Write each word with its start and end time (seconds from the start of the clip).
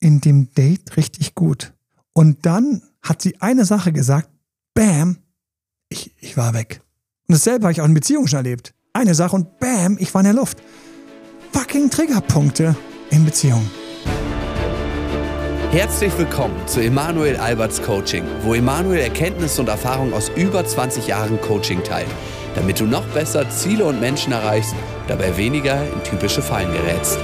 in 0.00 0.20
dem 0.20 0.52
Date 0.54 0.96
richtig 0.96 1.34
gut. 1.34 1.72
Und 2.12 2.46
dann 2.46 2.82
hat 3.02 3.22
sie 3.22 3.40
eine 3.40 3.64
Sache 3.64 3.92
gesagt, 3.92 4.28
bam, 4.74 5.18
ich, 5.88 6.12
ich 6.20 6.36
war 6.36 6.54
weg. 6.54 6.80
Und 7.28 7.34
dasselbe 7.34 7.64
habe 7.64 7.72
ich 7.72 7.80
auch 7.80 7.86
in 7.86 7.94
Beziehungen 7.94 8.28
schon 8.28 8.38
erlebt. 8.38 8.74
Eine 8.92 9.14
Sache 9.14 9.36
und 9.36 9.58
bam, 9.58 9.96
ich 9.98 10.12
war 10.14 10.20
in 10.20 10.26
der 10.26 10.34
Luft. 10.34 10.58
Fucking 11.52 11.90
Triggerpunkte 11.90 12.76
in 13.10 13.24
Beziehungen. 13.24 13.70
Herzlich 15.70 16.16
willkommen 16.16 16.54
zu 16.68 16.80
Emanuel 16.80 17.36
Alberts 17.36 17.82
Coaching, 17.82 18.24
wo 18.42 18.54
Emanuel 18.54 19.00
Erkenntnisse 19.00 19.60
und 19.60 19.68
Erfahrung 19.68 20.12
aus 20.12 20.30
über 20.36 20.64
20 20.64 21.08
Jahren 21.08 21.40
Coaching 21.40 21.82
teilt, 21.82 22.06
damit 22.54 22.78
du 22.78 22.84
noch 22.84 23.04
besser 23.08 23.50
Ziele 23.50 23.84
und 23.84 23.98
Menschen 23.98 24.32
erreichst, 24.32 24.74
dabei 25.08 25.36
weniger 25.36 25.82
in 25.92 26.04
typische 26.04 26.42
Fallen 26.42 26.72
gerätst. 26.72 27.18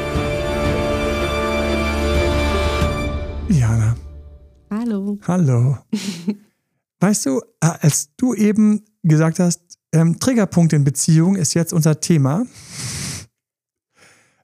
Hallo. 5.26 5.78
Weißt 7.00 7.26
du, 7.26 7.40
äh, 7.60 7.72
als 7.80 8.10
du 8.16 8.34
eben 8.34 8.84
gesagt 9.02 9.38
hast, 9.38 9.60
ähm, 9.92 10.18
Triggerpunkt 10.18 10.72
in 10.72 10.84
Beziehung 10.84 11.36
ist 11.36 11.54
jetzt 11.54 11.72
unser 11.72 12.00
Thema, 12.00 12.46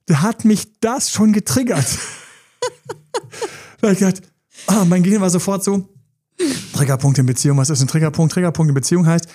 da 0.06 0.22
hat 0.22 0.44
mich 0.44 0.78
das 0.80 1.10
schon 1.10 1.32
getriggert. 1.32 1.86
da 3.80 3.90
ich 3.90 3.98
gedacht, 3.98 4.22
ah, 4.66 4.84
mein 4.84 5.02
Gehirn 5.02 5.20
war 5.20 5.30
sofort 5.30 5.64
so, 5.64 5.88
Triggerpunkt 6.72 7.18
in 7.18 7.26
Beziehung, 7.26 7.58
was 7.58 7.70
ist 7.70 7.80
ein 7.80 7.88
Triggerpunkt? 7.88 8.32
Triggerpunkt 8.32 8.68
in 8.68 8.74
Beziehung 8.74 9.06
heißt, 9.06 9.26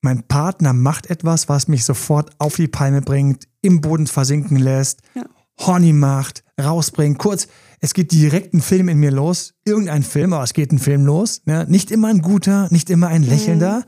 mein 0.00 0.22
Partner 0.26 0.72
macht 0.72 1.10
etwas, 1.10 1.48
was 1.48 1.68
mich 1.68 1.84
sofort 1.84 2.30
auf 2.38 2.56
die 2.56 2.68
Palme 2.68 3.02
bringt, 3.02 3.48
im 3.62 3.80
Boden 3.80 4.06
versinken 4.06 4.56
lässt, 4.56 5.02
ja. 5.14 5.24
horny 5.60 5.92
macht, 5.92 6.44
rausbringt. 6.60 7.18
Kurz, 7.18 7.48
es 7.80 7.94
geht 7.94 8.12
direkt 8.12 8.54
ein 8.54 8.60
Film 8.60 8.88
in 8.88 8.98
mir 8.98 9.10
los. 9.10 9.54
Irgendein 9.64 10.02
Film, 10.02 10.32
aber 10.32 10.44
es 10.44 10.52
geht 10.52 10.72
ein 10.72 10.78
Film 10.78 11.06
los. 11.06 11.42
Ne? 11.44 11.66
Nicht 11.68 11.90
immer 11.90 12.08
ein 12.08 12.22
guter, 12.22 12.68
nicht 12.70 12.90
immer 12.90 13.08
ein 13.08 13.22
lächelnder. 13.22 13.78
Mhm. 13.78 13.84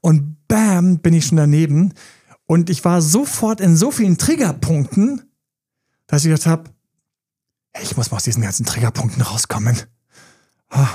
Und 0.00 0.48
bam, 0.48 0.98
bin 0.98 1.14
ich 1.14 1.26
schon 1.26 1.36
daneben. 1.36 1.92
Und 2.46 2.70
ich 2.70 2.84
war 2.84 3.02
sofort 3.02 3.60
in 3.60 3.76
so 3.76 3.90
vielen 3.90 4.18
Triggerpunkten, 4.18 5.22
dass 6.06 6.24
ich 6.24 6.30
gedacht 6.30 6.46
habe, 6.46 6.70
ich 7.82 7.96
muss 7.96 8.10
mal 8.10 8.18
aus 8.18 8.24
diesen 8.24 8.42
ganzen 8.42 8.66
Triggerpunkten 8.66 9.22
rauskommen. 9.22 9.76
Ah, 10.68 10.88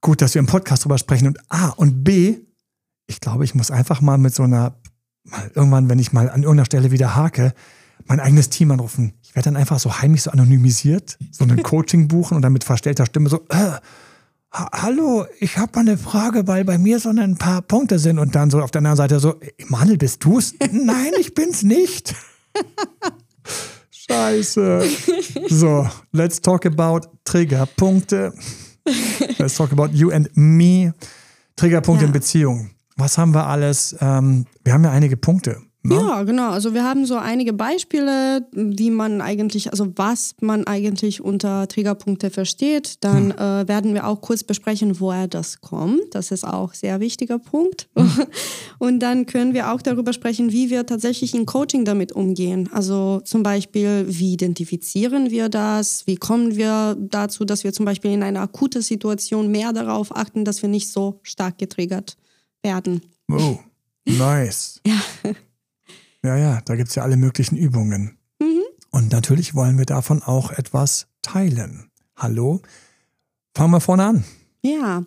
gut, 0.00 0.20
dass 0.22 0.34
wir 0.34 0.40
im 0.40 0.46
Podcast 0.46 0.84
drüber 0.84 0.98
sprechen. 0.98 1.28
Und 1.28 1.38
A 1.48 1.68
und 1.68 2.04
B, 2.04 2.38
ich 3.06 3.20
glaube, 3.20 3.44
ich 3.44 3.54
muss 3.54 3.70
einfach 3.70 4.00
mal 4.00 4.18
mit 4.18 4.34
so 4.34 4.42
einer, 4.42 4.80
mal 5.24 5.50
irgendwann, 5.54 5.88
wenn 5.88 5.98
ich 5.98 6.12
mal 6.12 6.28
an 6.28 6.42
irgendeiner 6.42 6.66
Stelle 6.66 6.90
wieder 6.90 7.16
hake, 7.16 7.54
mein 8.10 8.18
eigenes 8.18 8.50
Team 8.50 8.72
anrufen. 8.72 9.12
Ich 9.22 9.36
werde 9.36 9.44
dann 9.44 9.56
einfach 9.56 9.78
so 9.78 10.00
heimlich 10.00 10.22
so 10.24 10.32
anonymisiert, 10.32 11.16
so 11.30 11.44
ein 11.44 11.56
Coaching 11.62 12.08
buchen 12.08 12.34
und 12.34 12.42
dann 12.42 12.52
mit 12.52 12.64
verstellter 12.64 13.06
Stimme 13.06 13.28
so, 13.28 13.46
äh, 13.50 13.78
hallo, 14.52 15.26
ich 15.38 15.58
habe 15.58 15.70
mal 15.76 15.82
eine 15.82 15.96
Frage, 15.96 16.48
weil 16.48 16.64
bei 16.64 16.76
mir 16.76 16.98
so 16.98 17.10
ein 17.10 17.38
paar 17.38 17.62
Punkte 17.62 18.00
sind 18.00 18.18
und 18.18 18.34
dann 18.34 18.50
so 18.50 18.60
auf 18.60 18.72
der 18.72 18.80
anderen 18.80 18.96
Seite 18.96 19.20
so, 19.20 19.36
Emanuel, 19.58 19.96
bist 19.96 20.24
du's? 20.24 20.54
Nein, 20.72 21.12
ich 21.20 21.34
bin's 21.34 21.62
nicht. 21.62 22.16
Scheiße. 23.92 24.82
So, 25.48 25.88
let's 26.10 26.40
talk 26.40 26.66
about 26.66 27.02
Triggerpunkte. 27.22 28.32
Let's 29.38 29.54
talk 29.54 29.70
about 29.70 29.90
you 29.92 30.10
and 30.10 30.28
me. 30.34 30.94
Triggerpunkte 31.54 32.06
ja. 32.06 32.08
in 32.08 32.12
Beziehungen. 32.12 32.70
Was 32.96 33.18
haben 33.18 33.32
wir 33.32 33.46
alles? 33.46 33.94
Ähm, 34.00 34.46
wir 34.64 34.72
haben 34.72 34.82
ja 34.82 34.90
einige 34.90 35.16
Punkte. 35.16 35.62
Ne? 35.82 35.94
Ja, 35.94 36.24
genau. 36.24 36.50
Also 36.50 36.74
wir 36.74 36.84
haben 36.84 37.06
so 37.06 37.16
einige 37.16 37.54
Beispiele, 37.54 38.46
wie 38.52 38.90
man 38.90 39.22
eigentlich, 39.22 39.70
also 39.70 39.86
was 39.96 40.34
man 40.40 40.66
eigentlich 40.66 41.22
unter 41.22 41.68
Triggerpunkte 41.68 42.28
versteht. 42.30 43.02
Dann 43.02 43.30
hm. 43.30 43.38
äh, 43.38 43.68
werden 43.68 43.94
wir 43.94 44.06
auch 44.06 44.20
kurz 44.20 44.44
besprechen, 44.44 45.00
woher 45.00 45.26
das 45.26 45.62
kommt. 45.62 46.14
Das 46.14 46.32
ist 46.32 46.44
auch 46.44 46.72
ein 46.72 46.76
sehr 46.76 47.00
wichtiger 47.00 47.38
Punkt. 47.38 47.88
Hm. 47.96 48.10
Und 48.78 49.00
dann 49.00 49.24
können 49.24 49.54
wir 49.54 49.72
auch 49.72 49.80
darüber 49.80 50.12
sprechen, 50.12 50.52
wie 50.52 50.68
wir 50.68 50.84
tatsächlich 50.84 51.34
in 51.34 51.46
Coaching 51.46 51.86
damit 51.86 52.12
umgehen. 52.12 52.68
Also 52.72 53.22
zum 53.24 53.42
Beispiel, 53.42 54.04
wie 54.06 54.34
identifizieren 54.34 55.30
wir 55.30 55.48
das? 55.48 56.06
Wie 56.06 56.16
kommen 56.16 56.56
wir 56.56 56.94
dazu, 56.98 57.46
dass 57.46 57.64
wir 57.64 57.72
zum 57.72 57.86
Beispiel 57.86 58.12
in 58.12 58.22
einer 58.22 58.42
akuten 58.42 58.82
Situation 58.82 59.50
mehr 59.50 59.72
darauf 59.72 60.14
achten, 60.14 60.44
dass 60.44 60.60
wir 60.60 60.68
nicht 60.68 60.92
so 60.92 61.20
stark 61.22 61.56
getriggert 61.56 62.18
werden? 62.62 63.00
Oh, 63.32 63.58
nice. 64.04 64.82
ja. 64.86 65.32
Ja, 66.24 66.36
ja, 66.36 66.60
da 66.64 66.76
gibt 66.76 66.90
es 66.90 66.94
ja 66.94 67.02
alle 67.02 67.16
möglichen 67.16 67.56
Übungen. 67.56 68.18
Mhm. 68.40 68.62
Und 68.90 69.12
natürlich 69.12 69.54
wollen 69.54 69.78
wir 69.78 69.86
davon 69.86 70.22
auch 70.22 70.50
etwas 70.50 71.06
teilen. 71.22 71.90
Hallo? 72.16 72.60
Fangen 73.54 73.72
wir 73.72 73.80
vorne 73.80 74.04
an. 74.04 74.24
Ja. 74.62 75.04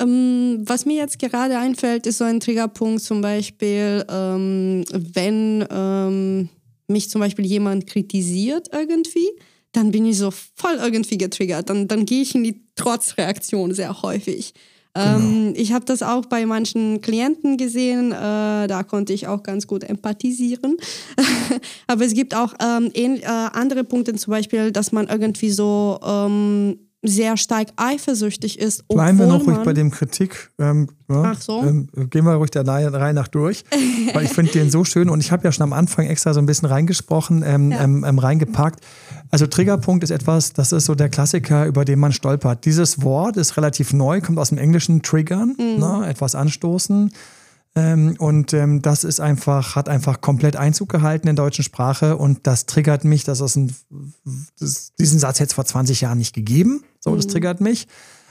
Ähm, 0.00 0.62
was 0.66 0.86
mir 0.86 0.96
jetzt 0.96 1.18
gerade 1.18 1.58
einfällt, 1.58 2.06
ist 2.06 2.18
so 2.18 2.24
ein 2.24 2.40
Triggerpunkt, 2.40 3.02
zum 3.02 3.20
Beispiel, 3.20 4.04
ähm, 4.08 4.84
wenn 4.90 5.64
ähm, 5.70 6.48
mich 6.88 7.10
zum 7.10 7.20
Beispiel 7.20 7.44
jemand 7.44 7.86
kritisiert 7.86 8.68
irgendwie, 8.72 9.28
dann 9.72 9.90
bin 9.90 10.06
ich 10.06 10.18
so 10.18 10.30
voll 10.30 10.76
irgendwie 10.80 11.18
getriggert. 11.18 11.70
Dann, 11.70 11.88
dann 11.88 12.06
gehe 12.06 12.22
ich 12.22 12.34
in 12.34 12.44
die 12.44 12.64
Trotzreaktion 12.74 13.74
sehr 13.74 14.02
häufig. 14.02 14.54
Genau. 14.94 15.16
Ähm, 15.18 15.52
ich 15.56 15.72
habe 15.72 15.84
das 15.84 16.02
auch 16.02 16.26
bei 16.26 16.46
manchen 16.46 17.00
Klienten 17.00 17.56
gesehen, 17.56 18.12
äh, 18.12 18.68
da 18.68 18.84
konnte 18.84 19.12
ich 19.12 19.26
auch 19.26 19.42
ganz 19.42 19.66
gut 19.66 19.82
empathisieren. 19.82 20.76
Aber 21.88 22.04
es 22.04 22.14
gibt 22.14 22.34
auch 22.36 22.54
ähm, 22.62 22.90
äh, 22.94 23.26
andere 23.26 23.82
Punkte, 23.82 24.14
zum 24.14 24.30
Beispiel, 24.30 24.70
dass 24.70 24.92
man 24.92 25.08
irgendwie 25.08 25.50
so 25.50 25.98
ähm, 26.06 26.78
sehr 27.04 27.36
stark 27.36 27.68
eifersüchtig 27.76 28.58
ist. 28.58 28.88
Bleiben 28.88 29.18
wir 29.18 29.26
noch 29.26 29.46
ruhig 29.46 29.58
bei 29.58 29.74
dem 29.74 29.90
Kritik. 29.90 30.50
Ähm, 30.58 30.88
ja, 31.10 31.32
Ach 31.34 31.40
so. 31.40 31.62
Ähm, 31.62 31.88
gehen 32.08 32.24
wir 32.24 32.32
ruhig 32.34 32.50
der 32.50 32.66
Reihe 32.66 33.12
nach 33.12 33.28
durch. 33.28 33.62
weil 34.14 34.24
ich 34.24 34.30
finde 34.32 34.52
den 34.52 34.70
so 34.70 34.84
schön 34.84 35.10
und 35.10 35.20
ich 35.20 35.30
habe 35.30 35.44
ja 35.44 35.52
schon 35.52 35.64
am 35.64 35.74
Anfang 35.74 36.06
extra 36.06 36.32
so 36.32 36.40
ein 36.40 36.46
bisschen 36.46 36.66
reingesprochen, 36.66 37.44
ähm, 37.46 37.72
ja. 37.72 37.84
Ähm, 37.84 38.04
ähm, 38.06 38.18
reingepackt. 38.18 38.80
Also 39.30 39.46
Triggerpunkt 39.46 40.04
ist 40.04 40.10
etwas, 40.10 40.52
das 40.52 40.72
ist 40.72 40.84
so 40.84 40.94
der 40.94 41.08
Klassiker, 41.08 41.66
über 41.66 41.84
den 41.84 41.98
man 41.98 42.12
stolpert. 42.12 42.64
Dieses 42.64 43.02
Wort 43.02 43.36
ist 43.36 43.56
relativ 43.56 43.92
neu, 43.92 44.20
kommt 44.20 44.38
aus 44.38 44.50
dem 44.50 44.58
Englischen 44.58 45.02
Triggern, 45.02 45.56
mhm. 45.58 45.80
ne, 45.80 46.06
etwas 46.08 46.34
anstoßen. 46.34 47.10
Ähm, 47.76 48.14
und 48.18 48.52
ähm, 48.52 48.82
das 48.82 49.02
ist 49.02 49.20
einfach, 49.20 49.74
hat 49.74 49.88
einfach 49.88 50.20
komplett 50.20 50.54
Einzug 50.54 50.88
gehalten 50.88 51.26
in 51.26 51.34
der 51.34 51.44
deutschen 51.44 51.64
Sprache 51.64 52.16
und 52.16 52.46
das 52.46 52.66
triggert 52.66 53.04
mich. 53.04 53.24
Das 53.24 53.40
ist 53.40 53.56
ein, 53.56 53.74
das, 54.60 54.92
diesen 54.98 55.18
Satz 55.18 55.40
hätte 55.40 55.48
es 55.48 55.54
vor 55.54 55.64
20 55.64 56.00
Jahren 56.02 56.18
nicht 56.18 56.34
gegeben. 56.34 56.84
So, 57.00 57.10
mhm. 57.10 57.16
das 57.16 57.26
triggert 57.26 57.60
mich. 57.60 57.88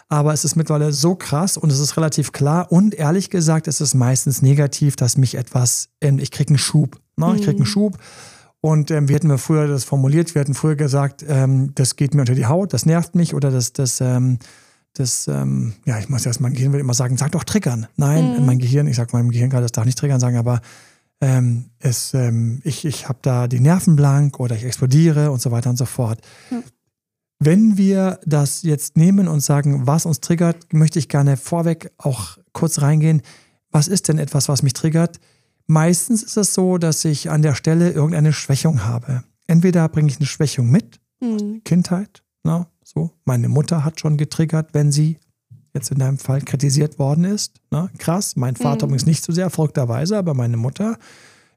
Aber 0.08 0.34
es 0.34 0.46
ist 0.46 0.56
mittlerweile 0.56 0.94
so 0.94 1.16
krass 1.16 1.58
und 1.58 1.72
es 1.72 1.80
ist 1.80 1.98
relativ 1.98 2.32
klar. 2.32 2.72
Und 2.72 2.94
ehrlich 2.94 3.30
gesagt, 3.30 3.68
es 3.68 3.82
ist 3.82 3.96
meistens 3.96 4.42
negativ, 4.42 4.96
dass 4.96 5.18
mich 5.18 5.36
etwas, 5.36 5.90
ähm, 6.02 6.20
ich 6.20 6.32
kriege 6.32 6.50
einen 6.50 6.58
Schub. 6.58 7.00
Ne? 7.18 7.28
Mhm. 7.28 7.36
Ich 7.36 7.42
kriege 7.42 7.58
einen 7.58 7.66
Schub. 7.66 7.98
Und 8.66 8.92
ähm, 8.92 9.10
wir 9.10 9.16
hätten 9.18 9.28
wir 9.28 9.38
früher 9.38 9.68
das 9.68 9.84
formuliert, 9.84 10.36
wir 10.36 10.40
hätten 10.40 10.54
früher 10.54 10.78
gesagt, 10.78 11.26
ähm, 11.28 11.76
das 11.76 11.98
geht 11.98 12.14
mir 12.14 12.22
unter 12.22 12.34
die 12.34 12.46
Haut, 12.46 12.72
das 12.72 12.86
nervt 12.86 13.14
mich 13.14 13.34
oder 13.34 13.52
das, 13.52 13.74
das, 13.74 14.00
ähm, 14.00 14.40
das, 14.94 15.28
ähm, 15.28 15.74
ja, 15.84 16.00
ich 16.00 16.08
muss 16.08 16.26
erst, 16.26 16.40
mein 16.40 16.54
Gehirn 16.54 16.72
will 16.72 16.80
immer 16.80 16.94
sagen, 16.94 17.18
sag 17.18 17.34
doch 17.34 17.44
triggern. 17.44 17.88
Nein, 17.98 18.40
mhm. 18.40 18.46
mein 18.46 18.60
Gehirn, 18.60 18.88
ich 18.88 18.96
sag 18.96 19.12
meinem 19.12 19.32
Gehirn 19.32 19.50
gerade, 19.50 19.64
das 19.64 19.74
darf 19.74 19.84
nicht 19.84 19.98
triggern 19.98 20.22
sagen, 20.22 20.38
aber 20.38 20.62
ähm, 21.20 21.72
es, 21.80 22.14
ähm, 22.14 22.62
ich, 22.64 22.86
ich 22.86 23.10
habe 23.10 23.20
da 23.22 23.50
die 23.50 23.60
Nerven 23.60 23.98
blank 23.98 24.40
oder 24.40 24.56
ich 24.56 24.64
explodiere 24.64 25.32
und 25.32 25.42
so 25.42 25.52
weiter 25.52 25.70
und 25.70 25.78
so 25.78 25.86
fort. 25.86 26.22
Mhm. 26.50 26.64
Wenn 27.40 27.78
wir 27.78 28.22
das 28.26 28.62
jetzt 28.62 28.96
nehmen 28.96 29.28
und 29.28 29.42
sagen, 29.42 29.88
was 29.88 30.06
uns 30.06 30.22
triggert, 30.22 30.72
möchte 30.72 31.00
ich 31.00 31.10
gerne 31.10 31.36
vorweg 31.36 31.92
auch 31.98 32.38
kurz 32.54 32.82
reingehen. 32.82 33.24
Was 33.72 33.90
ist 33.90 34.08
denn 34.08 34.20
etwas, 34.20 34.48
was 34.48 34.64
mich 34.64 34.72
triggert? 34.72 35.20
Meistens 35.68 36.24
ist 36.24 36.38
es 36.38 36.54
so, 36.54 36.78
dass 36.78 37.06
ich 37.06 37.30
an 37.30 37.42
der 37.42 37.56
Stelle 37.56 37.92
irgendeine 37.92 38.34
Schwächung 38.34 38.84
habe. 38.84 39.24
Entweder 39.48 39.88
bringe 39.90 40.10
ich 40.10 40.18
eine 40.18 40.26
Schwächung 40.26 40.70
mit, 40.70 41.00
mhm. 41.22 41.64
Kindheit, 41.64 42.24
na, 42.44 42.68
so. 42.84 43.12
Meine 43.26 43.50
Mutter 43.50 43.86
hat 43.86 44.00
schon 44.00 44.18
getriggert, 44.18 44.74
wenn 44.74 44.92
sie 44.92 45.18
jetzt 45.74 45.92
in 45.92 46.00
deinem 46.00 46.18
Fall 46.18 46.42
kritisiert 46.42 47.00
worden 47.00 47.24
ist. 47.24 47.62
Na, 47.72 47.90
krass. 47.98 48.36
Mein 48.36 48.56
Vater 48.56 48.86
mhm. 48.86 48.92
übrigens 48.92 49.06
nicht 49.06 49.24
so 49.24 49.34
sehr, 49.34 49.50
verrückterweise, 49.50 50.18
aber 50.18 50.34
meine 50.34 50.58
Mutter. 50.58 50.98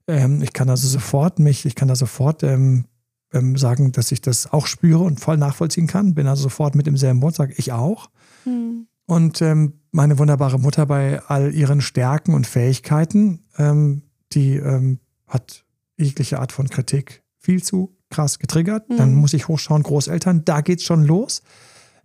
Ähm, 0.06 0.42
ich 0.42 0.52
kann 0.52 0.70
also 0.70 0.88
sofort 0.88 1.38
mich, 1.38 1.66
ich 1.66 1.74
kann 1.74 1.88
da 1.88 1.96
sofort 1.96 2.42
ähm, 2.42 2.84
ähm, 3.32 3.56
sagen, 3.56 3.92
dass 3.92 4.12
ich 4.12 4.22
das 4.22 4.52
auch 4.52 4.66
spüre 4.66 5.02
und 5.02 5.20
voll 5.20 5.36
nachvollziehen 5.36 5.86
kann. 5.86 6.14
Bin 6.14 6.26
also 6.26 6.44
sofort 6.44 6.74
mit 6.74 6.86
im 6.86 6.96
selben 6.96 7.20
Boot, 7.20 7.34
sage 7.34 7.54
ich 7.56 7.72
auch. 7.72 8.08
Mhm. 8.44 8.86
Und 9.06 9.40
ähm, 9.40 9.74
meine 9.92 10.18
wunderbare 10.18 10.58
Mutter 10.58 10.84
bei 10.86 11.22
all 11.22 11.54
ihren 11.54 11.80
Stärken 11.80 12.34
und 12.34 12.46
Fähigkeiten, 12.46 13.44
ähm, 13.56 14.02
die 14.32 14.56
ähm, 14.56 14.98
hat 15.26 15.64
jegliche 15.96 16.40
Art 16.40 16.52
von 16.52 16.68
Kritik 16.68 17.22
viel 17.38 17.62
zu 17.62 17.96
krass 18.10 18.38
getriggert. 18.38 18.88
Mhm. 18.88 18.96
Dann 18.96 19.14
muss 19.14 19.32
ich 19.32 19.48
hochschauen, 19.48 19.82
Großeltern, 19.82 20.44
da 20.44 20.60
geht's 20.60 20.82
schon 20.82 21.04
los. 21.04 21.42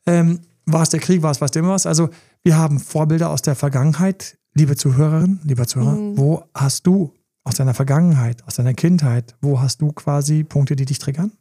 Ähm, 0.05 0.41
war 0.65 0.83
es 0.83 0.89
der 0.89 0.99
Krieg, 0.99 1.21
war 1.21 1.31
es 1.31 1.41
was 1.41 1.51
immer 1.51 1.69
was? 1.69 1.85
Also 1.85 2.09
wir 2.43 2.57
haben 2.57 2.79
Vorbilder 2.79 3.29
aus 3.29 3.41
der 3.41 3.55
Vergangenheit. 3.55 4.37
Liebe 4.53 4.75
Zuhörerin, 4.75 5.39
lieber 5.43 5.65
Zuhörer, 5.65 5.93
mhm. 5.93 6.17
wo 6.17 6.43
hast 6.53 6.85
du 6.85 7.13
aus 7.43 7.55
deiner 7.55 7.73
Vergangenheit, 7.73 8.45
aus 8.45 8.55
deiner 8.55 8.73
Kindheit, 8.73 9.35
wo 9.41 9.61
hast 9.61 9.81
du 9.81 9.91
quasi 9.93 10.43
Punkte, 10.43 10.75
die 10.75 10.85
dich 10.85 10.99
triggern? 10.99 11.31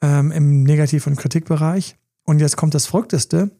Ähm, 0.00 0.32
Im 0.32 0.62
Negativ- 0.62 1.06
und 1.06 1.16
Kritikbereich. 1.16 1.96
Und 2.24 2.40
jetzt 2.40 2.56
kommt 2.56 2.74
das 2.74 2.86
Verrückteste, 2.86 3.50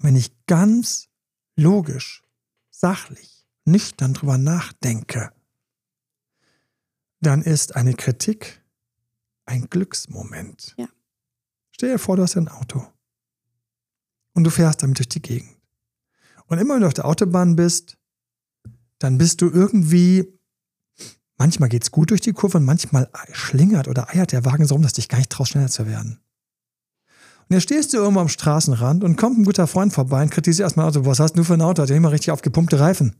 wenn 0.00 0.16
ich 0.16 0.32
ganz 0.46 1.08
logisch, 1.56 2.22
sachlich, 2.70 3.46
nüchtern 3.64 4.14
drüber 4.14 4.38
nachdenke, 4.38 5.32
dann 7.20 7.42
ist 7.42 7.76
eine 7.76 7.94
Kritik 7.94 8.64
ein 9.44 9.68
Glücksmoment. 9.68 10.74
Ja. 10.78 10.88
Stell 11.72 11.92
dir 11.92 11.98
vor, 11.98 12.16
du 12.16 12.22
hast 12.22 12.36
ein 12.36 12.48
Auto 12.48 12.86
und 14.32 14.44
du 14.44 14.50
fährst 14.50 14.82
damit 14.82 14.98
durch 14.98 15.08
die 15.08 15.22
Gegend. 15.22 15.56
Und 16.46 16.58
immer 16.58 16.74
wenn 16.74 16.82
du 16.82 16.86
auf 16.86 16.94
der 16.94 17.06
Autobahn 17.06 17.56
bist, 17.56 17.98
dann 18.98 19.18
bist 19.18 19.40
du 19.40 19.50
irgendwie, 19.50 20.38
manchmal 21.36 21.68
geht 21.68 21.82
es 21.82 21.90
gut 21.90 22.10
durch 22.10 22.20
die 22.20 22.32
Kurve 22.32 22.58
und 22.58 22.64
manchmal 22.64 23.10
schlingert 23.32 23.88
oder 23.88 24.08
eiert 24.10 24.32
der 24.32 24.44
Wagen 24.44 24.66
so 24.66 24.74
rum, 24.74 24.82
dass 24.82 24.92
dich 24.94 25.08
gar 25.08 25.18
nicht 25.18 25.30
traust, 25.30 25.52
schneller 25.52 25.68
zu 25.68 25.86
werden. 25.86 26.20
Und 27.50 27.56
jetzt 27.56 27.64
stehst 27.64 27.92
du 27.92 27.96
irgendwo 27.96 28.20
am 28.20 28.28
Straßenrand 28.28 29.02
und 29.02 29.16
kommt 29.16 29.36
ein 29.36 29.44
guter 29.44 29.66
Freund 29.66 29.92
vorbei 29.92 30.22
und 30.22 30.30
kritisiert 30.30 30.66
erstmal 30.66 30.86
Auto. 30.86 31.04
Was 31.04 31.18
hast 31.18 31.36
du 31.36 31.42
für 31.42 31.54
ein 31.54 31.62
Auto? 31.62 31.82
Hat 31.82 31.90
ja 31.90 31.96
immer 31.96 32.12
richtig 32.12 32.30
aufgepumpte 32.30 32.78
Reifen. 32.78 33.16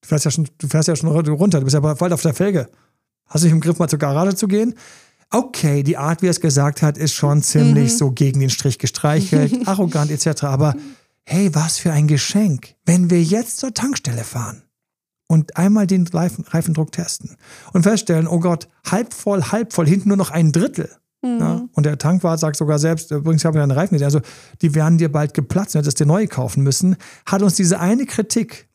Du 0.00 0.08
fährst 0.08 0.24
ja 0.24 0.30
schon, 0.30 0.48
du 0.56 0.68
fährst 0.68 0.88
ja 0.88 0.96
schon 0.96 1.10
runter, 1.10 1.58
du 1.58 1.64
bist 1.64 1.74
ja 1.74 1.80
bald 1.80 2.12
auf 2.14 2.22
der 2.22 2.32
Felge. 2.32 2.70
Hast 3.26 3.44
du 3.44 3.46
dich 3.46 3.52
im 3.52 3.60
Griff, 3.60 3.78
mal 3.78 3.88
zur 3.88 3.98
Garage 3.98 4.34
zu 4.34 4.48
gehen? 4.48 4.74
Okay, 5.30 5.82
die 5.82 5.98
Art, 5.98 6.22
wie 6.22 6.28
er 6.28 6.30
es 6.30 6.40
gesagt 6.40 6.80
hat, 6.80 6.96
ist 6.96 7.12
schon 7.12 7.42
ziemlich 7.42 7.92
mhm. 7.92 7.96
so 7.96 8.10
gegen 8.10 8.40
den 8.40 8.48
Strich 8.48 8.78
gestreichelt, 8.78 9.54
arrogant 9.68 10.10
etc. 10.10 10.44
Aber 10.44 10.74
hey, 11.24 11.54
was 11.54 11.76
für 11.76 11.92
ein 11.92 12.08
Geschenk, 12.08 12.74
wenn 12.86 13.10
wir 13.10 13.22
jetzt 13.22 13.58
zur 13.58 13.74
Tankstelle 13.74 14.24
fahren 14.24 14.62
und 15.26 15.58
einmal 15.58 15.86
den 15.86 16.06
Reifen, 16.06 16.46
Reifendruck 16.48 16.90
testen 16.92 17.36
und 17.74 17.82
feststellen, 17.82 18.26
oh 18.26 18.40
Gott, 18.40 18.68
halb 18.90 19.12
voll, 19.12 19.42
halb 19.42 19.74
voll, 19.74 19.86
hinten 19.86 20.08
nur 20.08 20.16
noch 20.16 20.30
ein 20.30 20.52
Drittel. 20.52 20.88
Mhm. 21.34 21.40
Ja, 21.40 21.68
und 21.72 21.86
der 21.86 21.98
Tankwart 21.98 22.40
sagt 22.40 22.56
sogar 22.56 22.78
selbst, 22.78 23.10
übrigens, 23.10 23.42
ich 23.42 23.46
habe 23.46 23.62
einen 23.62 23.72
Reifen 23.72 23.94
gesehen, 23.94 24.06
also 24.06 24.20
die 24.62 24.74
werden 24.74 24.98
dir 24.98 25.10
bald 25.10 25.34
geplatzt, 25.34 25.74
du 25.74 25.78
hättest 25.78 26.00
dir 26.00 26.06
neue 26.06 26.28
kaufen 26.28 26.62
müssen, 26.62 26.96
hat 27.26 27.42
uns 27.42 27.54
diese 27.54 27.80
eine 27.80 28.06
Kritik 28.06 28.68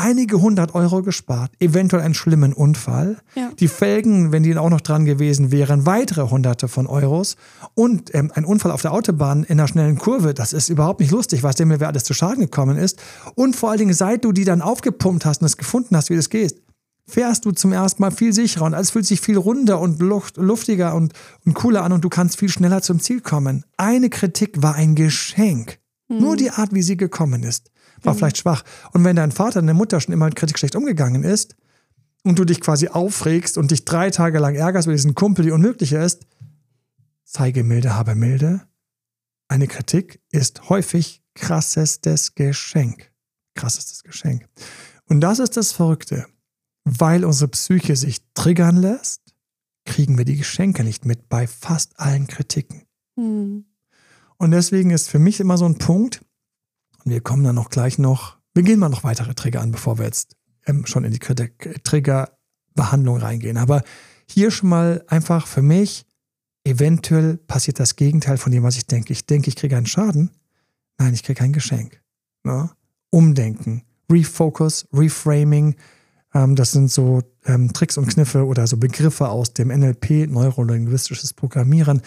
einige 0.00 0.40
hundert 0.40 0.74
Euro 0.74 1.02
gespart, 1.02 1.52
eventuell 1.60 2.02
einen 2.02 2.14
schlimmen 2.14 2.52
Unfall. 2.52 3.18
Ja. 3.34 3.50
Die 3.58 3.68
Felgen, 3.68 4.32
wenn 4.32 4.42
die 4.42 4.56
auch 4.56 4.70
noch 4.70 4.80
dran 4.80 5.04
gewesen 5.04 5.52
wären, 5.52 5.86
weitere 5.86 6.22
hunderte 6.22 6.68
von 6.68 6.86
Euros. 6.86 7.36
Und 7.74 8.14
ähm, 8.14 8.32
ein 8.34 8.44
Unfall 8.44 8.72
auf 8.72 8.82
der 8.82 8.92
Autobahn 8.92 9.44
in 9.44 9.60
einer 9.60 9.68
schnellen 9.68 9.98
Kurve, 9.98 10.32
das 10.32 10.52
ist 10.52 10.70
überhaupt 10.70 11.00
nicht 11.00 11.10
lustig, 11.10 11.42
was 11.42 11.56
dem 11.56 11.68
wer 11.68 11.88
alles 11.88 12.04
zu 12.04 12.14
Schaden 12.14 12.40
gekommen 12.40 12.78
ist. 12.78 12.98
Und 13.34 13.56
vor 13.56 13.70
allen 13.70 13.78
Dingen, 13.78 13.94
seit 13.94 14.24
du 14.24 14.32
die 14.32 14.44
dann 14.44 14.62
aufgepumpt 14.62 15.24
hast 15.26 15.42
und 15.42 15.46
es 15.46 15.56
gefunden 15.56 15.96
hast, 15.96 16.08
wie 16.10 16.16
das 16.16 16.30
geht, 16.30 16.62
fährst 17.10 17.44
du 17.44 17.50
zum 17.50 17.72
ersten 17.72 18.02
Mal 18.02 18.10
viel 18.10 18.32
sicherer 18.32 18.64
und 18.64 18.74
alles 18.74 18.90
fühlt 18.90 19.06
sich 19.06 19.20
viel 19.20 19.36
runder 19.36 19.80
und 19.80 20.00
luft, 20.00 20.36
luftiger 20.36 20.94
und, 20.94 21.12
und 21.44 21.54
cooler 21.54 21.82
an 21.82 21.92
und 21.92 22.04
du 22.04 22.08
kannst 22.08 22.38
viel 22.38 22.48
schneller 22.48 22.82
zum 22.82 23.00
Ziel 23.00 23.20
kommen. 23.20 23.64
Eine 23.76 24.10
Kritik 24.10 24.62
war 24.62 24.74
ein 24.74 24.94
Geschenk. 24.94 25.78
Mhm. 26.08 26.18
Nur 26.18 26.36
die 26.36 26.50
Art, 26.50 26.72
wie 26.72 26.82
sie 26.82 26.96
gekommen 26.96 27.42
ist, 27.42 27.70
war 28.02 28.14
mhm. 28.14 28.18
vielleicht 28.18 28.38
schwach. 28.38 28.64
Und 28.92 29.04
wenn 29.04 29.16
dein 29.16 29.32
Vater, 29.32 29.60
deine 29.60 29.74
Mutter 29.74 30.00
schon 30.00 30.14
immer 30.14 30.26
mit 30.26 30.36
Kritik 30.36 30.58
schlecht 30.58 30.76
umgegangen 30.76 31.24
ist 31.24 31.56
und 32.22 32.38
du 32.38 32.44
dich 32.44 32.60
quasi 32.60 32.88
aufregst 32.88 33.58
und 33.58 33.70
dich 33.70 33.84
drei 33.84 34.10
Tage 34.10 34.38
lang 34.38 34.54
ärgerst 34.54 34.86
über 34.86 34.94
diesen 34.94 35.14
Kumpel, 35.14 35.44
die 35.44 35.50
unmöglich 35.50 35.92
ist, 35.92 36.26
zeige 37.24 37.64
milde, 37.64 37.94
habe 37.94 38.14
milde. 38.14 38.62
Eine 39.48 39.66
Kritik 39.66 40.20
ist 40.30 40.68
häufig 40.68 41.22
krassestes 41.34 42.34
Geschenk. 42.34 43.10
Krassestes 43.54 44.04
Geschenk. 44.04 44.46
Und 45.06 45.20
das 45.20 45.40
ist 45.40 45.56
das 45.56 45.72
Verrückte 45.72 46.26
weil 46.98 47.24
unsere 47.24 47.48
Psyche 47.48 47.94
sich 47.94 48.18
triggern 48.34 48.76
lässt, 48.76 49.22
kriegen 49.84 50.18
wir 50.18 50.24
die 50.24 50.36
Geschenke 50.36 50.82
nicht 50.82 51.04
mit 51.04 51.28
bei 51.28 51.46
fast 51.46 51.98
allen 51.98 52.26
Kritiken. 52.26 52.82
Mhm. 53.16 53.66
Und 54.38 54.50
deswegen 54.50 54.90
ist 54.90 55.08
für 55.08 55.18
mich 55.18 55.40
immer 55.40 55.56
so 55.56 55.66
ein 55.66 55.78
Punkt, 55.78 56.24
und 57.04 57.12
wir 57.12 57.20
kommen 57.20 57.44
dann 57.44 57.54
noch 57.54 57.70
gleich 57.70 57.98
noch, 57.98 58.38
wir 58.54 58.62
gehen 58.62 58.80
mal 58.80 58.88
noch 58.88 59.04
weitere 59.04 59.34
Trigger 59.34 59.60
an, 59.60 59.70
bevor 59.70 59.98
wir 59.98 60.06
jetzt 60.06 60.36
ähm, 60.66 60.84
schon 60.86 61.04
in 61.04 61.12
die 61.12 61.18
Triggerbehandlung 61.18 63.18
reingehen. 63.18 63.56
Aber 63.56 63.82
hier 64.28 64.50
schon 64.50 64.68
mal 64.68 65.04
einfach 65.06 65.46
für 65.46 65.62
mich, 65.62 66.06
eventuell 66.64 67.36
passiert 67.36 67.78
das 67.78 67.96
Gegenteil 67.96 68.38
von 68.38 68.52
dem, 68.52 68.62
was 68.62 68.76
ich 68.76 68.86
denke. 68.86 69.12
Ich 69.12 69.26
denke, 69.26 69.48
ich 69.48 69.56
kriege 69.56 69.76
einen 69.76 69.86
Schaden. 69.86 70.30
Nein, 70.98 71.14
ich 71.14 71.22
kriege 71.22 71.42
ein 71.42 71.52
Geschenk. 71.52 72.02
Ja? 72.44 72.64
Ne? 72.64 72.70
Umdenken, 73.12 73.82
Refocus, 74.10 74.86
Reframing, 74.92 75.74
das 76.32 76.72
sind 76.72 76.90
so 76.90 77.22
ähm, 77.44 77.72
Tricks 77.72 77.98
und 77.98 78.06
Kniffe 78.06 78.46
oder 78.46 78.66
so 78.66 78.76
Begriffe 78.76 79.28
aus 79.28 79.52
dem 79.52 79.68
NLP, 79.68 80.28
neurolinguistisches 80.28 81.32
Programmieren. 81.32 82.02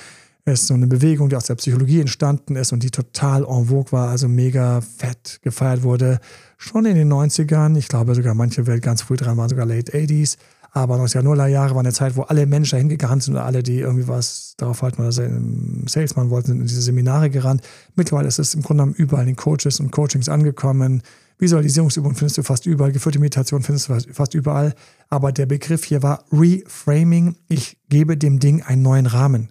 Ist 0.45 0.67
so 0.67 0.73
eine 0.73 0.87
Bewegung, 0.87 1.29
die 1.29 1.37
aus 1.37 1.45
der 1.45 1.55
Psychologie 1.55 2.01
entstanden 2.01 2.57
ist 2.57 2.73
und 2.73 2.83
die 2.83 2.91
total 2.91 3.45
en 3.45 3.65
vogue 3.67 3.93
war, 3.93 4.09
also 4.09 4.27
mega 4.27 4.81
fett 4.81 5.39
gefeiert 5.41 5.83
wurde. 5.83 6.19
Schon 6.57 6.85
in 6.85 6.95
den 6.95 7.11
90ern, 7.11 7.77
ich 7.77 7.87
glaube 7.87 8.13
sogar 8.13 8.33
manche 8.33 8.67
Welt 8.67 8.83
ganz 8.83 9.01
früh 9.01 9.15
dran 9.15 9.37
waren, 9.37 9.47
sogar 9.47 9.65
late 9.65 9.93
80s. 9.93 10.37
Aber 10.75 10.95
1900er 10.95 11.47
Jahre 11.47 11.75
war 11.75 11.81
eine 11.81 11.93
Zeit, 11.93 12.15
wo 12.15 12.23
alle 12.23 12.47
Menschen 12.47 12.79
hingegangen 12.79 13.21
sind 13.21 13.35
und 13.35 13.41
alle, 13.41 13.61
die 13.61 13.79
irgendwie 13.79 14.07
was 14.07 14.55
darauf 14.57 14.81
halten 14.81 15.01
oder 15.01 15.11
Salesman 15.11 16.31
wollten, 16.31 16.47
sind 16.47 16.61
in 16.61 16.67
diese 16.67 16.81
Seminare 16.81 17.29
gerannt. 17.29 17.61
Mittlerweile 17.95 18.27
ist 18.27 18.39
es 18.39 18.55
im 18.55 18.63
Grunde 18.63 18.83
genommen 18.83 18.95
überall 18.97 19.27
in 19.27 19.35
Coaches 19.35 19.79
und 19.79 19.91
Coachings 19.91 20.29
angekommen. 20.29 21.03
Visualisierungsübungen 21.39 22.15
findest 22.15 22.37
du 22.37 22.43
fast 22.43 22.65
überall, 22.65 22.91
geführte 22.91 23.19
Meditation 23.19 23.63
findest 23.63 23.89
du 23.89 24.13
fast 24.13 24.33
überall. 24.33 24.73
Aber 25.09 25.31
der 25.31 25.45
Begriff 25.45 25.83
hier 25.83 26.03
war 26.03 26.25
Reframing. 26.31 27.35
Ich 27.47 27.77
gebe 27.89 28.17
dem 28.17 28.39
Ding 28.39 28.61
einen 28.61 28.81
neuen 28.81 29.05
Rahmen. 29.05 29.49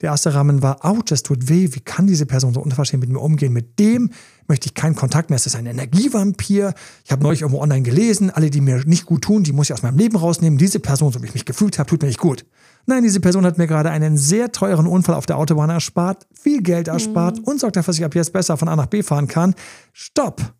Der 0.00 0.10
erste 0.10 0.34
Rahmen 0.34 0.60
war, 0.60 0.84
ouch, 0.84 1.02
das 1.04 1.22
tut 1.22 1.48
weh, 1.48 1.70
wie 1.72 1.80
kann 1.80 2.06
diese 2.06 2.26
Person 2.26 2.52
so 2.52 2.60
unverschämt 2.60 3.00
mit 3.00 3.10
mir 3.10 3.20
umgehen? 3.20 3.52
Mit 3.52 3.78
dem 3.78 4.10
möchte 4.48 4.66
ich 4.66 4.74
keinen 4.74 4.96
Kontakt 4.96 5.30
mehr. 5.30 5.36
Es 5.36 5.46
ist 5.46 5.56
ein 5.56 5.66
Energievampir. 5.66 6.74
Ich 7.04 7.12
habe 7.12 7.22
neulich 7.22 7.42
irgendwo 7.42 7.62
online 7.62 7.82
gelesen, 7.82 8.30
alle, 8.30 8.50
die 8.50 8.60
mir 8.60 8.82
nicht 8.84 9.06
gut 9.06 9.22
tun, 9.22 9.44
die 9.44 9.52
muss 9.52 9.70
ich 9.70 9.72
aus 9.72 9.82
meinem 9.82 9.96
Leben 9.96 10.16
rausnehmen. 10.16 10.58
Diese 10.58 10.80
Person, 10.80 11.12
so 11.12 11.22
wie 11.22 11.26
ich 11.26 11.34
mich 11.34 11.46
gefühlt 11.46 11.78
habe, 11.78 11.88
tut 11.88 12.02
mir 12.02 12.08
nicht 12.08 12.20
gut. 12.20 12.44
Nein, 12.86 13.02
diese 13.02 13.20
Person 13.20 13.46
hat 13.46 13.56
mir 13.56 13.66
gerade 13.66 13.90
einen 13.90 14.18
sehr 14.18 14.52
teuren 14.52 14.86
Unfall 14.86 15.14
auf 15.14 15.26
der 15.26 15.38
Autobahn 15.38 15.70
erspart, 15.70 16.26
viel 16.34 16.60
Geld 16.60 16.88
erspart 16.88 17.38
mhm. 17.38 17.44
und 17.44 17.60
sorgt 17.60 17.76
dafür, 17.76 17.92
dass 17.92 17.98
ich 17.98 18.04
ab 18.04 18.14
jetzt 18.14 18.32
besser 18.32 18.58
von 18.58 18.68
A 18.68 18.76
nach 18.76 18.86
B 18.86 19.02
fahren 19.02 19.28
kann. 19.28 19.54
Stopp! 19.92 20.54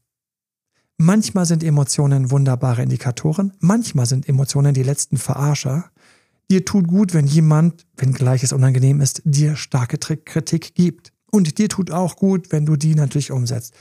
Manchmal 0.96 1.44
sind 1.44 1.64
Emotionen 1.64 2.30
wunderbare 2.30 2.82
Indikatoren, 2.82 3.52
manchmal 3.58 4.06
sind 4.06 4.28
Emotionen 4.28 4.74
die 4.74 4.82
letzten 4.82 5.16
Verarscher. 5.16 5.90
Dir 6.50 6.64
tut 6.64 6.86
gut, 6.86 7.14
wenn 7.14 7.26
jemand, 7.26 7.86
wenn 7.96 8.12
gleiches 8.12 8.52
unangenehm 8.52 9.00
ist, 9.00 9.22
dir 9.24 9.56
starke 9.56 9.98
Kritik 9.98 10.74
gibt. 10.74 11.12
Und 11.30 11.58
dir 11.58 11.68
tut 11.68 11.90
auch 11.90 12.16
gut, 12.16 12.52
wenn 12.52 12.64
du 12.64 12.76
die 12.76 12.94
natürlich 12.94 13.32
umsetzt. 13.32 13.74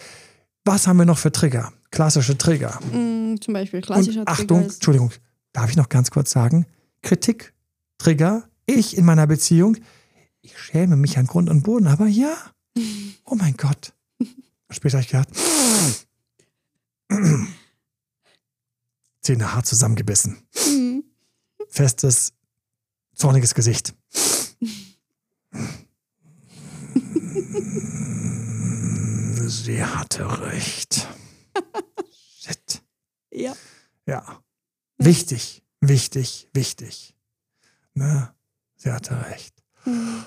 Was 0.65 0.88
haben 0.88 0.98
wir 0.98 1.05
noch 1.05 1.20
für 1.20 1.32
Trigger? 1.32 1.72
Klassische 1.91 2.36
Trigger. 2.38 2.79
Mm, 2.91 3.36
zum 3.39 3.53
Beispiel 3.53 3.82
klassischer 3.82 4.22
Und 4.22 4.29
Achtung, 4.29 4.62
Trigger. 4.62 4.74
Entschuldigung, 4.74 5.12
darf 5.51 5.70
ich 5.70 5.75
noch 5.75 5.89
ganz 5.89 6.10
kurz 6.10 6.32
sagen? 6.32 6.65
Kritik, 7.03 7.53
Trigger, 8.00 8.43
ich 8.65 8.98
in 8.98 9.05
meiner 9.05 9.27
Beziehung. 9.27 9.77
Ich 10.41 10.58
schäme 10.58 10.96
mich 10.96 11.17
an 11.17 11.27
Grund 11.27 11.50
und 11.50 11.63
Boden, 11.63 11.88
aber 11.88 12.08
ja. 12.08 12.34
Oh 13.25 13.36
mein 13.36 13.55
Gott. 13.55 13.93
Später 14.70 14.98
habe 14.98 15.03
ich 15.03 15.10
gedacht, 15.10 15.29
Zähne 19.22 19.53
hart 19.53 19.65
zusammengebissen. 19.65 20.48
Mhm. 20.67 21.03
Festes, 21.70 22.34
zorniges 23.15 23.53
Gesicht. 23.53 23.93
Sie 29.46 29.84
hatte 29.84 30.41
recht. 30.41 31.08
Shit. 32.39 32.84
Ja. 33.32 33.55
Ja. 34.05 34.43
Wichtig, 34.98 35.63
wichtig, 35.82 36.50
wichtig. 36.53 37.15
Ne? 37.93 38.34
Sie 38.75 38.91
hatte 38.91 39.25
recht. 39.25 39.63
Mhm. 39.86 40.25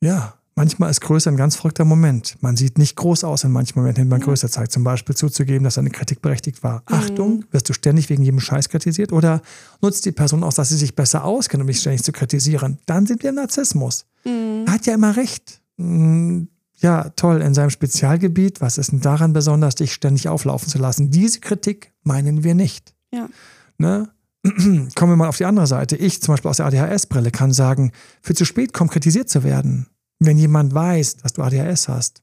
Ja, 0.00 0.38
Manchmal 0.58 0.90
ist 0.90 1.02
Größe 1.02 1.28
ein 1.28 1.36
ganz 1.36 1.54
verrückter 1.56 1.84
Moment. 1.84 2.36
Man 2.40 2.56
sieht 2.56 2.78
nicht 2.78 2.96
groß 2.96 3.24
aus 3.24 3.44
in 3.44 3.52
manchen 3.52 3.78
Momenten, 3.78 4.04
wenn 4.04 4.08
man 4.08 4.20
Größe 4.22 4.48
zeigt. 4.48 4.72
Zum 4.72 4.84
Beispiel 4.84 5.14
zuzugeben, 5.14 5.64
dass 5.64 5.76
eine 5.76 5.90
Kritik 5.90 6.22
berechtigt 6.22 6.62
war. 6.62 6.82
Mhm. 6.88 6.94
Achtung, 6.94 7.44
wirst 7.50 7.68
du 7.68 7.74
ständig 7.74 8.08
wegen 8.08 8.22
jedem 8.22 8.40
Scheiß 8.40 8.70
kritisiert? 8.70 9.12
Oder 9.12 9.42
nutzt 9.82 10.06
die 10.06 10.12
Person 10.12 10.42
aus, 10.42 10.54
dass 10.54 10.70
sie 10.70 10.78
sich 10.78 10.96
besser 10.96 11.24
auskennt, 11.24 11.60
um 11.60 11.66
mich 11.66 11.80
ständig 11.80 12.04
zu 12.04 12.10
kritisieren? 12.10 12.78
Dann 12.86 13.04
sind 13.04 13.22
wir 13.22 13.30
im 13.30 13.36
Narzissmus. 13.36 14.06
Mhm. 14.24 14.64
Er 14.66 14.72
hat 14.72 14.86
ja 14.86 14.94
immer 14.94 15.14
recht. 15.18 15.60
Hm, 15.76 16.48
ja, 16.76 17.10
toll, 17.10 17.42
in 17.42 17.52
seinem 17.52 17.70
Spezialgebiet, 17.70 18.62
was 18.62 18.78
ist 18.78 18.92
denn 18.92 19.00
daran 19.00 19.34
besonders, 19.34 19.74
dich 19.74 19.92
ständig 19.92 20.30
auflaufen 20.30 20.68
zu 20.68 20.78
lassen? 20.78 21.10
Diese 21.10 21.40
Kritik 21.40 21.92
meinen 22.02 22.44
wir 22.44 22.54
nicht. 22.54 22.94
Ja. 23.12 23.28
Ne? 23.76 24.08
Kommen 24.94 25.12
wir 25.12 25.16
mal 25.16 25.28
auf 25.28 25.36
die 25.36 25.44
andere 25.44 25.66
Seite. 25.66 25.96
Ich 25.96 26.22
zum 26.22 26.32
Beispiel 26.32 26.50
aus 26.50 26.56
der 26.56 26.66
ADHS-Brille 26.66 27.30
kann 27.30 27.52
sagen, 27.52 27.92
für 28.22 28.32
zu 28.32 28.46
spät 28.46 28.72
kommen, 28.72 28.88
kritisiert 28.88 29.28
zu 29.28 29.44
werden 29.44 29.86
wenn 30.18 30.38
jemand 30.38 30.74
weiß, 30.74 31.18
dass 31.18 31.34
du 31.34 31.42
ADHS 31.42 31.88
hast, 31.88 32.22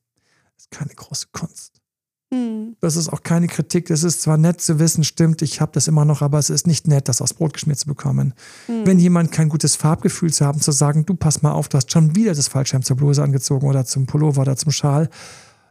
ist 0.57 0.71
keine 0.71 0.93
große 0.93 1.27
Kunst. 1.31 1.83
Hm. 2.33 2.75
Das 2.81 2.95
ist 2.95 3.09
auch 3.09 3.21
keine 3.21 3.47
Kritik. 3.47 3.91
Es 3.91 4.03
ist 4.03 4.23
zwar 4.23 4.37
nett 4.37 4.59
zu 4.59 4.79
wissen, 4.79 5.03
stimmt, 5.03 5.43
ich 5.43 5.61
habe 5.61 5.71
das 5.73 5.87
immer 5.87 6.03
noch, 6.03 6.21
aber 6.21 6.39
es 6.39 6.49
ist 6.49 6.65
nicht 6.65 6.87
nett, 6.87 7.07
das 7.07 7.21
aus 7.21 7.33
Brot 7.33 7.53
geschmiert 7.53 7.77
zu 7.77 7.87
bekommen. 7.87 8.33
Hm. 8.65 8.85
Wenn 8.85 8.99
jemand 8.99 9.31
kein 9.31 9.49
gutes 9.49 9.75
Farbgefühl 9.75 10.33
zu 10.33 10.45
haben, 10.45 10.59
zu 10.59 10.71
sagen, 10.71 11.05
du 11.05 11.15
pass 11.15 11.43
mal 11.43 11.51
auf, 11.51 11.69
du 11.69 11.77
hast 11.77 11.91
schon 11.91 12.15
wieder 12.15 12.33
das 12.33 12.47
Fallschirm 12.47 12.81
zur 12.81 12.97
Bluse 12.97 13.21
angezogen 13.21 13.67
oder 13.67 13.85
zum 13.85 14.07
Pullover 14.07 14.41
oder 14.41 14.57
zum 14.57 14.71
Schal. 14.71 15.09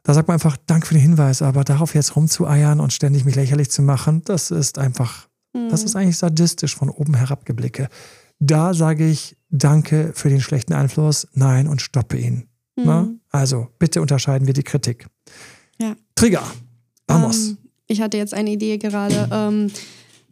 Da 0.05 0.15
sagt 0.15 0.29
man 0.29 0.37
einfach, 0.37 0.57
danke 0.67 0.87
für 0.87 0.95
den 0.95 1.03
Hinweis, 1.03 1.43
aber 1.43 1.65
darauf 1.65 1.95
jetzt 1.95 2.17
rumzueiern 2.17 2.81
und 2.81 2.93
ständig 2.93 3.25
mich 3.25 3.35
lächerlich 3.35 3.71
zu 3.71 3.83
machen, 3.83 4.23
das 4.25 4.51
ist 4.51 4.79
einfach, 4.79 5.29
hm. 5.57 5.69
das 5.69 5.83
ist 5.83 5.97
eigentlich 5.97 6.19
sadistisch 6.19 6.77
von 6.77 6.91
oben 6.91 7.15
herab 7.15 7.45
geblicke. 7.45 7.89
Da 8.45 8.75
sage 8.75 9.09
ich, 9.09 9.37
danke 9.51 10.11
für 10.15 10.29
den 10.29 10.41
schlechten 10.41 10.73
Einfluss, 10.73 11.29
nein 11.33 11.69
und 11.69 11.81
stoppe 11.81 12.19
ihn. 12.19 12.49
Mhm. 12.77 13.21
Also 13.31 13.69
bitte 13.79 14.03
unterscheiden 14.03 14.49
wir 14.49 14.53
die 14.53 14.65
Kritik. 14.65 15.07
Ja. 15.81 15.95
Trigger. 16.17 16.43
Vamos. 17.07 17.51
Ähm, 17.51 17.59
ich 17.87 18.01
hatte 18.01 18.17
jetzt 18.17 18.35
eine 18.35 18.51
Idee 18.51 18.79
gerade. 18.79 19.29
Ähm, 19.31 19.71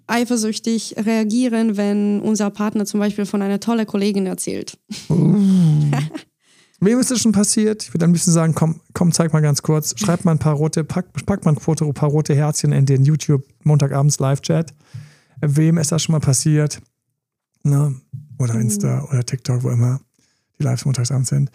eifersüchtig 0.08 0.96
reagieren, 0.98 1.76
wenn 1.76 2.20
unser 2.20 2.50
Partner 2.50 2.84
zum 2.84 2.98
Beispiel 2.98 3.26
von 3.26 3.42
einer 3.42 3.60
tolle 3.60 3.86
Kollegin 3.86 4.26
erzählt. 4.26 4.76
Uh. 5.08 5.92
Wem 6.80 6.98
ist 6.98 7.12
das 7.12 7.20
schon 7.20 7.30
passiert? 7.30 7.84
Ich 7.84 7.94
würde 7.94 8.06
am 8.06 8.12
liebsten 8.12 8.32
sagen, 8.32 8.56
komm, 8.56 8.80
komm, 8.92 9.12
zeig 9.12 9.32
mal 9.32 9.40
ganz 9.40 9.62
kurz. 9.62 9.96
Schreib 9.96 10.24
mal 10.24 10.32
ein 10.32 10.40
paar 10.40 10.54
rote, 10.54 10.82
pack, 10.82 11.12
pack 11.26 11.44
mal 11.44 11.54
ein 11.54 11.94
paar 11.94 12.08
rote 12.08 12.34
Herzchen 12.34 12.72
in 12.72 12.86
den 12.86 13.04
YouTube 13.04 13.44
Montagabends 13.62 14.18
Live-Chat. 14.18 14.74
Wem 15.42 15.78
ist 15.78 15.92
das 15.92 16.02
schon 16.02 16.14
mal 16.14 16.20
passiert? 16.20 16.80
Ne? 17.62 17.94
Oder 18.38 18.54
Insta 18.54 19.04
oder 19.04 19.24
TikTok, 19.24 19.62
wo 19.62 19.70
immer 19.70 20.00
die 20.58 20.64
Lives 20.64 20.84
montagsabends 20.84 21.28
sind. 21.28 21.50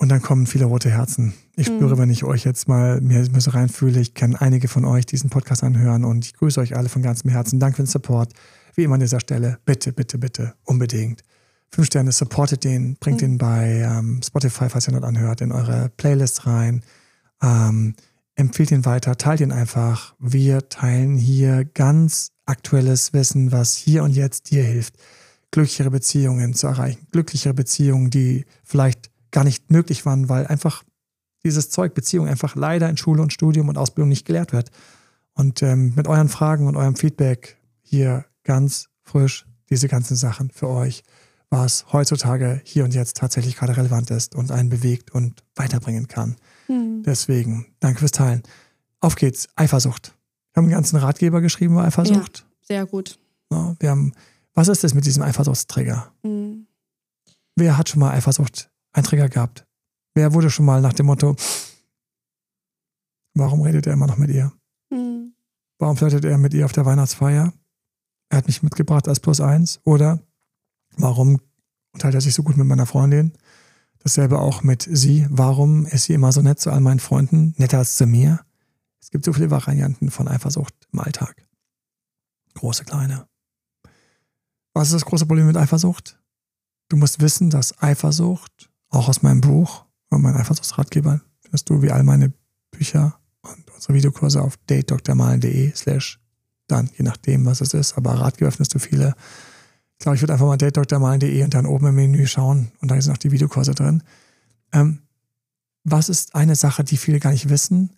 Und 0.00 0.08
dann 0.08 0.22
kommen 0.22 0.46
viele 0.46 0.64
rote 0.64 0.90
Herzen. 0.90 1.34
Ich 1.56 1.68
mhm. 1.68 1.76
spüre, 1.76 1.98
wenn 1.98 2.08
ich 2.08 2.24
euch 2.24 2.44
jetzt 2.44 2.68
mal 2.68 3.00
mir 3.02 3.22
so 3.38 3.50
reinfühle, 3.50 4.00
ich 4.00 4.14
kann 4.14 4.34
einige 4.34 4.66
von 4.66 4.86
euch 4.86 5.04
diesen 5.04 5.28
Podcast 5.28 5.62
anhören 5.62 6.04
und 6.04 6.24
ich 6.24 6.34
grüße 6.34 6.58
euch 6.58 6.74
alle 6.74 6.88
von 6.88 7.02
ganzem 7.02 7.30
Herzen. 7.30 7.60
Danke 7.60 7.76
für 7.76 7.82
den 7.82 7.88
Support. 7.88 8.32
Wie 8.74 8.84
immer 8.84 8.94
an 8.94 9.00
dieser 9.00 9.20
Stelle, 9.20 9.58
bitte, 9.66 9.92
bitte, 9.92 10.16
bitte, 10.16 10.54
unbedingt. 10.64 11.22
Fünf 11.70 11.88
Sterne, 11.88 12.12
supportet 12.12 12.64
den, 12.64 12.96
bringt 12.98 13.18
mhm. 13.18 13.24
den 13.26 13.38
bei 13.38 13.86
ähm, 13.86 14.20
Spotify, 14.24 14.70
falls 14.70 14.88
ihr 14.88 14.94
noch 14.94 15.02
anhört, 15.02 15.42
in 15.42 15.52
eure 15.52 15.90
Playlist 15.96 16.46
rein. 16.46 16.82
Ähm, 17.42 17.94
empfiehlt 18.36 18.70
ihn 18.70 18.86
weiter, 18.86 19.16
teilt 19.16 19.40
ihn 19.40 19.52
einfach. 19.52 20.14
Wir 20.18 20.68
teilen 20.70 21.16
hier 21.16 21.66
ganz 21.66 22.32
aktuelles 22.46 23.12
Wissen, 23.12 23.52
was 23.52 23.74
hier 23.74 24.02
und 24.02 24.12
jetzt 24.12 24.50
dir 24.50 24.62
hilft, 24.62 24.94
glücklichere 25.50 25.90
Beziehungen 25.90 26.54
zu 26.54 26.66
erreichen. 26.66 27.06
Glücklichere 27.10 27.54
Beziehungen, 27.54 28.10
die 28.10 28.44
vielleicht 28.64 29.10
gar 29.30 29.44
nicht 29.44 29.70
möglich 29.70 30.06
waren, 30.06 30.28
weil 30.28 30.46
einfach 30.46 30.84
dieses 31.44 31.70
Zeug 31.70 31.94
Beziehung 31.94 32.28
einfach 32.28 32.54
leider 32.56 32.88
in 32.88 32.96
Schule 32.96 33.22
und 33.22 33.32
Studium 33.32 33.68
und 33.68 33.78
Ausbildung 33.78 34.08
nicht 34.08 34.26
gelehrt 34.26 34.52
wird. 34.52 34.70
Und 35.32 35.62
ähm, 35.62 35.94
mit 35.96 36.06
euren 36.06 36.28
Fragen 36.28 36.66
und 36.66 36.76
eurem 36.76 36.96
Feedback 36.96 37.56
hier 37.82 38.26
ganz 38.44 38.88
frisch 39.02 39.46
diese 39.70 39.88
ganzen 39.88 40.16
Sachen 40.16 40.50
für 40.50 40.68
euch, 40.68 41.02
was 41.48 41.92
heutzutage 41.92 42.60
hier 42.64 42.84
und 42.84 42.94
jetzt 42.94 43.16
tatsächlich 43.16 43.56
gerade 43.56 43.76
relevant 43.76 44.10
ist 44.10 44.34
und 44.34 44.50
einen 44.50 44.68
bewegt 44.68 45.12
und 45.12 45.42
weiterbringen 45.54 46.08
kann. 46.08 46.36
Hm. 46.66 47.02
Deswegen, 47.04 47.66
danke 47.80 48.00
fürs 48.00 48.12
Teilen. 48.12 48.42
Auf 49.00 49.16
geht's, 49.16 49.48
Eifersucht. 49.56 50.14
Wir 50.52 50.60
haben 50.60 50.64
einen 50.66 50.74
ganzen 50.74 50.96
Ratgeber 50.96 51.40
geschrieben 51.40 51.74
über 51.74 51.84
Eifersucht. 51.84 52.38
Ja, 52.38 52.66
sehr 52.66 52.86
gut. 52.86 53.18
Ja, 53.50 53.74
wir 53.78 53.90
haben, 53.90 54.12
was 54.60 54.68
ist 54.68 54.84
das 54.84 54.92
mit 54.92 55.06
diesem 55.06 55.22
Eifersuchtsträger? 55.22 56.12
Hm. 56.22 56.66
Wer 57.56 57.78
hat 57.78 57.88
schon 57.88 58.00
mal 58.00 58.10
Eifersucht 58.10 58.70
einen 58.92 59.06
Trigger 59.06 59.30
gehabt? 59.30 59.66
Wer 60.12 60.34
wurde 60.34 60.50
schon 60.50 60.66
mal 60.66 60.82
nach 60.82 60.92
dem 60.92 61.06
Motto, 61.06 61.34
warum 63.32 63.62
redet 63.62 63.86
er 63.86 63.94
immer 63.94 64.06
noch 64.06 64.18
mit 64.18 64.28
ihr? 64.28 64.52
Mhm. 64.90 65.32
Warum 65.78 65.96
flirtet 65.96 66.26
er 66.26 66.36
mit 66.36 66.52
ihr 66.52 66.66
auf 66.66 66.72
der 66.72 66.84
Weihnachtsfeier? 66.84 67.54
Er 68.28 68.36
hat 68.36 68.48
mich 68.48 68.62
mitgebracht 68.62 69.08
als 69.08 69.18
Plus 69.18 69.40
eins. 69.40 69.80
Oder 69.84 70.20
warum 70.98 71.40
unterhält 71.94 72.16
er 72.16 72.20
sich 72.20 72.34
so 72.34 72.42
gut 72.42 72.58
mit 72.58 72.66
meiner 72.66 72.84
Freundin? 72.84 73.32
Dasselbe 74.00 74.40
auch 74.40 74.62
mit 74.62 74.86
sie. 74.90 75.26
Warum 75.30 75.86
ist 75.86 76.04
sie 76.04 76.12
immer 76.12 76.32
so 76.32 76.42
nett 76.42 76.60
zu 76.60 76.70
all 76.70 76.80
meinen 76.80 77.00
Freunden? 77.00 77.54
Netter 77.56 77.78
als 77.78 77.96
zu 77.96 78.06
mir? 78.06 78.44
Es 79.00 79.08
gibt 79.08 79.24
so 79.24 79.32
viele 79.32 79.50
Varianten 79.50 80.10
von 80.10 80.28
Eifersucht 80.28 80.74
im 80.92 80.98
Alltag. 80.98 81.46
Große, 82.52 82.84
kleine. 82.84 83.29
Was 84.74 84.88
ist 84.88 84.94
das 84.94 85.04
große 85.04 85.26
Problem 85.26 85.46
mit 85.46 85.56
Eifersucht? 85.56 86.18
Du 86.88 86.96
musst 86.96 87.20
wissen, 87.20 87.50
dass 87.50 87.80
Eifersucht 87.82 88.70
auch 88.88 89.08
aus 89.08 89.22
meinem 89.22 89.40
Buch 89.40 89.84
und 90.10 90.22
mein 90.22 90.36
Eifersuchtsratgeber 90.36 91.20
findest 91.40 91.70
du 91.70 91.82
wie 91.82 91.90
all 91.90 92.02
meine 92.02 92.32
Bücher 92.70 93.18
und 93.42 93.70
unsere 93.74 93.94
Videokurse 93.94 94.42
auf 94.42 94.56
datedoktormalen.de 94.66 95.72
slash 95.74 96.20
dann, 96.66 96.90
je 96.96 97.04
nachdem, 97.04 97.46
was 97.46 97.60
es 97.60 97.74
ist. 97.74 97.96
Aber 97.96 98.12
Ratgeber 98.12 98.50
findest 98.50 98.74
du 98.74 98.78
viele. 98.78 99.14
Ich 99.98 100.02
glaube, 100.02 100.16
ich 100.16 100.22
würde 100.22 100.32
einfach 100.34 100.46
mal 100.46 100.56
datedoktormalen.de 100.56 101.42
und 101.44 101.54
dann 101.54 101.66
oben 101.66 101.86
im 101.88 101.94
Menü 101.94 102.26
schauen 102.26 102.70
und 102.80 102.90
da 102.90 103.00
sind 103.00 103.12
auch 103.12 103.18
die 103.18 103.32
Videokurse 103.32 103.74
drin. 103.74 104.02
Ähm, 104.72 105.00
was 105.84 106.08
ist 106.08 106.34
eine 106.34 106.56
Sache, 106.56 106.84
die 106.84 106.96
viele 106.96 107.20
gar 107.20 107.32
nicht 107.32 107.48
wissen? 107.48 107.90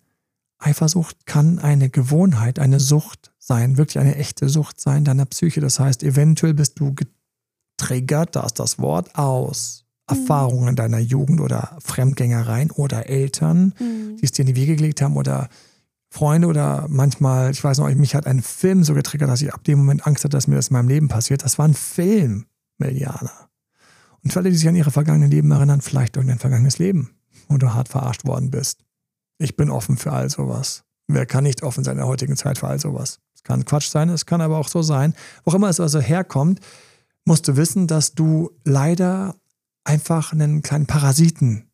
Eifersucht 0.65 1.25
kann 1.25 1.59
eine 1.59 1.89
Gewohnheit, 1.89 2.59
eine 2.59 2.79
Sucht 2.79 3.31
sein, 3.39 3.77
wirklich 3.77 3.99
eine 3.99 4.15
echte 4.15 4.49
Sucht 4.49 4.79
sein 4.79 5.03
deiner 5.03 5.25
Psyche. 5.25 5.61
Das 5.61 5.79
heißt, 5.79 6.03
eventuell 6.03 6.53
bist 6.53 6.79
du 6.79 6.95
getriggert, 6.95 8.35
da 8.35 8.45
ist 8.45 8.59
das 8.59 8.79
Wort, 8.79 9.15
aus 9.15 9.85
Erfahrungen 10.07 10.75
deiner 10.75 10.99
Jugend 10.99 11.41
oder 11.41 11.77
Fremdgängereien 11.79 12.71
oder 12.71 13.07
Eltern, 13.07 13.73
mhm. 13.79 14.17
die 14.17 14.25
es 14.25 14.31
dir 14.31 14.41
in 14.41 14.53
die 14.53 14.55
Wege 14.55 14.75
gelegt 14.75 15.01
haben 15.01 15.15
oder 15.15 15.49
Freunde 16.09 16.47
oder 16.47 16.85
manchmal, 16.89 17.51
ich 17.51 17.63
weiß 17.63 17.79
noch, 17.79 17.89
mich 17.95 18.13
hat 18.13 18.27
ein 18.27 18.41
Film 18.41 18.83
so 18.83 18.93
getriggert, 18.93 19.29
dass 19.29 19.41
ich 19.41 19.53
ab 19.53 19.63
dem 19.63 19.79
Moment 19.79 20.05
Angst 20.05 20.23
hatte, 20.23 20.37
dass 20.37 20.47
mir 20.47 20.55
das 20.55 20.67
in 20.67 20.73
meinem 20.73 20.89
Leben 20.89 21.07
passiert. 21.07 21.43
Das 21.43 21.57
war 21.57 21.67
ein 21.67 21.73
Film, 21.73 22.45
Millianer. 22.77 23.49
Und 24.23 24.31
für 24.31 24.39
alle, 24.39 24.51
die 24.51 24.55
sich 24.55 24.67
an 24.67 24.75
ihre 24.75 24.91
vergangenen 24.91 25.31
Leben 25.31 25.51
erinnern, 25.51 25.81
vielleicht 25.81 26.15
irgendein 26.15 26.39
vergangenes 26.39 26.77
Leben, 26.77 27.11
wo 27.49 27.57
du 27.57 27.73
hart 27.73 27.89
verarscht 27.89 28.25
worden 28.25 28.51
bist. 28.51 28.83
Ich 29.43 29.57
bin 29.57 29.69
offen 29.69 29.97
für 29.97 30.13
all 30.13 30.29
sowas. 30.29 30.85
Wer 31.07 31.25
kann 31.25 31.43
nicht 31.43 31.63
offen 31.63 31.83
sein 31.83 31.93
in 31.93 31.97
der 31.97 32.07
heutigen 32.07 32.37
Zeit 32.37 32.57
für 32.57 32.67
all 32.67 32.79
sowas? 32.79 33.19
Es 33.35 33.43
kann 33.43 33.65
Quatsch 33.65 33.89
sein, 33.89 34.07
es 34.07 34.25
kann 34.25 34.39
aber 34.39 34.57
auch 34.57 34.69
so 34.69 34.81
sein. 34.81 35.13
Wo 35.43 35.53
immer 35.53 35.67
es 35.67 35.81
also 35.81 35.99
herkommt, 35.99 36.61
musst 37.25 37.45
du 37.49 37.57
wissen, 37.57 37.85
dass 37.87 38.15
du 38.15 38.51
leider 38.63 39.35
einfach 39.83 40.31
einen 40.31 40.61
kleinen 40.61 40.87
Parasiten 40.87 41.69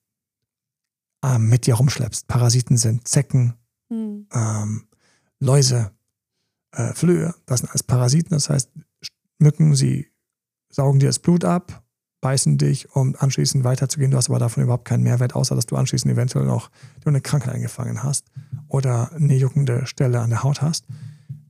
ähm, 1.24 1.48
mit 1.48 1.68
dir 1.68 1.76
rumschleppst. 1.76 2.28
Parasiten 2.28 2.76
sind 2.78 3.08
Zecken, 3.08 3.54
mhm. 3.90 4.28
ähm, 4.34 4.88
Läuse, 5.40 5.92
äh, 6.72 6.96
Flöhe. 6.96 7.36
Das 7.46 7.60
sind 7.60 7.70
alles 7.70 7.84
Parasiten. 7.84 8.32
Das 8.32 8.50
heißt, 8.50 8.72
Mücken, 9.38 9.76
sie 9.76 10.08
saugen 10.72 11.00
dir 11.00 11.10
das 11.10 11.20
Blut 11.20 11.46
ab, 11.46 11.84
beißen 12.22 12.58
dich, 12.58 12.94
um 12.96 13.16
anschließend 13.18 13.64
weiterzugehen. 13.64 14.12
Du 14.12 14.18
hast 14.18 14.30
aber 14.30 14.40
davon 14.40 14.64
überhaupt 14.64 14.86
keinen 14.86 15.04
Mehrwert, 15.04 15.36
außer 15.36 15.56
dass 15.56 15.66
du 15.66 15.76
anschließend 15.76 16.14
eventuell 16.14 16.46
noch 16.46 16.70
eine 17.06 17.22
Krankheit 17.22 17.54
eingefangen 17.54 18.04
hast 18.04 18.26
oder 18.68 19.12
eine 19.14 19.36
juckende 19.36 19.86
Stelle 19.86 20.20
an 20.20 20.30
der 20.30 20.44
Haut 20.44 20.62
hast. 20.62 20.86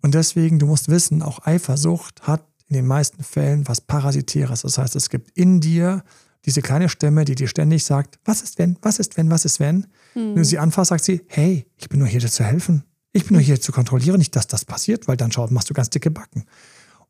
Und 0.01 0.15
deswegen, 0.15 0.59
du 0.59 0.65
musst 0.65 0.89
wissen, 0.89 1.21
auch 1.21 1.45
Eifersucht 1.45 2.21
hat 2.23 2.43
in 2.67 2.75
den 2.75 2.87
meisten 2.87 3.23
Fällen 3.23 3.67
was 3.67 3.81
Parasitäres. 3.81 4.61
Das 4.61 4.77
heißt, 4.77 4.95
es 4.95 5.09
gibt 5.09 5.37
in 5.37 5.59
dir 5.59 6.03
diese 6.45 6.61
kleine 6.61 6.87
Stimme, 6.87 7.25
die 7.25 7.35
dir 7.35 7.47
ständig 7.47 7.83
sagt, 7.83 8.19
was 8.23 8.41
ist 8.41 8.57
wenn, 8.59 8.77
was 8.81 8.99
ist 8.99 9.17
wenn, 9.17 9.29
was 9.29 9.43
ist 9.43 9.59
wenn? 9.59 9.87
Mhm. 10.15 10.29
Wenn 10.29 10.35
du 10.35 10.45
sie 10.45 10.59
anfasst, 10.59 10.89
sagt 10.89 11.03
sie, 11.03 11.21
hey, 11.27 11.65
ich 11.77 11.89
bin 11.89 11.99
nur 11.99 12.07
hier, 12.07 12.19
dir 12.19 12.29
zu 12.29 12.43
helfen. 12.43 12.83
Ich 13.11 13.25
bin 13.25 13.33
nur 13.33 13.41
hier 13.45 13.59
zu 13.59 13.71
kontrollieren, 13.71 14.19
nicht, 14.19 14.35
dass 14.35 14.47
das 14.47 14.65
passiert, 14.65 15.07
weil 15.07 15.17
dann 15.17 15.31
schaut, 15.31 15.51
machst 15.51 15.69
du 15.69 15.73
ganz 15.73 15.89
dicke 15.89 16.11
Backen. 16.11 16.45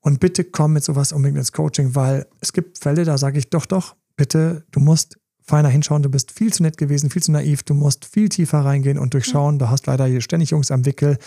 Und 0.02 0.20
bitte 0.20 0.44
komm 0.44 0.74
mit 0.74 0.84
sowas 0.84 1.12
unbedingt 1.12 1.38
ins 1.38 1.52
Coaching, 1.52 1.96
weil 1.96 2.26
es 2.40 2.54
gibt 2.54 2.80
Fälle, 2.80 3.04
da 3.04 3.18
sage 3.18 3.38
ich 3.38 3.50
doch, 3.50 3.66
doch, 3.66 3.96
bitte, 4.16 4.66
du 4.72 4.80
musst 4.80 5.18
feiner 5.50 5.70
hinschauen, 5.70 6.04
du 6.04 6.10
bist 6.10 6.32
viel 6.32 6.54
zu 6.54 6.64
nett 6.64 6.78
gewesen, 6.78 7.10
viel 7.10 7.24
zu 7.24 7.32
naiv, 7.32 7.64
du 7.64 7.74
musst 7.74 8.06
viel 8.06 8.30
tiefer 8.30 8.60
reingehen 8.60 8.98
und 8.98 9.14
durchschauen. 9.14 9.60
Du 9.60 9.70
hast 9.70 9.88
leider 9.88 10.06
hier 10.06 10.22
ständig 10.22 10.52
Jungs 10.52 10.72
am 10.72 10.86
Wickel, 10.86 11.18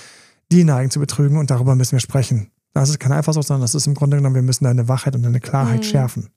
die 0.50 0.64
neigen 0.64 0.90
zu 0.90 1.00
betrügen 1.00 1.36
und 1.36 1.50
darüber 1.50 1.74
müssen 1.74 1.92
wir 1.92 2.00
sprechen. 2.00 2.50
Das 2.72 2.88
ist 2.88 3.00
keine 3.00 3.16
Eifersucht, 3.16 3.46
sondern 3.46 3.62
das 3.62 3.74
ist 3.74 3.86
im 3.86 3.94
Grunde 3.94 4.16
genommen, 4.16 4.34
wir 4.34 4.42
müssen 4.42 4.64
deine 4.64 4.88
Wachheit 4.88 5.14
und 5.14 5.22
deine 5.22 5.40
Klarheit 5.40 5.80
mhm. 5.80 5.84
schärfen. 5.84 6.28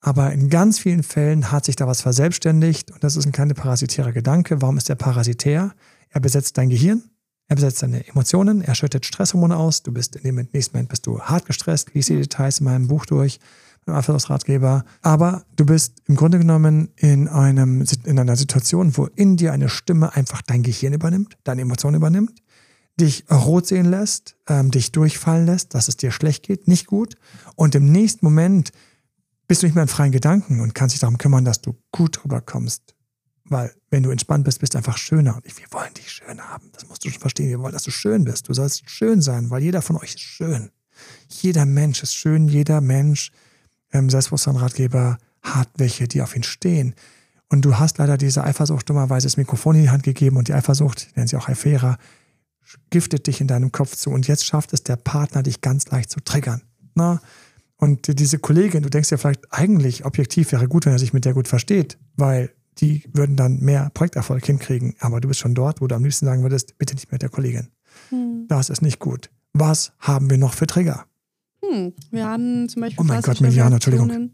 Aber 0.00 0.32
in 0.32 0.50
ganz 0.50 0.78
vielen 0.78 1.02
Fällen 1.02 1.50
hat 1.50 1.64
sich 1.64 1.74
da 1.74 1.86
was 1.88 2.02
verselbstständigt 2.02 2.92
und 2.92 3.02
das 3.02 3.16
ist 3.16 3.26
ein 3.26 3.32
kleiner 3.32 3.54
parasitärer 3.54 4.12
Gedanke. 4.12 4.62
Warum 4.62 4.76
ist 4.76 4.88
der 4.88 4.94
parasitär? 4.94 5.72
Er 6.10 6.20
besetzt 6.20 6.58
dein 6.58 6.68
Gehirn, 6.68 7.02
er 7.48 7.56
besetzt 7.56 7.82
deine 7.82 8.06
Emotionen, 8.08 8.60
er 8.60 8.74
schüttet 8.74 9.06
Stresshormone 9.06 9.56
aus. 9.56 9.82
Du 9.82 9.92
bist 9.92 10.16
in 10.16 10.22
dem 10.22 10.48
nächsten 10.52 10.76
Moment 10.76 10.88
bist 10.88 11.06
du 11.06 11.20
hart 11.20 11.46
gestresst. 11.46 11.94
Lies 11.94 12.06
die 12.06 12.16
Details 12.16 12.58
in 12.58 12.64
meinem 12.64 12.88
Buch 12.88 13.06
durch, 13.06 13.38
meinem 13.86 13.96
Einflussratgeber. 13.96 14.84
Aber 15.02 15.44
du 15.54 15.64
bist 15.64 16.02
im 16.06 16.16
Grunde 16.16 16.38
genommen 16.38 16.88
in, 16.96 17.28
einem, 17.28 17.84
in 18.04 18.18
einer 18.18 18.36
Situation, 18.36 18.96
wo 18.96 19.06
in 19.06 19.36
dir 19.36 19.52
eine 19.52 19.68
Stimme 19.68 20.14
einfach 20.16 20.42
dein 20.42 20.64
Gehirn 20.64 20.92
übernimmt, 20.92 21.38
deine 21.44 21.62
Emotionen 21.62 21.96
übernimmt, 21.96 22.42
dich 22.98 23.24
rot 23.30 23.66
sehen 23.66 23.86
lässt, 23.86 24.36
ähm, 24.48 24.72
dich 24.72 24.90
durchfallen 24.90 25.46
lässt, 25.46 25.74
dass 25.74 25.86
es 25.86 25.96
dir 25.96 26.10
schlecht 26.10 26.42
geht, 26.42 26.66
nicht 26.66 26.86
gut. 26.86 27.14
Und 27.54 27.76
im 27.76 27.92
nächsten 27.92 28.26
Moment 28.26 28.72
bist 29.46 29.62
du 29.62 29.66
nicht 29.66 29.74
mehr 29.74 29.82
in 29.84 29.88
freien 29.88 30.10
Gedanken 30.10 30.60
und 30.60 30.74
kannst 30.74 30.94
dich 30.94 31.00
darum 31.00 31.18
kümmern, 31.18 31.44
dass 31.44 31.60
du 31.60 31.76
gut 31.92 32.24
rüberkommst 32.24 32.95
Weil 33.48 33.72
wenn 33.90 34.02
du 34.02 34.10
entspannt 34.10 34.44
bist, 34.44 34.60
bist 34.60 34.74
du 34.74 34.78
einfach 34.78 34.98
schöner. 34.98 35.36
Und 35.36 35.44
wir 35.44 35.66
wollen 35.70 35.94
dich 35.94 36.10
schön 36.10 36.40
haben. 36.40 36.70
Das 36.72 36.88
musst 36.88 37.04
du 37.04 37.10
schon 37.10 37.20
verstehen. 37.20 37.48
Wir 37.48 37.60
wollen, 37.60 37.72
dass 37.72 37.84
du 37.84 37.90
schön 37.90 38.24
bist. 38.24 38.48
Du 38.48 38.54
sollst 38.54 38.88
schön 38.90 39.22
sein, 39.22 39.50
weil 39.50 39.62
jeder 39.62 39.82
von 39.82 39.96
euch 39.96 40.14
ist 40.14 40.20
schön. 40.20 40.70
Jeder 41.28 41.64
Mensch 41.64 42.02
ist 42.02 42.14
schön. 42.14 42.48
Jeder 42.48 42.80
Mensch, 42.80 43.30
ähm, 43.92 44.10
Selbstbewusstsein-Ratgeber, 44.10 45.18
hat 45.42 45.68
welche, 45.76 46.08
die 46.08 46.22
auf 46.22 46.34
ihn 46.34 46.42
stehen. 46.42 46.94
Und 47.48 47.64
du 47.64 47.78
hast 47.78 47.98
leider 47.98 48.16
diese 48.16 48.42
Eifersucht 48.42 48.88
dummerweise 48.88 49.26
das 49.26 49.36
Mikrofon 49.36 49.76
in 49.76 49.82
die 49.82 49.90
Hand 49.90 50.02
gegeben 50.02 50.36
und 50.36 50.48
die 50.48 50.54
Eifersucht, 50.54 51.08
nennen 51.14 51.28
sie 51.28 51.36
auch 51.36 51.48
Eifera, 51.48 51.98
giftet 52.90 53.28
dich 53.28 53.40
in 53.40 53.46
deinem 53.46 53.70
Kopf 53.70 53.94
zu. 53.94 54.10
Und 54.10 54.26
jetzt 54.26 54.44
schafft 54.44 54.72
es 54.72 54.82
der 54.82 54.96
Partner, 54.96 55.44
dich 55.44 55.60
ganz 55.60 55.86
leicht 55.88 56.10
zu 56.10 56.18
triggern. 56.20 56.62
Na? 56.94 57.20
Und 57.76 58.18
diese 58.18 58.38
Kollegin, 58.38 58.82
du 58.82 58.90
denkst 58.90 59.10
ja 59.10 59.18
vielleicht 59.18 59.52
eigentlich, 59.52 60.04
objektiv 60.04 60.50
wäre 60.50 60.66
gut, 60.66 60.86
wenn 60.86 60.92
er 60.92 60.98
sich 60.98 61.12
mit 61.12 61.24
der 61.24 61.34
gut 61.34 61.46
versteht, 61.46 61.98
weil 62.16 62.50
die 62.78 63.04
würden 63.12 63.36
dann 63.36 63.60
mehr 63.60 63.90
Projekterfolg 63.94 64.44
hinkriegen. 64.44 64.94
Aber 65.00 65.20
du 65.20 65.28
bist 65.28 65.40
schon 65.40 65.54
dort, 65.54 65.80
wo 65.80 65.86
du 65.86 65.94
am 65.94 66.04
liebsten 66.04 66.26
sagen 66.26 66.42
würdest, 66.42 66.76
bitte 66.78 66.94
nicht 66.94 67.10
mit 67.10 67.22
der 67.22 67.28
Kollegin. 67.28 67.68
Hm. 68.10 68.46
Das 68.48 68.70
ist 68.70 68.82
nicht 68.82 68.98
gut. 68.98 69.30
Was 69.52 69.92
haben 69.98 70.28
wir 70.30 70.38
noch 70.38 70.54
für 70.54 70.66
Trigger? 70.66 71.06
Hm. 71.64 71.94
Wir 72.10 72.26
haben 72.26 72.68
zum 72.68 72.82
Beispiel. 72.82 73.00
Oh 73.00 73.06
mein 73.06 73.22
Gott, 73.22 73.40
Milliarden, 73.40 73.74
Entschuldigung. 73.74 74.30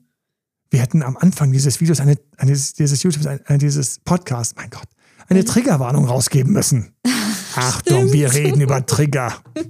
Wir 0.71 0.81
hätten 0.81 1.03
am 1.03 1.17
Anfang 1.19 1.53
dieses 1.53 1.81
Videos, 1.81 2.01
eine, 2.01 2.17
eine 2.39 2.53
dieses 2.53 3.03
YouTube, 3.03 3.27
eine, 3.27 3.59
dieses 3.59 3.99
Podcast, 4.01 4.57
mein 4.57 4.71
Gott, 4.71 4.89
eine 5.29 5.41
mhm. 5.41 5.47
Triggerwarnung 5.47 6.07
rausgeben 6.07 6.53
müssen. 6.53 6.95
Achtung, 7.55 8.11
wir 8.13 8.33
reden 8.33 8.61
über 8.63 8.85
Trigger. 8.87 9.35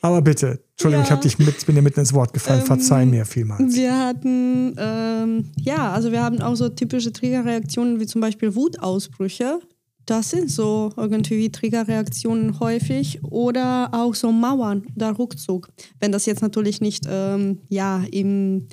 Aber 0.00 0.22
bitte, 0.22 0.60
Entschuldigung, 0.72 1.02
ja. 1.02 1.06
ich 1.06 1.10
habe 1.10 1.22
dich 1.22 1.38
mit, 1.38 1.66
bin 1.66 1.74
dir 1.74 1.82
mitten 1.82 2.00
ins 2.00 2.12
Wort 2.12 2.32
gefallen. 2.32 2.60
Ähm, 2.60 2.66
Verzeih 2.66 3.04
mir 3.06 3.24
vielmals. 3.24 3.74
Wir 3.74 3.98
hatten, 3.98 4.74
ähm, 4.78 5.50
ja, 5.56 5.92
also 5.92 6.12
wir 6.12 6.22
haben 6.22 6.40
auch 6.40 6.54
so 6.54 6.68
typische 6.68 7.12
Triggerreaktionen 7.12 8.00
wie 8.00 8.06
zum 8.06 8.20
Beispiel 8.20 8.54
Wutausbrüche. 8.54 9.60
Das 10.06 10.30
sind 10.30 10.50
so 10.50 10.92
irgendwie 10.96 11.50
Triggerreaktionen 11.50 12.60
häufig 12.60 13.22
oder 13.24 13.90
auch 13.92 14.14
so 14.14 14.32
Mauern 14.32 14.86
oder 14.96 15.18
Rückzug. 15.18 15.68
Wenn 16.00 16.12
das 16.12 16.26
jetzt 16.26 16.40
natürlich 16.40 16.80
nicht, 16.80 17.04
ähm, 17.08 17.58
ja, 17.68 18.02
im 18.10 18.68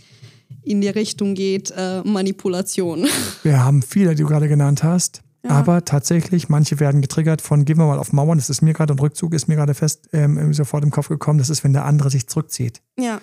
in 0.65 0.81
die 0.81 0.89
Richtung 0.89 1.35
geht, 1.35 1.71
äh, 1.77 2.01
Manipulation. 2.03 3.05
Wir 3.43 3.63
haben 3.63 3.81
viele, 3.81 4.15
die 4.15 4.23
du 4.23 4.27
gerade 4.27 4.47
genannt 4.47 4.83
hast. 4.83 5.21
Ja. 5.45 5.51
Aber 5.51 5.85
tatsächlich, 5.85 6.49
manche 6.49 6.79
werden 6.79 7.01
getriggert 7.01 7.41
von, 7.41 7.65
gehen 7.65 7.77
wir 7.77 7.85
mal 7.85 7.99
auf 7.99 8.11
Mauern, 8.13 8.39
das 8.39 8.49
ist 8.49 8.63
mir 8.63 8.73
gerade, 8.73 8.93
und 8.93 9.01
Rückzug 9.01 9.33
ist 9.35 9.47
mir 9.47 9.55
gerade 9.55 9.75
fest 9.75 10.09
ähm, 10.11 10.53
sofort 10.53 10.83
im 10.83 10.89
Kopf 10.89 11.07
gekommen, 11.07 11.37
das 11.37 11.51
ist, 11.51 11.63
wenn 11.63 11.73
der 11.73 11.85
andere 11.85 12.09
sich 12.09 12.27
zurückzieht. 12.27 12.81
Ja. 12.97 13.21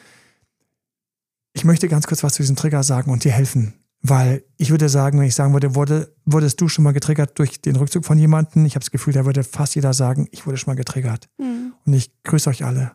Ich 1.52 1.64
möchte 1.64 1.88
ganz 1.88 2.06
kurz 2.06 2.22
was 2.22 2.34
zu 2.34 2.42
diesem 2.42 2.54
Trigger 2.54 2.84
sagen 2.84 3.10
und 3.10 3.24
dir 3.24 3.32
helfen. 3.32 3.74
Weil 4.02 4.44
ich 4.56 4.70
würde 4.70 4.88
sagen, 4.88 5.18
wenn 5.18 5.26
ich 5.26 5.34
sagen 5.34 5.52
würde, 5.52 5.74
wurde, 5.74 6.14
wurdest 6.24 6.60
du 6.60 6.68
schon 6.68 6.84
mal 6.84 6.92
getriggert 6.92 7.38
durch 7.38 7.60
den 7.60 7.76
Rückzug 7.76 8.04
von 8.04 8.18
jemandem? 8.18 8.66
Ich 8.66 8.74
habe 8.74 8.82
das 8.82 8.90
Gefühl, 8.90 9.12
da 9.12 9.24
würde 9.24 9.44
fast 9.44 9.74
jeder 9.74 9.92
sagen, 9.92 10.28
ich 10.30 10.46
wurde 10.46 10.58
schon 10.58 10.72
mal 10.72 10.76
getriggert. 10.76 11.28
Mhm. 11.38 11.72
Und 11.84 11.92
ich 11.92 12.10
grüße 12.22 12.50
euch 12.50 12.64
alle. 12.64 12.92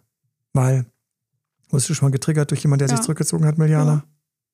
Weil, 0.53 0.85
wurdest 1.69 1.89
du 1.89 1.93
schon 1.93 2.07
mal 2.07 2.11
getriggert 2.11 2.51
durch 2.51 2.61
jemanden, 2.63 2.79
der 2.79 2.89
ja. 2.89 2.97
sich 2.97 3.05
zurückgezogen 3.05 3.45
hat, 3.45 3.57
Miliana? 3.57 4.05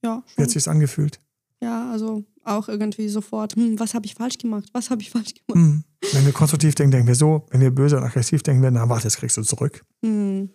Ja. 0.03 0.09
ja 0.09 0.23
Wie 0.35 0.43
hat 0.43 0.49
sich 0.49 0.63
das 0.63 0.67
angefühlt? 0.67 1.21
Ja, 1.63 1.89
also 1.89 2.25
auch 2.43 2.67
irgendwie 2.67 3.08
sofort, 3.08 3.55
hm, 3.55 3.79
was 3.79 3.93
habe 3.93 4.05
ich 4.05 4.15
falsch 4.15 4.38
gemacht? 4.38 4.70
Was 4.74 4.89
habe 4.89 5.01
ich 5.01 5.10
falsch 5.10 5.34
gemacht? 5.34 5.65
Hm. 5.65 5.84
Wenn 6.12 6.25
wir 6.25 6.34
konstruktiv 6.34 6.75
denken, 6.75 6.91
denken 6.91 7.08
wir 7.08 7.15
so. 7.15 7.46
Wenn 7.51 7.62
wir 7.62 7.72
böse 7.72 7.96
und 7.96 8.03
aggressiv 8.03 8.43
denken, 8.43 8.62
werden, 8.62 8.75
na 8.75 8.89
warte, 8.89 9.03
das 9.03 9.15
kriegst 9.15 9.38
du 9.38 9.43
zurück. 9.43 9.86
Hm. 10.03 10.50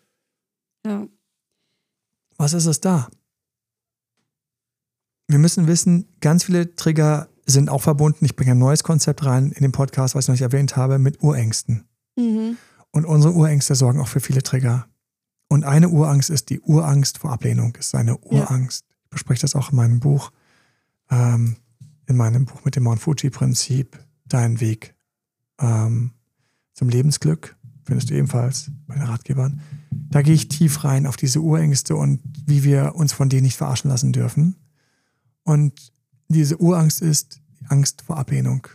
Ja. 0.87 1.09
Was 2.37 2.53
ist 2.53 2.67
es 2.67 2.81
da? 2.81 3.09
Wir 5.29 5.38
müssen 5.38 5.67
wissen, 5.67 6.09
ganz 6.21 6.45
viele 6.45 6.75
Trigger 6.75 7.29
sind 7.47 7.71
auch 7.71 7.83
verbunden. 7.83 8.27
Ich 8.27 8.37
bringe 8.37 8.50
ein 8.50 8.59
neues 8.59 8.85
Konzept 8.85 9.25
rein 9.25 9.50
in 9.53 9.62
den 9.62 9.73
Podcast, 9.73 10.15
was 10.15 10.25
ich 10.25 10.29
noch 10.29 10.35
nicht 10.35 10.43
erwähnt 10.43 10.77
habe, 10.77 10.99
mit 10.99 11.23
Urängsten. 11.23 11.88
Mhm. 12.17 12.59
Und 12.91 13.07
unsere 13.07 13.33
Urängste 13.33 13.75
sorgen 13.75 14.00
auch 14.00 14.09
für 14.09 14.21
viele 14.21 14.43
Trigger. 14.43 14.87
Und 15.49 15.65
eine 15.65 15.88
Urangst 15.88 16.29
ist 16.29 16.50
die 16.50 16.61
Urangst 16.61 17.17
vor 17.17 17.33
Ablehnung, 17.33 17.75
ist 17.77 17.95
eine 17.95 18.19
Urangst. 18.19 18.85
Ja. 18.87 18.97
Ich 19.05 19.11
bespreche 19.11 19.41
das 19.41 19.57
auch 19.57 19.71
in 19.71 19.77
meinem 19.77 20.00
Buch 20.00 20.31
ähm, 21.11 21.57
in 22.07 22.17
meinem 22.17 22.45
Buch 22.45 22.65
mit 22.65 22.77
dem 22.77 22.85
Mount 22.85 23.00
Fuji-Prinzip 23.00 23.99
Dein 24.27 24.61
Weg 24.61 24.95
ähm, 25.59 26.12
zum 26.75 26.90
Lebensglück, 26.90 27.57
findest 27.85 28.11
du 28.11 28.14
ebenfalls 28.14 28.71
bei 28.87 28.94
den 28.94 29.05
Ratgebern. 29.05 29.62
Da 29.90 30.23
gehe 30.23 30.35
ich 30.35 30.49
tief 30.49 30.85
rein 30.85 31.07
auf 31.07 31.16
diese 31.16 31.40
Urängste 31.40 31.97
und 31.97 32.21
wie 32.47 32.62
wir 32.62 32.94
uns 32.94 33.12
von 33.12 33.31
denen 33.31 33.44
nicht 33.44 33.57
verarschen 33.57 33.90
lassen 33.90 34.12
dürfen. 34.12 34.57
Und 35.44 35.92
diese 36.29 36.59
Urangst 36.59 37.01
ist 37.01 37.40
die 37.61 37.66
Angst 37.68 38.03
vor 38.03 38.18
Ablehnung. 38.18 38.66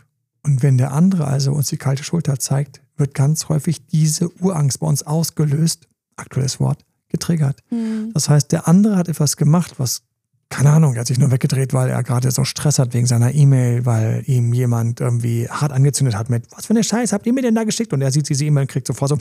Und 0.42 0.62
wenn 0.62 0.76
der 0.76 0.92
andere 0.92 1.26
also 1.26 1.52
uns 1.52 1.68
die 1.68 1.76
kalte 1.76 2.04
Schulter 2.04 2.38
zeigt, 2.38 2.82
wird 2.96 3.14
ganz 3.14 3.48
häufig 3.48 3.86
diese 3.86 4.30
Urangst 4.40 4.80
bei 4.80 4.86
uns 4.86 5.02
ausgelöst, 5.02 5.88
aktuelles 6.16 6.60
Wort, 6.60 6.84
getriggert. 7.08 7.62
Mhm. 7.70 8.10
Das 8.12 8.28
heißt, 8.28 8.52
der 8.52 8.68
andere 8.68 8.96
hat 8.96 9.08
etwas 9.08 9.36
gemacht, 9.36 9.74
was 9.78 10.02
keine 10.50 10.70
Ahnung, 10.70 10.94
er 10.94 11.00
hat 11.00 11.06
sich 11.06 11.18
nur 11.18 11.30
weggedreht, 11.30 11.72
weil 11.72 11.90
er 11.90 12.02
gerade 12.02 12.30
so 12.30 12.44
Stress 12.44 12.78
hat 12.78 12.94
wegen 12.94 13.06
seiner 13.06 13.34
E-Mail, 13.34 13.86
weil 13.86 14.22
ihm 14.26 14.52
jemand 14.52 15.00
irgendwie 15.00 15.48
hart 15.48 15.72
angezündet 15.72 16.16
hat 16.16 16.30
mit, 16.30 16.44
was 16.54 16.66
für 16.66 16.74
eine 16.74 16.84
Scheiß 16.84 17.12
habt 17.12 17.26
ihr 17.26 17.32
mir 17.32 17.42
denn 17.42 17.54
da 17.54 17.64
geschickt? 17.64 17.92
Und 17.92 18.02
er 18.02 18.12
sieht 18.12 18.28
diese 18.28 18.44
E-Mail 18.44 18.62
und 18.62 18.70
kriegt 18.70 18.86
sofort 18.86 19.08
so, 19.08 19.18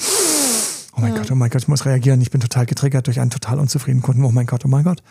oh 0.96 1.02
mein 1.02 1.14
ja. 1.14 1.20
Gott, 1.20 1.32
oh 1.32 1.36
mein 1.36 1.50
Gott, 1.50 1.64
ich 1.64 1.68
muss 1.68 1.86
reagieren, 1.86 2.22
ich 2.22 2.32
bin 2.32 2.42
total 2.42 2.66
getriggert 2.66 3.08
durch 3.08 3.20
einen 3.20 3.32
total 3.32 3.60
unzufriedenen 3.60 4.04
Kunden, 4.04 4.24
oh 4.24 4.32
mein 4.32 4.46
Gott, 4.46 4.64
oh 4.66 4.68
mein 4.68 4.84
Gott. 4.84 5.02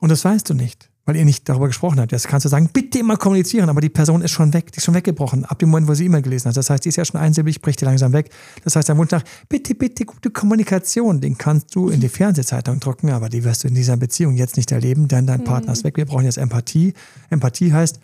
Und 0.00 0.10
das 0.10 0.24
weißt 0.24 0.48
du 0.50 0.54
nicht 0.54 0.90
weil 1.08 1.16
ihr 1.16 1.24
nicht 1.24 1.48
darüber 1.48 1.68
gesprochen 1.68 1.98
habt. 2.00 2.12
Jetzt 2.12 2.28
kannst 2.28 2.44
du 2.44 2.50
sagen, 2.50 2.68
bitte 2.70 2.98
immer 2.98 3.16
kommunizieren, 3.16 3.70
aber 3.70 3.80
die 3.80 3.88
Person 3.88 4.20
ist 4.20 4.30
schon 4.30 4.52
weg, 4.52 4.70
die 4.72 4.76
ist 4.76 4.84
schon 4.84 4.92
weggebrochen, 4.92 5.46
ab 5.46 5.58
dem 5.58 5.70
Moment, 5.70 5.88
wo 5.88 5.94
sie 5.94 6.04
E-Mail 6.04 6.20
gelesen 6.20 6.50
hat. 6.50 6.56
Das 6.58 6.68
heißt, 6.68 6.84
die 6.84 6.90
ist 6.90 6.96
ja 6.96 7.04
schon 7.06 7.18
einsilbig, 7.18 7.62
bricht 7.62 7.80
die 7.80 7.86
langsam 7.86 8.12
weg. 8.12 8.28
Das 8.62 8.76
heißt, 8.76 8.90
der 8.90 8.98
Wunsch 8.98 9.10
nach, 9.10 9.24
bitte, 9.48 9.74
bitte, 9.74 10.04
gute 10.04 10.28
Kommunikation, 10.28 11.22
den 11.22 11.38
kannst 11.38 11.74
du 11.74 11.88
in 11.88 12.00
die 12.00 12.10
Fernsehzeitung 12.10 12.78
drucken, 12.78 13.08
aber 13.08 13.30
die 13.30 13.42
wirst 13.42 13.64
du 13.64 13.68
in 13.68 13.74
dieser 13.74 13.96
Beziehung 13.96 14.36
jetzt 14.36 14.58
nicht 14.58 14.70
erleben, 14.70 15.08
denn 15.08 15.26
dein 15.26 15.44
Partner 15.44 15.72
ist 15.72 15.82
mhm. 15.82 15.86
weg. 15.86 15.96
Wir 15.96 16.04
brauchen 16.04 16.26
jetzt 16.26 16.36
Empathie. 16.36 16.92
Empathie 17.30 17.72
heißt, 17.72 18.00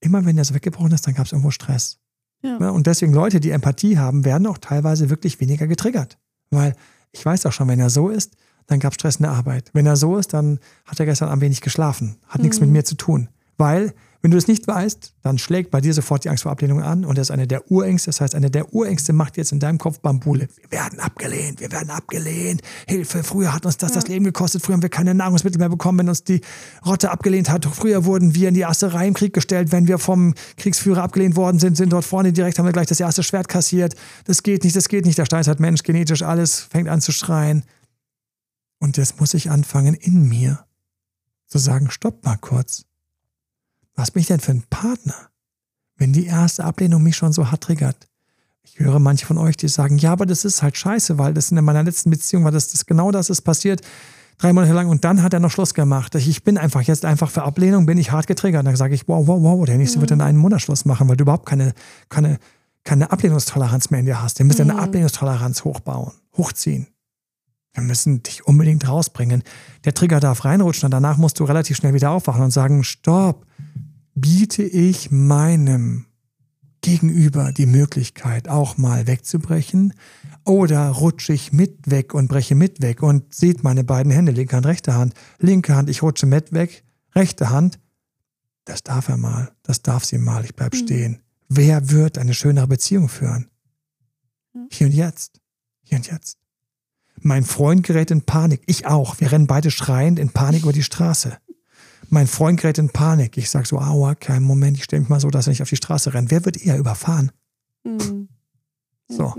immer 0.00 0.24
wenn 0.24 0.38
er 0.38 0.46
so 0.46 0.54
weggebrochen 0.54 0.92
ist, 0.92 1.06
dann 1.06 1.12
gab 1.12 1.26
es 1.26 1.32
irgendwo 1.32 1.50
Stress. 1.50 1.98
Ja. 2.42 2.70
Und 2.70 2.86
deswegen 2.86 3.12
Leute, 3.12 3.38
die 3.38 3.50
Empathie 3.50 3.98
haben, 3.98 4.24
werden 4.24 4.46
auch 4.46 4.56
teilweise 4.56 5.10
wirklich 5.10 5.40
weniger 5.42 5.66
getriggert. 5.66 6.16
Weil 6.48 6.74
ich 7.12 7.22
weiß 7.22 7.44
auch 7.44 7.52
schon, 7.52 7.68
wenn 7.68 7.80
er 7.80 7.90
so 7.90 8.08
ist, 8.08 8.34
dann 8.66 8.80
gab 8.80 8.92
es 8.92 8.96
Stress 8.96 9.16
in 9.16 9.22
der 9.22 9.32
Arbeit. 9.32 9.70
Wenn 9.72 9.86
er 9.86 9.96
so 9.96 10.16
ist, 10.16 10.32
dann 10.32 10.58
hat 10.84 10.98
er 11.00 11.06
gestern 11.06 11.28
Abend 11.28 11.42
wenig 11.42 11.60
geschlafen. 11.60 12.16
Hat 12.26 12.38
mhm. 12.38 12.42
nichts 12.44 12.60
mit 12.60 12.68
mhm. 12.68 12.74
mir 12.74 12.84
zu 12.84 12.96
tun. 12.96 13.28
Weil, 13.58 13.94
wenn 14.22 14.30
du 14.32 14.36
es 14.36 14.48
nicht 14.48 14.66
weißt, 14.66 15.14
dann 15.22 15.38
schlägt 15.38 15.70
bei 15.70 15.80
dir 15.80 15.94
sofort 15.94 16.24
die 16.24 16.30
Angst 16.30 16.42
vor 16.42 16.52
Ablehnung 16.52 16.82
an 16.82 17.04
und 17.04 17.16
das 17.16 17.28
ist 17.28 17.30
eine 17.30 17.46
der 17.46 17.70
Urängste. 17.70 18.10
Das 18.10 18.20
heißt, 18.20 18.34
eine 18.34 18.50
der 18.50 18.74
Urängste 18.74 19.12
macht 19.12 19.36
jetzt 19.36 19.52
in 19.52 19.60
deinem 19.60 19.78
Kopf 19.78 20.00
Bambule. 20.00 20.48
Wir 20.68 20.78
werden 20.78 20.98
abgelehnt, 21.00 21.60
wir 21.60 21.70
werden 21.70 21.90
abgelehnt. 21.90 22.60
Hilfe, 22.88 23.22
früher 23.22 23.54
hat 23.54 23.64
uns 23.64 23.76
das 23.76 23.90
ja. 23.90 23.94
das 24.00 24.08
Leben 24.08 24.24
gekostet. 24.24 24.62
Früher 24.62 24.74
haben 24.74 24.82
wir 24.82 24.88
keine 24.88 25.14
Nahrungsmittel 25.14 25.58
mehr 25.58 25.68
bekommen, 25.68 26.00
wenn 26.00 26.08
uns 26.08 26.24
die 26.24 26.40
Rotte 26.84 27.10
abgelehnt 27.10 27.50
hat. 27.50 27.66
Früher 27.66 28.04
wurden 28.04 28.34
wir 28.34 28.48
in 28.48 28.54
die 28.54 28.60
erste 28.60 28.92
Reihe 28.92 29.08
im 29.08 29.14
Krieg 29.14 29.32
gestellt. 29.32 29.70
Wenn 29.70 29.86
wir 29.86 29.98
vom 29.98 30.34
Kriegsführer 30.56 31.02
abgelehnt 31.02 31.36
worden 31.36 31.58
sind, 31.58 31.76
sind 31.76 31.92
dort 31.92 32.04
vorne 32.04 32.32
direkt, 32.32 32.58
haben 32.58 32.66
wir 32.66 32.72
gleich 32.72 32.88
das 32.88 33.00
erste 33.00 33.22
Schwert 33.22 33.48
kassiert. 33.48 33.94
Das 34.24 34.42
geht 34.42 34.64
nicht, 34.64 34.74
das 34.74 34.88
geht 34.88 35.06
nicht. 35.06 35.18
Der 35.18 35.26
Stein 35.26 35.44
hat 35.44 35.60
Mensch, 35.60 35.82
genetisch 35.82 36.22
alles, 36.22 36.60
fängt 36.60 36.88
an 36.88 37.00
zu 37.00 37.12
schreien. 37.12 37.62
Und 38.78 38.96
jetzt 38.96 39.20
muss 39.20 39.34
ich 39.34 39.50
anfangen, 39.50 39.94
in 39.94 40.28
mir 40.28 40.66
zu 41.46 41.58
sagen, 41.58 41.90
stopp 41.90 42.24
mal 42.24 42.36
kurz. 42.36 42.84
Was 43.94 44.10
bin 44.10 44.20
ich 44.20 44.26
denn 44.26 44.40
für 44.40 44.52
ein 44.52 44.64
Partner? 44.68 45.30
Wenn 45.96 46.12
die 46.12 46.26
erste 46.26 46.64
Ablehnung 46.64 47.02
mich 47.02 47.16
schon 47.16 47.32
so 47.32 47.50
hart 47.50 47.62
triggert. 47.62 48.08
Ich 48.62 48.78
höre 48.78 48.98
manche 48.98 49.24
von 49.24 49.38
euch, 49.38 49.56
die 49.56 49.68
sagen, 49.68 49.96
ja, 49.96 50.12
aber 50.12 50.26
das 50.26 50.44
ist 50.44 50.62
halt 50.62 50.76
scheiße, 50.76 51.18
weil 51.18 51.32
das 51.32 51.50
in 51.50 51.64
meiner 51.64 51.82
letzten 51.82 52.10
Beziehung 52.10 52.44
war, 52.44 52.50
das, 52.50 52.68
das 52.68 52.84
genau 52.84 53.10
das 53.10 53.30
ist 53.30 53.42
passiert. 53.42 53.80
Drei 54.38 54.52
Monate 54.52 54.74
lang 54.74 54.90
und 54.90 55.04
dann 55.04 55.22
hat 55.22 55.32
er 55.32 55.40
noch 55.40 55.50
Schluss 55.50 55.72
gemacht. 55.72 56.14
Ich 56.14 56.44
bin 56.44 56.58
einfach 56.58 56.82
jetzt 56.82 57.06
einfach 57.06 57.30
für 57.30 57.44
Ablehnung, 57.44 57.86
bin 57.86 57.96
ich 57.96 58.10
hart 58.10 58.26
getriggert. 58.26 58.66
Dann 58.66 58.76
sage 58.76 58.94
ich, 58.94 59.08
wow, 59.08 59.26
wow, 59.26 59.40
wow, 59.40 59.64
der 59.64 59.78
nächste 59.78 59.98
mhm. 59.98 60.02
wird 60.02 60.10
in 60.10 60.20
einen 60.20 60.36
Monat 60.36 60.60
Schluss 60.60 60.84
machen, 60.84 61.08
weil 61.08 61.16
du 61.16 61.22
überhaupt 61.22 61.46
keine, 61.46 61.72
keine, 62.10 62.38
keine 62.84 63.10
Ablehnungstoleranz 63.10 63.88
mehr 63.90 64.00
in 64.00 64.06
dir 64.06 64.22
hast. 64.22 64.38
Du 64.38 64.44
musst 64.44 64.58
mhm. 64.58 64.70
eine 64.70 64.80
Ablehnungstoleranz 64.80 65.64
hochbauen, 65.64 66.12
hochziehen. 66.36 66.86
Wir 67.76 67.82
müssen 67.82 68.22
dich 68.22 68.46
unbedingt 68.46 68.88
rausbringen. 68.88 69.42
Der 69.84 69.92
Trigger 69.92 70.18
darf 70.18 70.46
reinrutschen 70.46 70.86
und 70.86 70.92
danach 70.92 71.18
musst 71.18 71.38
du 71.38 71.44
relativ 71.44 71.76
schnell 71.76 71.92
wieder 71.92 72.10
aufwachen 72.10 72.42
und 72.42 72.50
sagen, 72.50 72.82
stopp, 72.84 73.46
biete 74.14 74.62
ich 74.62 75.10
meinem 75.10 76.06
Gegenüber 76.80 77.52
die 77.52 77.66
Möglichkeit, 77.66 78.48
auch 78.48 78.78
mal 78.78 79.06
wegzubrechen? 79.06 79.92
Oder 80.44 80.88
rutsche 80.88 81.34
ich 81.34 81.52
mit 81.52 81.90
weg 81.90 82.14
und 82.14 82.28
breche 82.28 82.54
mit 82.54 82.80
weg 82.80 83.02
und 83.02 83.34
seht 83.34 83.62
meine 83.62 83.84
beiden 83.84 84.10
Hände, 84.10 84.32
linke 84.32 84.56
Hand, 84.56 84.64
rechte 84.64 84.94
Hand, 84.94 85.12
linke 85.38 85.76
Hand, 85.76 85.90
ich 85.90 86.02
rutsche 86.02 86.24
mit 86.24 86.52
weg, 86.52 86.82
rechte 87.14 87.50
Hand, 87.50 87.78
das 88.64 88.82
darf 88.82 89.08
er 89.08 89.18
mal, 89.18 89.52
das 89.62 89.82
darf 89.82 90.04
sie 90.06 90.16
mal, 90.16 90.46
ich 90.46 90.56
bleib 90.56 90.72
mhm. 90.72 90.78
stehen. 90.78 91.22
Wer 91.50 91.90
wird 91.90 92.16
eine 92.16 92.32
schönere 92.32 92.68
Beziehung 92.68 93.10
führen? 93.10 93.50
Hier 94.70 94.86
und 94.86 94.94
jetzt, 94.94 95.40
hier 95.82 95.98
und 95.98 96.06
jetzt. 96.06 96.38
Mein 97.20 97.44
Freund 97.44 97.82
gerät 97.82 98.10
in 98.10 98.22
Panik. 98.22 98.62
Ich 98.66 98.86
auch. 98.86 99.20
Wir 99.20 99.32
rennen 99.32 99.46
beide 99.46 99.70
schreiend 99.70 100.18
in 100.18 100.30
Panik 100.30 100.62
über 100.62 100.72
die 100.72 100.82
Straße. 100.82 101.36
Mein 102.08 102.26
Freund 102.26 102.60
gerät 102.60 102.78
in 102.78 102.90
Panik. 102.90 103.36
Ich 103.36 103.50
sage 103.50 103.66
so, 103.66 103.78
aua, 103.80 104.14
kein 104.14 104.42
Moment, 104.42 104.76
ich 104.76 104.84
stelle 104.84 105.00
mich 105.00 105.08
mal 105.08 105.18
so, 105.20 105.30
dass 105.30 105.46
er 105.46 105.50
nicht 105.50 105.62
auf 105.62 105.68
die 105.68 105.76
Straße 105.76 106.14
rennt. 106.14 106.30
Wer 106.30 106.44
wird 106.44 106.56
eher 106.56 106.78
überfahren? 106.78 107.32
Mhm. 107.84 108.28
So. 109.08 109.34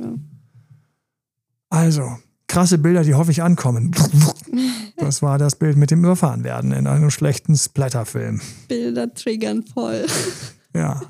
Also, 1.69 2.17
krasse 2.47 2.77
Bilder, 2.77 3.03
die 3.03 3.13
hoffe 3.15 3.31
ich 3.31 3.41
ankommen. 3.43 3.91
Das 4.99 5.21
war 5.21 5.37
das 5.37 5.55
Bild 5.55 5.77
mit 5.77 5.91
dem 5.91 5.99
Überfahrenwerden 5.99 6.71
in 6.71 6.87
einem 6.87 7.11
schlechten 7.11 7.55
Splatterfilm. 7.55 8.41
Bilder 8.67 9.13
triggern 9.13 9.61
voll. 9.63 10.07
Ja, 10.73 11.03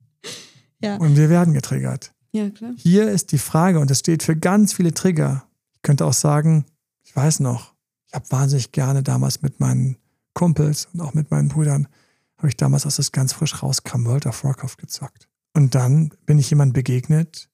Ja. 0.80 0.96
und 0.96 1.16
wir 1.16 1.28
werden 1.28 1.52
getriggert. 1.52 2.12
Ja, 2.30 2.48
klar. 2.50 2.70
Hier 2.76 3.10
ist 3.10 3.32
die 3.32 3.38
Frage, 3.38 3.80
und 3.80 3.90
das 3.90 3.98
steht 3.98 4.22
für 4.22 4.36
ganz 4.36 4.72
viele 4.72 4.94
Trigger. 4.94 5.42
Ich 5.80 5.82
könnte 5.82 6.04
auch 6.04 6.12
sagen, 6.12 6.66
ich 7.02 7.16
weiß 7.16 7.40
noch, 7.40 7.74
ich 8.06 8.12
habe 8.12 8.30
wahnsinnig 8.30 8.70
gerne 8.70 9.02
damals 9.02 9.40
mit 9.40 9.60
meinen 9.60 9.96
Kumpels 10.34 10.88
und 10.92 11.00
auch 11.00 11.14
mit 11.14 11.30
meinen 11.30 11.48
Brüdern, 11.48 11.88
habe 12.36 12.48
ich 12.48 12.56
damals, 12.58 12.84
als 12.84 12.98
es 12.98 13.12
ganz 13.12 13.32
frisch 13.32 13.62
rauskam, 13.62 14.04
World 14.04 14.26
of 14.26 14.44
Warcraft 14.44 14.76
gezockt. 14.76 15.26
Und 15.54 15.74
dann 15.74 16.10
bin 16.26 16.38
ich 16.38 16.50
jemand 16.50 16.74
begegnet, 16.74 17.48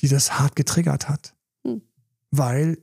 die 0.00 0.08
das 0.08 0.38
hart 0.38 0.56
getriggert 0.56 1.08
hat. 1.08 1.36
Hm. 1.64 1.82
Weil 2.32 2.78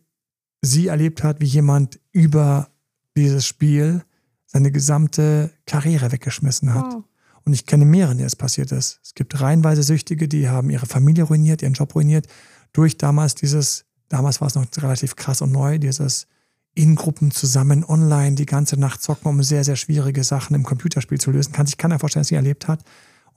sie 0.62 0.88
erlebt 0.88 1.22
hat, 1.22 1.42
wie 1.42 1.46
jemand 1.46 2.00
über 2.14 2.70
dieses 3.18 3.46
Spiel 3.46 4.06
seine 4.46 4.72
gesamte 4.72 5.52
Karriere 5.66 6.14
weggeschmissen 6.14 6.74
hat. 6.74 6.94
Wow. 6.94 7.04
Und 7.44 7.54
ich 7.54 7.66
kenne 7.66 7.84
mehrere, 7.84 8.16
denen 8.16 8.24
das 8.26 8.38
passiert 8.38 8.72
ist. 8.72 9.02
Es 9.04 9.16
gibt 9.16 9.42
reihenweise 9.42 9.84
Süchtige, 9.84 10.30
die 10.30 10.48
haben 10.48 10.70
ihre 10.70 10.86
Familie 10.86 11.26
ruiniert, 11.26 11.62
ihren 11.62 11.74
Job 11.74 11.94
ruiniert, 11.94 12.28
durch 12.74 12.98
damals 12.98 13.36
dieses, 13.36 13.86
damals 14.10 14.42
war 14.42 14.48
es 14.48 14.56
noch 14.56 14.66
relativ 14.78 15.16
krass 15.16 15.42
und 15.42 15.52
neu, 15.52 15.80
dieses 15.80 16.28
in 16.74 16.96
Gruppen 16.96 17.32
zusammen 17.32 17.84
online 17.84 18.36
die 18.36 18.46
ganze 18.46 18.80
Nacht 18.80 19.02
zocken, 19.02 19.28
um 19.28 19.42
sehr, 19.42 19.64
sehr 19.64 19.76
schwierige 19.76 20.24
Sachen 20.24 20.56
im 20.56 20.64
Computerspiel 20.64 21.20
zu 21.20 21.32
lösen. 21.32 21.52
Kann 21.52 21.66
sich 21.66 21.78
keiner 21.78 21.98
vorstellen, 22.00 22.22
dass 22.22 22.28
sie 22.28 22.36
erlebt 22.36 22.68
hat. 22.68 22.84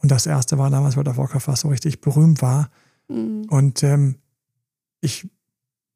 Und 0.03 0.11
das 0.11 0.27
erste 0.27 0.59
war 0.59 0.69
damals 0.71 0.97
World 0.97 1.09
of 1.09 1.17
Warcraft, 1.17 1.47
was 1.47 1.61
so 1.61 1.69
richtig 1.69 2.01
berühmt 2.03 2.43
war. 2.43 2.71
Mhm. 3.09 3.47
Und 3.49 3.83
ähm, 3.83 4.17
ich 5.01 5.27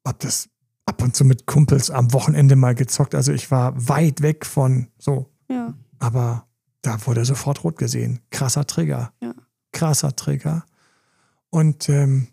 habe 0.05 0.17
das 0.19 0.49
ab 0.87 1.01
und 1.03 1.15
zu 1.15 1.23
mit 1.23 1.45
Kumpels 1.45 1.91
am 1.91 2.13
Wochenende 2.13 2.55
mal 2.55 2.73
gezockt. 2.75 3.13
Also 3.13 3.31
ich 3.31 3.51
war 3.51 3.73
weit 3.87 4.21
weg 4.21 4.45
von 4.45 4.87
so 4.97 5.29
Ja. 5.49 5.73
aber 5.99 6.47
da 6.81 7.03
wurde 7.05 7.25
sofort 7.25 7.63
rot 7.63 7.77
gesehen. 7.77 8.19
Krasser 8.31 8.65
Trigger. 8.67 9.11
Ja. 9.21 9.33
Krasser 9.71 10.15
Trigger. 10.15 10.65
Und 11.49 11.89
ähm, 11.89 12.27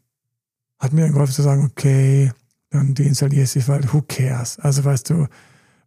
hat 0.83 0.92
mir 0.92 1.09
geholfen 1.09 1.33
zu 1.33 1.42
sagen, 1.42 1.64
okay, 1.64 2.33
dann 2.71 2.95
deinstalliere 2.95 3.45
ich 3.45 3.68
weil 3.68 3.85
who 3.92 4.03
cares? 4.03 4.59
Also 4.59 4.85
weißt 4.85 5.11
du, 5.11 5.27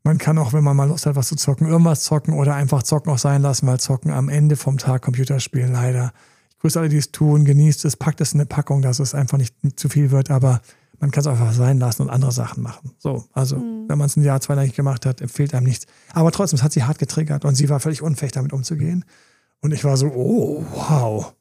man 0.03 0.17
kann 0.17 0.37
auch, 0.37 0.53
wenn 0.53 0.63
man 0.63 0.77
mal 0.77 0.87
Lust 0.87 1.05
hat, 1.05 1.15
was 1.15 1.27
zu 1.27 1.35
zocken, 1.35 1.67
irgendwas 1.67 2.03
zocken 2.03 2.33
oder 2.33 2.55
einfach 2.55 2.83
zocken 2.83 3.11
auch 3.11 3.17
sein 3.17 3.41
lassen, 3.41 3.67
weil 3.67 3.79
zocken 3.79 4.11
am 4.11 4.29
Ende 4.29 4.55
vom 4.55 4.77
Tag 4.77 5.01
Computerspielen 5.01 5.73
leider. 5.73 6.13
Ich 6.51 6.59
grüße 6.59 6.79
alle, 6.79 6.89
die 6.89 6.97
es 6.97 7.11
tun, 7.11 7.43
genießt 7.43 7.83
es, 7.85 7.97
packt 7.97 8.21
es 8.21 8.33
in 8.33 8.39
eine 8.39 8.45
Packung, 8.45 8.81
dass 8.81 8.99
es 8.99 9.13
einfach 9.13 9.37
nicht 9.37 9.55
zu 9.75 9.89
viel 9.89 10.11
wird, 10.11 10.31
aber 10.31 10.61
man 10.99 11.11
kann 11.11 11.21
es 11.21 11.27
einfach 11.27 11.51
sein 11.51 11.79
lassen 11.79 12.03
und 12.03 12.09
andere 12.09 12.31
Sachen 12.31 12.63
machen. 12.63 12.91
So, 12.99 13.25
also 13.33 13.57
Mhm. 13.57 13.89
wenn 13.89 13.97
man 13.97 14.05
es 14.05 14.15
ein 14.15 14.23
Jahr, 14.23 14.39
zwei 14.39 14.53
Jahre 14.53 14.65
nicht 14.65 14.75
gemacht 14.77 15.05
hat, 15.05 15.19
empfiehlt 15.21 15.53
einem 15.53 15.65
nichts. 15.65 15.87
Aber 16.13 16.31
trotzdem, 16.31 16.57
es 16.57 16.63
hat 16.63 16.71
sie 16.71 16.83
hart 16.83 16.99
getriggert 16.99 17.43
und 17.43 17.55
sie 17.55 17.67
war 17.67 17.79
völlig 17.79 18.01
unfähig, 18.01 18.31
damit 18.31 18.53
umzugehen. 18.53 19.03
Und 19.61 19.73
ich 19.73 19.83
war 19.83 19.97
so, 19.97 20.07
oh, 20.07 20.63
wow. 20.71 21.35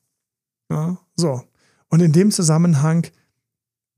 Ja, 0.70 0.96
so. 1.16 1.42
Und 1.88 2.00
in 2.00 2.12
dem 2.12 2.30
Zusammenhang, 2.30 3.06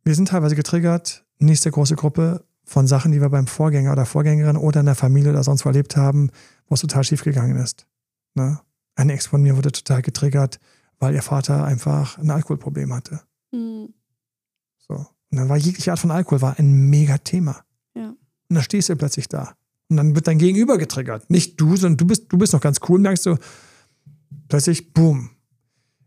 wir 0.07 0.15
sind 0.15 0.29
teilweise 0.29 0.55
getriggert, 0.55 1.25
nächste 1.41 1.69
große 1.69 1.97
Gruppe 1.97 2.45
von 2.65 2.87
Sachen, 2.87 3.11
die 3.11 3.21
wir 3.21 3.29
beim 3.29 3.49
Vorgänger 3.49 3.91
oder 3.91 4.07
Vorgängerin 4.07 4.57
oder 4.57 4.79
in 4.81 4.87
der 4.87 4.95
Familie 4.95 5.31
oder 5.31 5.43
sonst 5.43 5.65
wo 5.65 5.69
erlebt 5.69 5.97
haben, 5.97 6.31
wo 6.69 6.75
es 6.75 6.81
total 6.81 7.03
schief 7.03 7.25
gegangen 7.25 7.57
ist. 7.57 7.89
Ne? 8.35 8.61
Eine 8.95 9.15
Ex 9.15 9.27
von 9.27 9.43
mir 9.43 9.57
wurde 9.57 9.73
total 9.73 10.03
getriggert, 10.03 10.61
weil 11.01 11.15
ihr 11.15 11.23
Vater 11.23 11.65
einfach 11.65 12.19
ein 12.19 12.31
Alkoholproblem 12.31 12.95
hatte. 12.95 13.21
Mhm. 13.51 13.95
So. 14.79 14.95
Und 14.95 15.39
dann 15.39 15.49
war 15.49 15.57
jegliche 15.57 15.91
Art 15.91 15.99
von 15.99 16.13
Alkohol 16.13 16.41
war 16.41 16.57
ein 16.57 16.89
mega 16.89 17.19
Thema. 17.19 17.65
Ja. 17.97 18.11
Und 18.11 18.19
dann 18.49 18.63
stehst 18.63 18.89
du 18.89 18.95
plötzlich 18.95 19.29
da. 19.29 19.55
Und 19.89 19.97
dann 19.97 20.15
wird 20.15 20.29
dein 20.29 20.39
Gegenüber 20.39 20.79
getriggert. 20.79 21.29
Nicht 21.31 21.61
du, 21.61 21.77
sondern 21.77 21.97
du 21.97 22.07
bist, 22.07 22.33
du 22.33 22.39
bist 22.39 22.53
noch 22.53 22.61
ganz 22.61 22.79
cool 22.89 22.97
und 22.97 23.03
merkst 23.03 23.25
so, 23.25 23.39
plötzlich, 24.49 24.93
boom. 24.93 25.31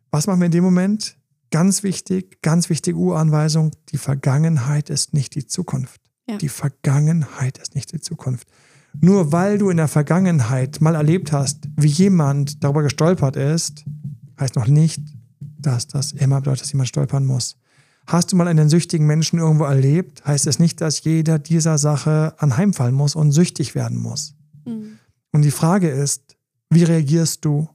Was 0.09 0.25
machen 0.25 0.39
wir 0.39 0.45
in 0.45 0.53
dem 0.53 0.63
Moment? 0.63 1.18
Ganz 1.51 1.83
wichtig, 1.83 2.41
ganz 2.41 2.69
wichtige 2.69 2.97
Uranweisung, 2.97 3.71
die 3.89 3.97
Vergangenheit 3.97 4.89
ist 4.89 5.13
nicht 5.13 5.35
die 5.35 5.47
Zukunft. 5.47 6.01
Ja. 6.29 6.37
Die 6.37 6.49
Vergangenheit 6.49 7.57
ist 7.57 7.75
nicht 7.75 7.91
die 7.91 7.99
Zukunft. 7.99 8.47
Nur 8.99 9.31
weil 9.31 9.57
du 9.57 9.69
in 9.69 9.77
der 9.77 9.87
Vergangenheit 9.87 10.81
mal 10.81 10.95
erlebt 10.95 11.31
hast, 11.31 11.67
wie 11.75 11.87
jemand 11.87 12.63
darüber 12.63 12.83
gestolpert 12.83 13.35
ist, 13.35 13.85
heißt 14.39 14.55
noch 14.55 14.67
nicht, 14.67 15.01
dass 15.39 15.87
das 15.87 16.11
immer 16.11 16.37
bedeutet, 16.37 16.61
dass 16.61 16.71
jemand 16.71 16.89
stolpern 16.89 17.25
muss. 17.25 17.57
Hast 18.07 18.31
du 18.31 18.35
mal 18.35 18.47
einen 18.47 18.69
süchtigen 18.69 19.05
Menschen 19.05 19.39
irgendwo 19.39 19.65
erlebt, 19.65 20.25
heißt 20.25 20.47
es 20.47 20.57
nicht, 20.57 20.81
dass 20.81 21.03
jeder 21.03 21.37
dieser 21.37 21.77
Sache 21.77 22.33
anheimfallen 22.37 22.95
muss 22.95 23.15
und 23.15 23.31
süchtig 23.31 23.75
werden 23.75 23.97
muss. 23.97 24.35
Mhm. 24.65 24.97
Und 25.31 25.43
die 25.43 25.51
Frage 25.51 25.89
ist, 25.89 26.37
wie 26.69 26.83
reagierst 26.83 27.45
du? 27.45 27.69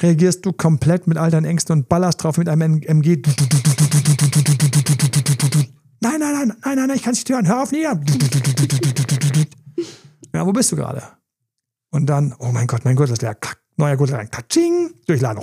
Reagierst 0.00 0.44
du 0.44 0.52
komplett 0.52 1.06
mit 1.06 1.16
all 1.16 1.30
deinen 1.30 1.46
Ängsten 1.46 1.78
und 1.78 1.88
ballerst 1.88 2.22
drauf 2.22 2.36
mit 2.38 2.48
einem 2.48 2.82
MG? 2.82 3.22
Nein, 6.00 6.20
nein, 6.20 6.20
nein, 6.20 6.52
nein, 6.64 6.76
nein, 6.76 6.90
ich 6.94 7.02
kann 7.02 7.12
nicht 7.12 7.28
hören, 7.28 7.46
hör 7.46 7.62
auf, 7.62 7.72
nieder. 7.72 8.00
Ja, 10.34 10.46
wo 10.46 10.52
bist 10.52 10.70
du 10.72 10.76
gerade? 10.76 11.02
Und 11.90 12.06
dann, 12.06 12.34
oh 12.38 12.52
mein 12.52 12.66
Gott, 12.66 12.84
mein 12.84 12.96
das 12.96 13.10
ist 13.10 13.22
leer. 13.22 13.36
Neuer 13.78 13.96
Gurt 13.96 14.12
rein. 14.12 14.30
Katsching, 14.30 14.94
durchladen. 15.06 15.42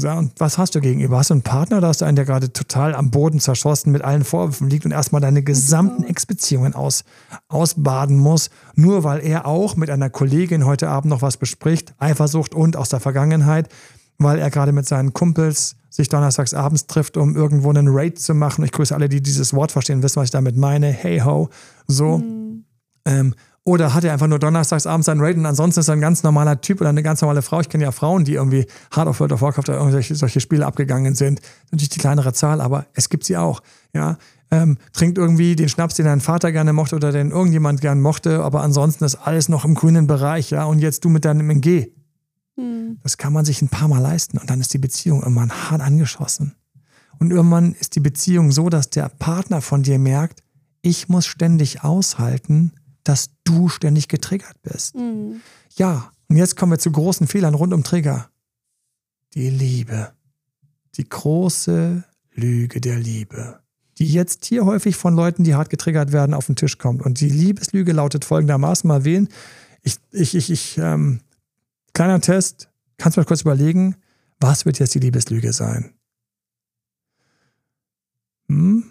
So, 0.00 0.08
und 0.08 0.32
was 0.38 0.56
hast 0.56 0.74
du 0.74 0.80
gegenüber? 0.80 1.18
Hast 1.18 1.28
du 1.28 1.34
einen 1.34 1.42
Partner 1.42 1.76
oder 1.76 1.88
hast 1.88 2.00
du 2.00 2.06
einen, 2.06 2.16
der 2.16 2.24
gerade 2.24 2.54
total 2.54 2.94
am 2.94 3.10
Boden 3.10 3.38
zerschossen 3.38 3.92
mit 3.92 4.00
allen 4.00 4.24
Vorwürfen 4.24 4.70
liegt 4.70 4.86
und 4.86 4.92
erstmal 4.92 5.20
deine 5.20 5.42
gesamten 5.42 6.04
Ex-Beziehungen 6.04 6.74
aus, 6.74 7.04
ausbaden 7.48 8.16
muss, 8.16 8.48
nur 8.74 9.04
weil 9.04 9.20
er 9.20 9.46
auch 9.46 9.76
mit 9.76 9.90
einer 9.90 10.08
Kollegin 10.08 10.64
heute 10.64 10.88
Abend 10.88 11.10
noch 11.10 11.20
was 11.20 11.36
bespricht, 11.36 11.92
Eifersucht 11.98 12.54
und 12.54 12.76
aus 12.76 12.88
der 12.88 13.00
Vergangenheit, 13.00 13.68
weil 14.16 14.38
er 14.38 14.48
gerade 14.48 14.72
mit 14.72 14.86
seinen 14.86 15.12
Kumpels 15.12 15.76
sich 15.90 16.08
donnerstags 16.08 16.54
abends 16.54 16.86
trifft, 16.86 17.18
um 17.18 17.36
irgendwo 17.36 17.68
einen 17.68 17.88
Raid 17.88 18.18
zu 18.18 18.32
machen. 18.32 18.64
Ich 18.64 18.72
grüße 18.72 18.94
alle, 18.94 19.10
die 19.10 19.20
dieses 19.20 19.52
Wort 19.52 19.70
verstehen, 19.70 20.02
wissen, 20.02 20.16
was 20.16 20.26
ich 20.26 20.30
damit 20.30 20.56
meine. 20.56 20.86
Hey 20.86 21.20
ho, 21.20 21.50
so. 21.86 22.22
Ähm, 23.04 23.34
oder 23.64 23.92
hat 23.92 24.04
er 24.04 24.12
einfach 24.12 24.26
nur 24.26 24.38
donnerstags 24.38 24.86
abends 24.86 25.06
seinen 25.06 25.20
Raid 25.20 25.36
und 25.36 25.46
ansonsten 25.46 25.80
ist 25.80 25.88
er 25.88 25.94
ein 25.94 26.00
ganz 26.00 26.22
normaler 26.22 26.60
Typ 26.60 26.80
oder 26.80 26.90
eine 26.90 27.02
ganz 27.02 27.20
normale 27.20 27.42
Frau. 27.42 27.60
Ich 27.60 27.68
kenne 27.68 27.84
ja 27.84 27.92
Frauen, 27.92 28.24
die 28.24 28.34
irgendwie 28.34 28.66
hart 28.90 29.06
auf 29.06 29.20
World 29.20 29.32
of 29.32 29.42
Warcraft 29.42 29.68
oder 29.68 29.78
irgendwelche 29.78 30.14
solche 30.14 30.40
Spiele 30.40 30.64
abgegangen 30.64 31.14
sind. 31.14 31.40
Natürlich 31.70 31.90
die 31.90 31.98
kleinere 31.98 32.32
Zahl, 32.32 32.60
aber 32.60 32.86
es 32.94 33.10
gibt 33.10 33.24
sie 33.24 33.36
auch. 33.36 33.60
Ja, 33.92 34.16
ähm, 34.50 34.78
trinkt 34.92 35.18
irgendwie 35.18 35.56
den 35.56 35.68
Schnaps, 35.68 35.94
den 35.94 36.06
dein 36.06 36.20
Vater 36.20 36.52
gerne 36.52 36.72
mochte 36.72 36.96
oder 36.96 37.12
den 37.12 37.30
irgendjemand 37.30 37.80
gern 37.80 38.00
mochte, 38.00 38.42
aber 38.42 38.62
ansonsten 38.62 39.04
ist 39.04 39.16
alles 39.16 39.48
noch 39.48 39.64
im 39.64 39.74
grünen 39.74 40.06
Bereich. 40.06 40.50
Ja, 40.50 40.64
und 40.64 40.78
jetzt 40.78 41.04
du 41.04 41.08
mit 41.08 41.24
deinem 41.24 41.50
MG. 41.50 41.88
Mhm. 42.56 42.98
Das 43.02 43.18
kann 43.18 43.32
man 43.32 43.44
sich 43.44 43.62
ein 43.62 43.68
paar 43.68 43.88
Mal 43.88 44.00
leisten 44.00 44.38
und 44.38 44.48
dann 44.50 44.60
ist 44.60 44.72
die 44.74 44.78
Beziehung 44.78 45.22
irgendwann 45.22 45.52
hart 45.52 45.82
angeschossen. 45.82 46.54
Und 47.18 47.30
irgendwann 47.30 47.74
ist 47.74 47.94
die 47.96 48.00
Beziehung 48.00 48.50
so, 48.50 48.70
dass 48.70 48.88
der 48.88 49.10
Partner 49.10 49.60
von 49.60 49.82
dir 49.82 49.98
merkt, 49.98 50.42
ich 50.82 51.10
muss 51.10 51.26
ständig 51.26 51.84
aushalten, 51.84 52.72
dass 53.10 53.30
du 53.42 53.68
ständig 53.68 54.06
getriggert 54.06 54.62
bist. 54.62 54.94
Mhm. 54.94 55.40
Ja, 55.74 56.12
und 56.28 56.36
jetzt 56.36 56.56
kommen 56.56 56.70
wir 56.70 56.78
zu 56.78 56.92
großen 56.92 57.26
Fehlern 57.26 57.54
rund 57.54 57.74
um 57.74 57.82
Trigger. 57.82 58.30
Die 59.34 59.50
Liebe. 59.50 60.12
Die 60.94 61.08
große 61.08 62.04
Lüge 62.32 62.80
der 62.80 63.00
Liebe. 63.00 63.58
Die 63.98 64.06
jetzt 64.06 64.44
hier 64.44 64.64
häufig 64.64 64.94
von 64.94 65.16
Leuten, 65.16 65.42
die 65.42 65.56
hart 65.56 65.70
getriggert 65.70 66.12
werden, 66.12 66.34
auf 66.34 66.46
den 66.46 66.54
Tisch 66.54 66.78
kommt. 66.78 67.02
Und 67.02 67.18
die 67.18 67.28
Liebeslüge 67.28 67.92
lautet 67.92 68.24
folgendermaßen: 68.24 68.86
Mal 68.86 69.04
wählen. 69.04 69.28
Ich, 69.82 69.96
ich, 70.12 70.36
ich, 70.36 70.50
ich, 70.52 70.78
ähm, 70.78 71.18
kleiner 71.92 72.20
Test. 72.20 72.68
Kannst 72.96 73.16
du 73.16 73.22
mal 73.22 73.26
kurz 73.26 73.40
überlegen, 73.40 73.96
was 74.38 74.66
wird 74.66 74.78
jetzt 74.78 74.94
die 74.94 75.00
Liebeslüge 75.00 75.52
sein? 75.52 75.94
Hm? 78.46 78.84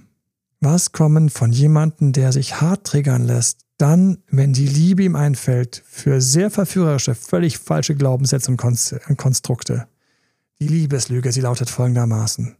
Was 0.59 0.91
kommen 0.91 1.29
von 1.29 1.53
jemandem, 1.53 2.11
der 2.11 2.33
sich 2.33 2.59
hart 2.59 2.85
triggern 2.85 3.23
lässt, 3.23 3.68
dann, 3.79 4.19
wenn 4.29 4.53
die 4.53 4.67
Liebe 4.67 5.03
ihm 5.03 5.15
einfällt, 5.15 5.81
für 5.87 6.21
sehr 6.21 6.51
verführerische, 6.51 7.15
völlig 7.15 7.57
falsche 7.57 7.95
Glaubenssätze 7.95 8.51
und 8.51 8.57
Konst- 8.57 8.95
und 9.07 9.17
Konstrukte? 9.17 9.87
Die 10.59 10.67
Liebeslüge, 10.67 11.31
sie 11.31 11.41
lautet 11.41 11.69
folgendermaßen. 11.69 12.57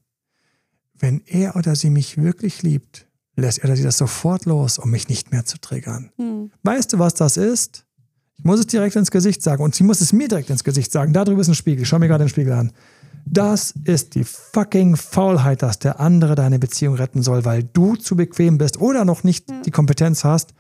Wenn 0.98 1.22
er 1.28 1.56
oder 1.56 1.76
sie 1.76 1.90
mich 1.90 2.18
wirklich 2.18 2.64
liebt, 2.64 3.06
lässt 3.36 3.60
er 3.60 3.66
oder 3.66 3.76
sie 3.76 3.84
das 3.84 3.98
sofort 3.98 4.46
los, 4.46 4.80
um 4.80 4.90
mich 4.90 5.10
nicht 5.10 5.32
mehr 5.32 5.46
zu 5.46 5.58
triggern. 5.60 6.12
Mhm. 6.18 6.52
Weißt 6.64 6.94
du, 6.94 7.00
was 7.00 7.14
das 7.14 7.36
ist? 7.36 7.86
Ich 8.38 8.46
muss 8.46 8.62
es 8.62 8.68
direkt 8.68 8.96
ins 8.96 9.12
Gesicht 9.12 9.44
sagen 9.44 9.62
und 9.62 9.76
sie 9.76 9.84
muss 9.84 10.00
es 10.00 10.14
mir 10.14 10.30
direkt 10.30 10.50
ins 10.50 10.64
Gesicht 10.64 10.92
sagen. 10.94 11.12
Da 11.12 11.26
drüben 11.26 11.42
ist 11.42 11.50
ein 11.50 11.56
Spiegel. 11.56 11.86
Schau 11.86 12.00
mir 12.00 12.08
gerade 12.08 12.24
den 12.24 12.30
Spiegel 12.30 12.54
an. 12.54 12.72
Das 13.26 13.74
ist 13.84 14.16
die 14.16 14.24
fucking 14.24 14.96
Faulheit, 14.96 15.62
dass 15.62 15.80
der 15.80 16.00
andere 16.00 16.36
deine 16.36 16.58
Beziehung 16.60 16.96
retten 16.96 17.22
soll, 17.22 17.44
weil 17.44 17.64
du 17.64 17.98
zu 17.98 18.16
bequem 18.16 18.58
bist 18.58 18.80
oder 18.80 19.04
noch 19.04 19.26
nicht 19.26 19.46
die 19.66 19.72
Kompetenz 19.72 20.24
hast, 20.24 20.54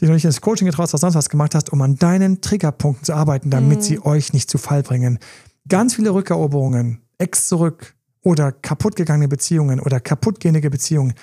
dich 0.00 0.08
noch 0.08 0.14
nicht 0.14 0.24
ins 0.24 0.40
Coaching 0.40 0.66
getraut 0.66 0.84
hast 0.84 0.94
oder 0.94 1.00
sonst 1.00 1.14
was 1.14 1.30
gemacht 1.30 1.54
hast, 1.54 1.72
um 1.72 1.80
an 1.82 1.96
deinen 1.96 2.40
Triggerpunkten 2.40 3.04
zu 3.04 3.14
arbeiten, 3.14 3.50
damit 3.50 3.78
mhm. 3.78 3.82
sie 3.82 4.04
euch 4.04 4.32
nicht 4.32 4.50
zu 4.50 4.58
Fall 4.58 4.82
bringen. 4.82 5.18
Ganz 5.68 5.94
viele 5.94 6.10
Rückeroberungen, 6.10 7.00
Ex 7.18 7.48
zurück 7.48 7.94
oder 8.22 8.52
kaputtgegangene 8.52 9.28
Beziehungen 9.28 9.80
oder 9.80 10.00
kaputtgehende 10.00 10.68
Beziehungen. 10.68 11.14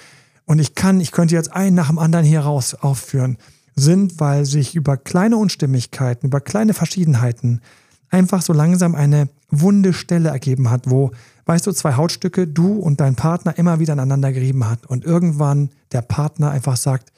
Und 0.46 0.60
ich 0.60 0.76
kann, 0.76 1.00
ich 1.00 1.12
könnte 1.12 1.36
jetzt 1.36 1.54
einen 1.54 1.76
nach 1.76 1.88
dem 1.88 2.00
anderen 2.00 2.26
hier 2.26 2.42
raus 2.42 2.76
aufführen, 2.76 3.38
sind, 3.76 4.20
weil 4.20 4.46
sich 4.46 4.76
über 4.76 4.98
kleine 4.98 5.38
Unstimmigkeiten, 5.38 6.28
über 6.28 6.42
kleine 6.42 6.74
Verschiedenheiten 6.74 7.62
einfach 8.10 8.42
so 8.42 8.54
langsam 8.54 8.94
eine 8.96 9.30
wunde 9.50 9.94
Stelle 9.94 10.30
ergeben 10.30 10.70
hat, 10.70 10.90
wo, 10.90 11.12
weißt 11.46 11.66
du, 11.66 11.72
zwei 11.72 11.96
Hautstücke, 11.96 12.48
du 12.48 12.74
und 12.74 13.02
dein 13.02 13.16
Partner 13.16 13.58
immer 13.58 13.80
wieder 13.80 13.94
aneinander 13.94 14.32
gerieben 14.32 14.70
hat 14.70 14.86
und 14.86 15.04
irgendwann 15.04 15.70
der 15.92 16.02
Partner 16.02 16.52
einfach 16.52 16.78
sagt, 16.78 17.12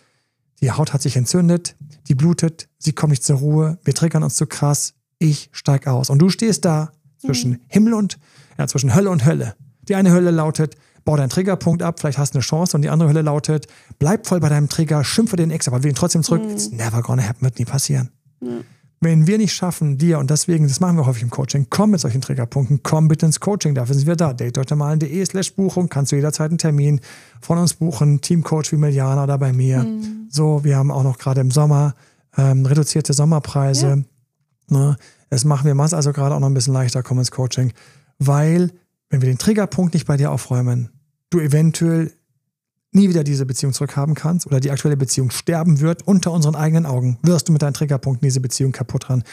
die 0.62 0.72
Haut 0.72 0.94
hat 0.94 1.02
sich 1.02 1.18
entzündet, 1.18 1.76
die 2.08 2.16
blutet, 2.16 2.68
sie 2.78 2.94
kommt 2.94 3.12
nicht 3.12 3.24
zur 3.24 3.38
Ruhe, 3.38 3.78
wir 3.84 3.94
triggern 3.94 4.24
uns 4.24 4.36
zu 4.36 4.46
krass, 4.46 4.94
ich 5.20 5.50
steig 5.52 5.88
aus. 5.88 6.10
Und 6.10 6.20
du 6.20 6.30
stehst 6.30 6.66
da 6.66 6.92
zwischen 7.18 7.52
mhm. 7.52 7.60
Himmel 7.68 7.94
und, 7.94 8.18
ja, 8.58 8.68
zwischen 8.68 8.96
Hölle 8.96 9.10
und 9.10 9.26
Hölle. 9.26 9.56
Die 9.88 9.96
eine 9.96 10.12
Hölle 10.12 10.32
lautet, 10.32 10.76
bau 11.04 11.16
deinen 11.16 11.30
Triggerpunkt 11.30 11.84
ab, 11.84 12.00
vielleicht 12.00 12.18
hast 12.18 12.34
du 12.34 12.38
eine 12.38 12.44
Chance 12.44 12.76
und 12.76 12.82
die 12.82 12.90
andere 12.90 13.10
Hölle 13.10 13.22
lautet, 13.22 13.68
bleib 14.00 14.28
voll 14.28 14.40
bei 14.40 14.50
deinem 14.50 14.70
Trigger, 14.70 15.04
schimpfe 15.04 15.36
den 15.36 15.52
Ex, 15.52 15.68
aber 15.68 15.84
will 15.84 15.92
ihn 15.92 15.96
trotzdem 15.96 16.24
zurück. 16.24 16.44
Mhm. 16.44 16.52
It's 16.52 16.72
never 16.72 17.02
gonna 17.02 17.24
happen, 17.24 17.44
wird 17.44 17.60
nie 17.60 17.66
passieren. 17.66 18.10
Mhm. 18.40 18.64
Wenn 19.02 19.28
wir 19.28 19.38
nicht 19.38 19.54
schaffen, 19.54 19.98
dir, 19.98 20.20
und 20.20 20.30
deswegen, 20.30 20.68
das 20.68 20.80
machen 20.80 20.98
wir 20.98 21.06
häufig 21.06 21.24
im 21.24 21.30
Coaching, 21.30 21.68
komm 21.70 21.92
mit 21.92 22.00
solchen 22.00 22.22
Triggerpunkten, 22.22 22.82
komm 22.82 23.08
bitte 23.08 23.26
ins 23.26 23.40
Coaching, 23.40 23.76
dafür 23.76 23.94
sind 23.94 24.08
wir 24.08 24.16
da. 24.16 24.34
datedeutschnormalen.de 24.34 25.26
slash 25.26 25.54
Buchung, 25.54 25.90
kannst 25.90 26.12
du 26.12 26.16
jederzeit 26.16 26.50
einen 26.50 26.58
Termin 26.58 27.02
von 27.42 27.58
uns 27.58 27.74
buchen, 27.74 28.22
Teamcoach 28.22 28.72
wie 28.72 28.78
Miliana 28.78 29.24
oder 29.26 29.38
bei 29.38 29.54
mir. 29.54 29.84
Mhm. 29.84 30.28
So, 30.30 30.64
wir 30.64 30.78
haben 30.78 30.92
auch 30.92 31.04
noch 31.04 31.18
gerade 31.18 31.42
im 31.42 31.52
Sommer 31.52 31.94
ähm, 32.38 32.66
reduzierte 32.66 33.14
Sommerpreise. 33.14 34.06
Ja. 34.70 34.78
Ne? 34.78 34.98
Das 35.30 35.46
machen 35.46 35.66
wir 35.66 35.80
also 35.80 36.14
gerade 36.14 36.36
auch 36.36 36.40
noch 36.40 36.48
ein 36.48 36.54
bisschen 36.54 36.74
leichter, 36.74 37.04
komm 37.04 37.20
ins 37.20 37.32
Coaching, 37.32 37.74
weil 38.18 38.72
wenn 39.10 39.22
wir 39.22 39.28
den 39.28 39.38
Triggerpunkt 39.38 39.94
nicht 39.94 40.08
bei 40.08 40.18
dir 40.18 40.32
aufräumen, 40.32 40.90
du 41.30 41.40
eventuell 41.40 42.12
nie 42.96 43.10
wieder 43.10 43.24
diese 43.24 43.46
Beziehung 43.46 43.74
zurückhaben 43.74 44.16
kannst 44.16 44.48
oder 44.48 44.60
die 44.60 44.72
aktuelle 44.72 44.98
Beziehung 44.98 45.30
sterben 45.30 45.82
wird, 45.82 46.08
unter 46.08 46.32
unseren 46.32 46.56
eigenen 46.56 46.86
Augen, 46.86 47.20
wirst 47.22 47.48
du 47.48 47.54
mit 47.54 47.62
deinen 47.62 47.74
Triggerpunkten 47.74 48.26
diese 48.26 48.40
Beziehung 48.40 48.72
kaputt 48.72 49.10
ran. 49.10 49.24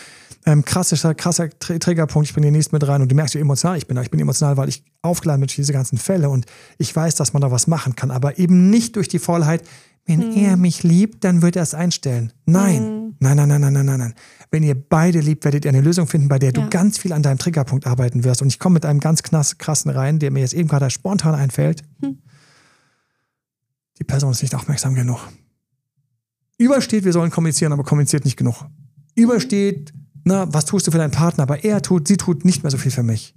Ähm, 0.45 0.65
krasser, 0.65 1.15
krasser 1.15 1.49
Triggerpunkt, 1.59 2.29
ich 2.29 2.35
bringe 2.35 2.49
den 2.49 2.55
nächsten 2.55 2.75
mit 2.75 2.87
rein 2.87 3.01
und 3.01 3.11
du 3.11 3.15
merkst, 3.15 3.37
wie 3.37 3.39
emotional 3.39 3.79
ich 3.79 3.87
bin. 3.87 3.97
Ich 3.99 4.11
bin 4.11 4.19
emotional, 4.19 4.57
weil 4.57 4.69
ich 4.69 4.83
aufgeladen 5.01 5.41
bin 5.41 5.47
durch 5.47 5.57
diese 5.57 5.73
ganzen 5.73 5.99
Fälle 5.99 6.29
und 6.29 6.47
ich 6.79 6.95
weiß, 6.95 7.15
dass 7.15 7.33
man 7.33 7.41
da 7.41 7.51
was 7.53 7.69
machen 7.69 7.95
kann, 7.95 8.11
aber 8.11 8.39
eben 8.39 8.69
nicht 8.69 8.97
durch 8.97 9.07
die 9.07 9.21
Faulheit, 9.21 9.63
wenn 10.05 10.21
hm. 10.21 10.45
er 10.45 10.57
mich 10.57 10.83
liebt, 10.83 11.23
dann 11.23 11.43
wird 11.43 11.55
er 11.55 11.63
es 11.63 11.75
einstellen. 11.75 12.33
Nein. 12.45 12.79
Hm. 12.79 13.15
nein, 13.21 13.37
nein, 13.37 13.49
nein, 13.49 13.61
nein, 13.61 13.73
nein, 13.73 13.87
nein, 13.87 13.99
nein. 14.01 14.15
Wenn 14.51 14.65
ihr 14.65 14.75
beide 14.75 15.21
liebt, 15.21 15.45
werdet 15.45 15.65
ihr 15.65 15.69
eine 15.69 15.81
Lösung 15.81 16.09
finden, 16.09 16.27
bei 16.27 16.41
der 16.41 16.53
ja. 16.53 16.61
du 16.61 16.69
ganz 16.69 16.99
viel 16.99 17.13
an 17.13 17.23
deinem 17.23 17.39
Triggerpunkt 17.39 17.87
arbeiten 17.87 18.25
wirst. 18.25 18.43
Und 18.43 18.49
ich 18.49 18.59
komme 18.59 18.75
mit 18.75 18.85
einem 18.85 18.99
ganz 18.99 19.23
krassen 19.23 19.93
rein, 19.93 20.19
der 20.19 20.33
mir 20.33 20.41
jetzt 20.41 20.55
eben 20.55 20.69
gerade 20.69 20.91
spontan 20.91 21.37
einfällt. 21.37 21.83
Hm 22.01 22.19
die 24.03 24.05
Person 24.05 24.33
ist 24.33 24.43
nicht 24.43 24.57
aufmerksam 24.57 24.97
genug. 24.97 25.21
Übersteht, 26.59 27.05
wir 27.05 27.13
sollen 27.13 27.31
kommunizieren, 27.31 27.73
aber 27.73 27.85
kommuniziert 27.85 28.25
nicht 28.25 28.37
genug. 28.37 28.67
Übersteht, 29.15 29.93
na, 30.25 30.53
was 30.53 30.65
tust 30.65 30.89
du 30.89 30.91
für 30.91 30.99
deinen 30.99 31.13
Partner, 31.13 31.45
aber 31.45 31.63
er 31.63 31.83
tut, 31.83 32.09
sie 32.09 32.17
tut 32.17 32.45
nicht 32.45 32.65
mehr 32.65 32.73
so 32.73 32.79
viel 32.79 32.91
für 32.91 33.05
mich. 33.05 33.37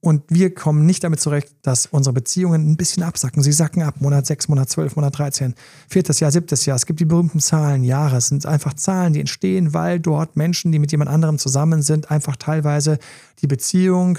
Und 0.00 0.22
wir 0.28 0.54
kommen 0.54 0.86
nicht 0.86 1.04
damit 1.04 1.20
zurecht, 1.20 1.54
dass 1.60 1.84
unsere 1.84 2.14
Beziehungen 2.14 2.66
ein 2.70 2.76
bisschen 2.78 3.02
absacken. 3.02 3.42
Sie 3.42 3.52
sacken 3.52 3.82
ab, 3.82 4.00
Monat 4.00 4.24
6, 4.24 4.48
Monat 4.48 4.70
12, 4.70 4.96
Monat 4.96 5.18
13, 5.18 5.54
viertes 5.86 6.20
Jahr, 6.20 6.30
siebtes 6.30 6.64
Jahr. 6.64 6.76
Es 6.76 6.86
gibt 6.86 7.00
die 7.00 7.04
berühmten 7.04 7.40
Zahlen, 7.40 7.84
Jahre. 7.84 8.16
Es 8.16 8.28
sind 8.28 8.46
einfach 8.46 8.72
Zahlen, 8.72 9.12
die 9.12 9.20
entstehen, 9.20 9.74
weil 9.74 10.00
dort 10.00 10.36
Menschen, 10.36 10.72
die 10.72 10.78
mit 10.78 10.92
jemand 10.92 11.10
anderem 11.10 11.38
zusammen 11.38 11.82
sind, 11.82 12.10
einfach 12.10 12.36
teilweise 12.36 12.98
die 13.42 13.48
Beziehung 13.48 14.18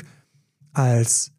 als 0.74 1.32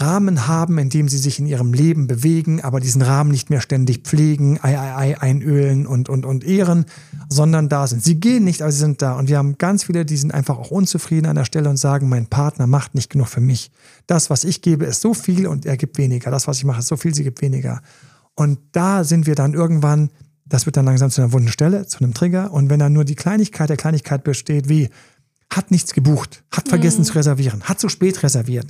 Rahmen 0.00 0.46
haben, 0.46 0.78
in 0.78 0.90
dem 0.90 1.08
sie 1.08 1.18
sich 1.18 1.38
in 1.38 1.46
ihrem 1.46 1.72
Leben 1.72 2.06
bewegen, 2.06 2.60
aber 2.60 2.78
diesen 2.78 3.02
Rahmen 3.02 3.30
nicht 3.30 3.50
mehr 3.50 3.60
ständig 3.60 4.04
pflegen, 4.04 4.58
ei, 4.62 4.78
ei, 4.78 4.96
ei, 4.96 5.20
einölen 5.20 5.86
und, 5.86 6.08
und, 6.08 6.24
und 6.24 6.44
ehren, 6.44 6.84
sondern 7.28 7.68
da 7.68 7.86
sind. 7.86 8.04
Sie 8.04 8.20
gehen 8.20 8.44
nicht, 8.44 8.62
aber 8.62 8.70
sie 8.70 8.78
sind 8.78 9.02
da. 9.02 9.18
Und 9.18 9.28
wir 9.28 9.38
haben 9.38 9.58
ganz 9.58 9.84
viele, 9.84 10.04
die 10.04 10.16
sind 10.16 10.32
einfach 10.32 10.56
auch 10.58 10.70
unzufrieden 10.70 11.26
an 11.26 11.36
der 11.36 11.44
Stelle 11.44 11.68
und 11.68 11.78
sagen, 11.78 12.08
mein 12.08 12.26
Partner 12.26 12.66
macht 12.66 12.94
nicht 12.94 13.10
genug 13.10 13.28
für 13.28 13.40
mich. 13.40 13.70
Das, 14.06 14.30
was 14.30 14.44
ich 14.44 14.62
gebe, 14.62 14.84
ist 14.84 15.00
so 15.00 15.14
viel 15.14 15.46
und 15.46 15.66
er 15.66 15.76
gibt 15.76 15.98
weniger. 15.98 16.30
Das, 16.30 16.46
was 16.46 16.58
ich 16.58 16.64
mache, 16.64 16.78
ist 16.78 16.88
so 16.88 16.96
viel, 16.96 17.14
sie 17.14 17.24
gibt 17.24 17.42
weniger. 17.42 17.80
Und 18.34 18.60
da 18.70 19.02
sind 19.02 19.26
wir 19.26 19.34
dann 19.34 19.52
irgendwann, 19.52 20.10
das 20.46 20.64
wird 20.64 20.76
dann 20.76 20.84
langsam 20.84 21.10
zu 21.10 21.20
einer 21.20 21.32
wunden 21.32 21.48
Stelle, 21.48 21.86
zu 21.86 21.98
einem 21.98 22.14
Trigger. 22.14 22.52
Und 22.52 22.70
wenn 22.70 22.78
dann 22.78 22.92
nur 22.92 23.04
die 23.04 23.16
Kleinigkeit 23.16 23.68
der 23.68 23.76
Kleinigkeit 23.76 24.22
besteht, 24.22 24.68
wie 24.68 24.90
hat 25.50 25.70
nichts 25.70 25.94
gebucht, 25.94 26.42
hat 26.50 26.68
vergessen 26.68 27.00
mhm. 27.00 27.04
zu 27.04 27.14
reservieren, 27.14 27.62
hat 27.62 27.80
zu 27.80 27.88
spät 27.88 28.22
reserviert, 28.22 28.66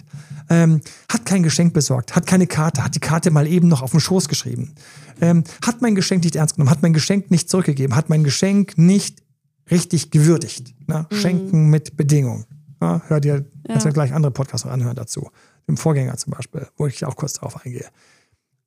ähm, 0.49 0.81
hat 1.11 1.27
kein 1.27 1.43
Geschenk 1.43 1.75
besorgt, 1.75 2.15
hat 2.15 2.27
keine 2.27 2.47
Karte, 2.47 2.85
hat 2.85 2.95
die 2.95 3.01
Karte 3.01 3.31
mal 3.31 3.47
eben 3.47 3.69
noch 3.69 3.83
auf 3.83 3.91
den 3.91 4.01
Schoß 4.01 4.29
geschrieben, 4.29 4.75
ähm, 5.21 5.45
hat 5.65 5.83
mein 5.83 5.95
Geschenk 5.95 6.23
nicht 6.25 6.37
ernst 6.37 6.55
genommen, 6.55 6.71
hat 6.71 6.83
mein 6.83 6.93
Geschenk 6.93 7.31
nicht 7.31 7.51
zurückgegeben, 7.51 7.97
hat 7.97 8.09
mein 8.09 8.23
Geschenk 8.23 8.79
nicht 8.79 9.23
richtig 9.71 10.11
gewürdigt. 10.11 10.75
Ne? 10.87 11.07
Mhm. 11.11 11.17
Schenken 11.17 11.71
mit 11.71 11.97
Bedingung. 11.97 12.47
Ja, 12.81 13.03
hört 13.09 13.25
ihr, 13.25 13.35
ja. 13.35 13.45
kannst 13.67 13.87
du 13.87 13.93
gleich 13.93 14.13
andere 14.13 14.31
Podcasts 14.31 14.65
noch 14.65 14.73
anhören 14.73 14.95
dazu. 14.95 15.31
Im 15.67 15.77
Vorgänger 15.77 16.17
zum 16.17 16.33
Beispiel, 16.33 16.69
wo 16.77 16.87
ich 16.87 17.05
auch 17.05 17.17
kurz 17.17 17.35
darauf 17.35 17.65
eingehe. 17.65 17.87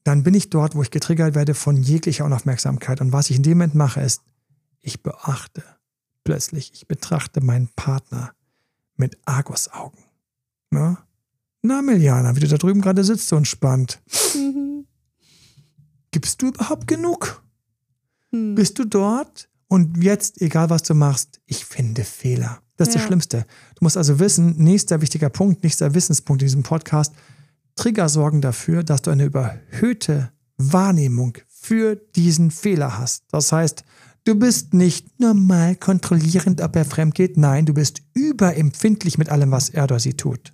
Dann 0.04 0.24
bin 0.24 0.34
ich 0.34 0.50
dort, 0.50 0.76
wo 0.76 0.82
ich 0.82 0.92
getriggert 0.92 1.34
werde 1.34 1.54
von 1.54 1.78
jeglicher 1.78 2.26
Unaufmerksamkeit. 2.26 3.02
Und 3.02 3.14
was 3.14 3.30
ich 3.30 3.38
in 3.38 3.44
dem 3.44 3.58
Moment 3.58 3.76
mache, 3.76 4.02
ist, 4.02 4.22
ich 4.82 5.02
beachte 5.02 5.64
plötzlich, 6.24 6.72
ich 6.74 6.88
betrachte 6.88 7.42
meinen 7.42 7.70
Partner 7.76 8.34
mit 8.96 9.18
Argusaugen. 9.26 10.04
Na? 10.70 11.06
Na, 11.62 11.82
Miliana, 11.82 12.36
wie 12.36 12.40
du 12.40 12.48
da 12.48 12.58
drüben 12.58 12.82
gerade 12.82 13.04
sitzt 13.04 13.28
so 13.28 13.36
entspannt. 13.36 14.02
Mhm. 14.36 14.86
Gibst 16.12 16.42
du 16.42 16.48
überhaupt 16.48 16.88
genug? 16.88 17.44
Mhm. 18.32 18.56
Bist 18.56 18.80
du 18.80 18.86
dort? 18.86 19.50
Und 19.68 20.04
jetzt, 20.04 20.42
egal 20.42 20.70
was 20.70 20.84
du 20.84 20.94
machst, 20.94 21.40
ich 21.46 21.66
finde 21.66 22.04
Fehler. 22.04 22.62
Das 22.76 22.90
ist 22.90 22.96
ja. 22.96 23.00
das 23.00 23.08
Schlimmste. 23.08 23.46
Du 23.76 23.86
musst 23.86 23.96
also 23.96 24.20
wissen, 24.20 24.58
nächster 24.58 25.02
wichtiger 25.02 25.30
Punkt, 25.30 25.64
nächster 25.64 25.94
Wissenspunkt 25.94 26.42
in 26.42 26.48
diesem 26.48 26.64
Podcast, 26.64 27.14
Trigger 27.76 28.10
sorgen 28.10 28.42
dafür, 28.42 28.84
dass 28.84 29.02
du 29.02 29.12
eine 29.12 29.26
überhöhte 29.26 30.32
Wahrnehmung 30.58 31.38
für 31.48 31.96
diesen 31.96 32.52
Fehler 32.52 32.98
hast. 32.98 33.24
Das 33.32 33.52
heißt, 33.52 33.84
Du 34.24 34.36
bist 34.36 34.74
nicht 34.74 35.20
normal 35.20 35.76
kontrollierend, 35.76 36.62
ob 36.62 36.76
er 36.76 36.86
fremd 36.86 37.16
geht. 37.16 37.38
Nein, 37.38 37.66
du 37.66 37.74
bist 37.74 38.02
überempfindlich 38.14 39.18
mit 39.18 39.30
allem, 39.30 39.52
was 39.52 39.70
er 39.70 39.86
oder 39.86 40.00
sie 40.00 40.14
tut. 40.14 40.54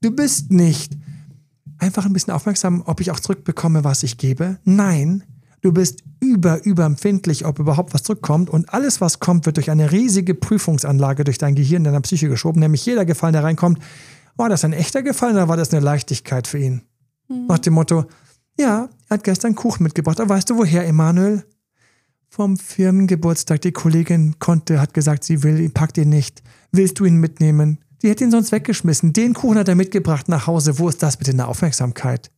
Du 0.00 0.10
bist 0.12 0.52
nicht 0.52 0.96
einfach 1.78 2.06
ein 2.06 2.12
bisschen 2.12 2.32
aufmerksam, 2.32 2.82
ob 2.86 3.00
ich 3.00 3.10
auch 3.10 3.18
zurückbekomme, 3.18 3.82
was 3.82 4.04
ich 4.04 4.18
gebe. 4.18 4.58
Nein, 4.64 5.24
du 5.62 5.72
bist 5.72 6.04
über, 6.20 6.64
überempfindlich, 6.64 7.44
ob 7.44 7.58
überhaupt 7.58 7.92
was 7.92 8.04
zurückkommt. 8.04 8.50
Und 8.50 8.72
alles, 8.72 9.00
was 9.00 9.18
kommt, 9.18 9.46
wird 9.46 9.56
durch 9.56 9.70
eine 9.70 9.90
riesige 9.90 10.34
Prüfungsanlage 10.34 11.24
durch 11.24 11.38
dein 11.38 11.56
Gehirn, 11.56 11.82
deiner 11.82 12.00
Psyche 12.02 12.28
geschoben. 12.28 12.60
Nämlich 12.60 12.86
jeder 12.86 13.04
Gefallen, 13.04 13.32
der 13.32 13.42
reinkommt, 13.42 13.80
war 14.36 14.48
das 14.48 14.64
ein 14.64 14.72
echter 14.72 15.02
Gefallen 15.02 15.34
oder 15.34 15.48
war 15.48 15.56
das 15.56 15.72
eine 15.72 15.84
Leichtigkeit 15.84 16.46
für 16.46 16.58
ihn? 16.58 16.82
Mhm. 17.28 17.46
Nach 17.48 17.58
dem 17.58 17.74
Motto, 17.74 18.04
ja, 18.58 18.88
er 19.08 19.14
hat 19.14 19.24
gestern 19.24 19.54
Kuchen 19.54 19.82
mitgebracht, 19.82 20.20
aber 20.20 20.34
weißt 20.34 20.50
du 20.50 20.56
woher, 20.56 20.86
Emanuel? 20.86 21.44
Vom 22.34 22.56
Firmengeburtstag. 22.56 23.60
Die 23.60 23.70
Kollegin 23.70 24.40
konnte, 24.40 24.80
hat 24.80 24.92
gesagt, 24.92 25.22
sie 25.22 25.44
will, 25.44 25.68
packt 25.68 25.96
ihn 25.98 26.08
nicht. 26.08 26.42
Willst 26.72 26.98
du 26.98 27.04
ihn 27.04 27.18
mitnehmen? 27.18 27.78
Die 28.02 28.08
hätte 28.08 28.24
ihn 28.24 28.32
sonst 28.32 28.50
weggeschmissen. 28.50 29.12
Den 29.12 29.34
Kuchen 29.34 29.56
hat 29.56 29.68
er 29.68 29.76
mitgebracht 29.76 30.28
nach 30.28 30.48
Hause. 30.48 30.80
Wo 30.80 30.88
ist 30.88 31.00
das 31.00 31.16
bitte 31.16 31.30
eine 31.30 31.46
Aufmerksamkeit? 31.46 32.32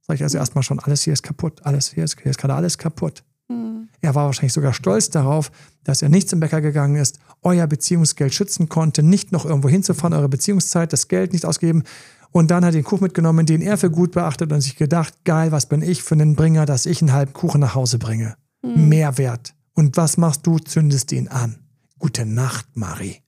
Sag 0.00 0.16
ich 0.16 0.24
also 0.24 0.36
erstmal 0.36 0.64
schon, 0.64 0.80
alles 0.80 1.02
hier 1.02 1.12
ist 1.12 1.22
kaputt. 1.22 1.64
Alles 1.64 1.92
hier 1.92 2.02
ist, 2.02 2.20
hier 2.20 2.30
ist 2.30 2.38
gerade 2.38 2.54
alles 2.54 2.76
kaputt. 2.76 3.22
Mhm. 3.48 3.88
Er 4.00 4.16
war 4.16 4.26
wahrscheinlich 4.26 4.52
sogar 4.52 4.72
stolz 4.72 5.10
darauf, 5.10 5.52
dass 5.84 6.02
er 6.02 6.08
nicht 6.08 6.28
zum 6.28 6.40
Bäcker 6.40 6.60
gegangen 6.60 6.96
ist, 6.96 7.20
euer 7.42 7.68
Beziehungsgeld 7.68 8.34
schützen 8.34 8.68
konnte, 8.68 9.04
nicht 9.04 9.30
noch 9.30 9.44
irgendwo 9.44 9.68
hinzufahren, 9.68 10.12
eure 10.12 10.28
Beziehungszeit, 10.28 10.92
das 10.92 11.06
Geld 11.06 11.32
nicht 11.32 11.46
ausgeben. 11.46 11.84
Und 12.32 12.50
dann 12.50 12.64
hat 12.64 12.70
er 12.74 12.80
den 12.80 12.84
Kuchen 12.84 13.04
mitgenommen, 13.04 13.46
den 13.46 13.62
er 13.62 13.78
für 13.78 13.92
gut 13.92 14.10
beachtet 14.10 14.50
und 14.50 14.60
sich 14.60 14.74
gedacht, 14.74 15.24
geil, 15.24 15.52
was 15.52 15.66
bin 15.66 15.82
ich 15.82 16.02
für 16.02 16.16
einen 16.16 16.34
Bringer, 16.34 16.66
dass 16.66 16.84
ich 16.84 17.00
einen 17.00 17.12
halben 17.12 17.32
Kuchen 17.32 17.60
nach 17.60 17.76
Hause 17.76 18.00
bringe 18.00 18.34
mhm. 18.62 18.88
Mehrwert. 18.88 19.54
Und 19.74 19.96
was 19.96 20.16
machst 20.16 20.46
du? 20.46 20.58
Zündest 20.58 21.12
ihn 21.12 21.28
an. 21.28 21.58
Gute 21.98 22.26
Nacht, 22.26 22.66
Marie. 22.74 23.22